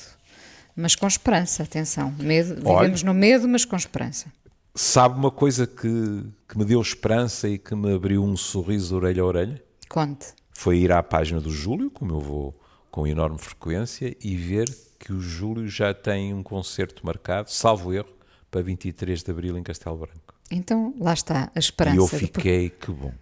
Mas 0.74 0.94
com 0.94 1.06
esperança, 1.06 1.62
atenção. 1.62 2.14
Medo, 2.18 2.54
vivemos 2.56 3.02
no 3.02 3.12
medo, 3.12 3.48
mas 3.48 3.64
com 3.64 3.76
esperança. 3.76 4.32
Sabe 4.74 5.18
uma 5.18 5.30
coisa 5.30 5.66
que, 5.66 6.24
que 6.48 6.56
me 6.56 6.64
deu 6.64 6.80
esperança 6.80 7.48
e 7.48 7.58
que 7.58 7.74
me 7.74 7.92
abriu 7.92 8.24
um 8.24 8.36
sorriso 8.36 8.88
de 8.88 8.94
orelha 8.94 9.22
a 9.22 9.26
orelha? 9.26 9.62
Conte. 9.88 10.28
Foi 10.52 10.78
ir 10.78 10.92
à 10.92 11.02
página 11.02 11.40
do 11.40 11.50
Júlio, 11.50 11.90
como 11.90 12.14
eu 12.14 12.20
vou 12.20 12.60
com 12.90 13.06
enorme 13.06 13.38
frequência, 13.38 14.16
e 14.20 14.36
ver 14.36 14.68
que 14.98 15.12
o 15.12 15.20
Júlio 15.20 15.68
já 15.68 15.92
tem 15.92 16.32
um 16.32 16.42
concerto 16.42 17.04
marcado, 17.04 17.50
salvo 17.50 17.92
erro, 17.92 18.08
para 18.50 18.62
23 18.62 19.22
de 19.22 19.30
abril 19.30 19.56
em 19.56 19.62
Castelo 19.62 19.96
Branco. 19.96 20.34
Então, 20.50 20.94
lá 20.98 21.12
está, 21.12 21.50
a 21.54 21.58
esperança. 21.58 21.96
E 21.96 21.98
eu 21.98 22.06
fiquei, 22.06 22.70
que 22.70 22.90
bom. 22.90 23.12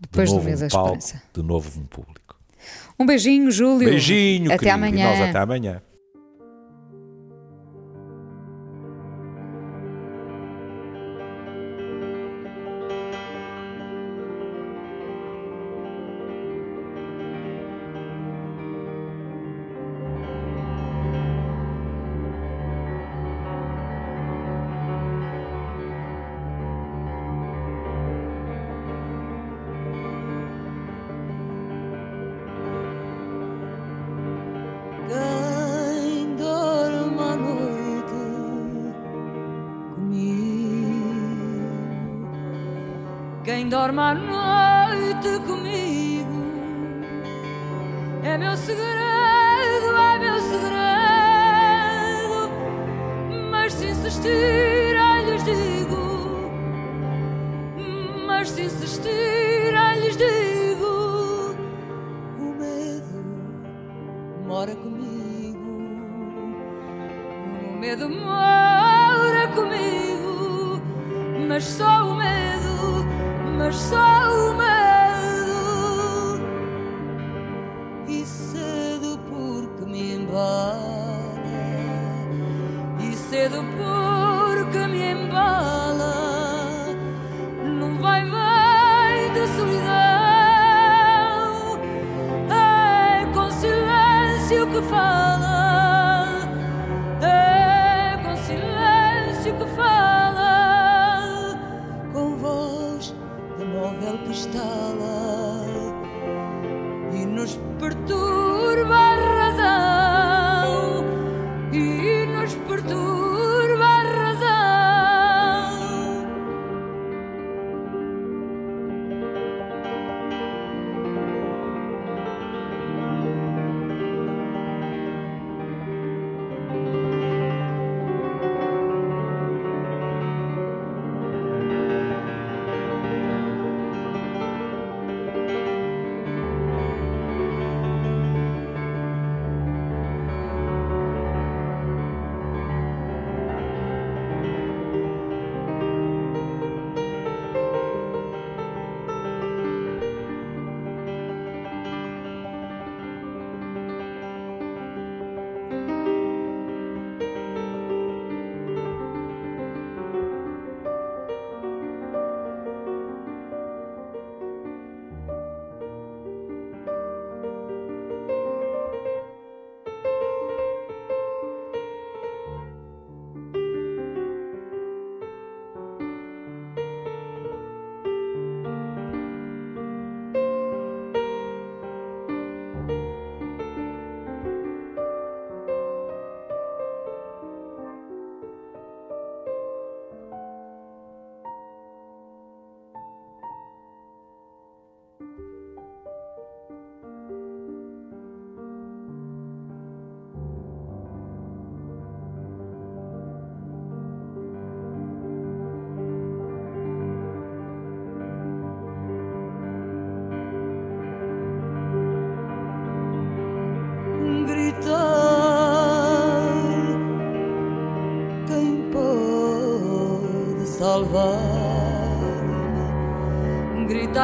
Depois 0.00 0.28
de 0.28 0.34
novo 0.34 0.46
do 0.46 0.50
medo, 0.50 0.64
um 0.64 0.68
palco, 0.68 0.94
a 0.94 0.98
esperança. 0.98 1.22
De 1.32 1.42
novo 1.42 1.80
um 1.80 1.86
público. 1.86 2.33
Um 2.98 3.06
beijinho, 3.06 3.50
Júlio. 3.50 3.88
Beijinho, 3.88 4.46
até 4.46 4.58
querido. 4.58 4.74
amanhã. 4.74 5.06
E 5.14 5.18
nós 5.18 5.28
até 5.28 5.38
amanhã. 5.38 5.82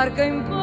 barca 0.01 0.25
em 0.25 0.43
paz. 0.45 0.60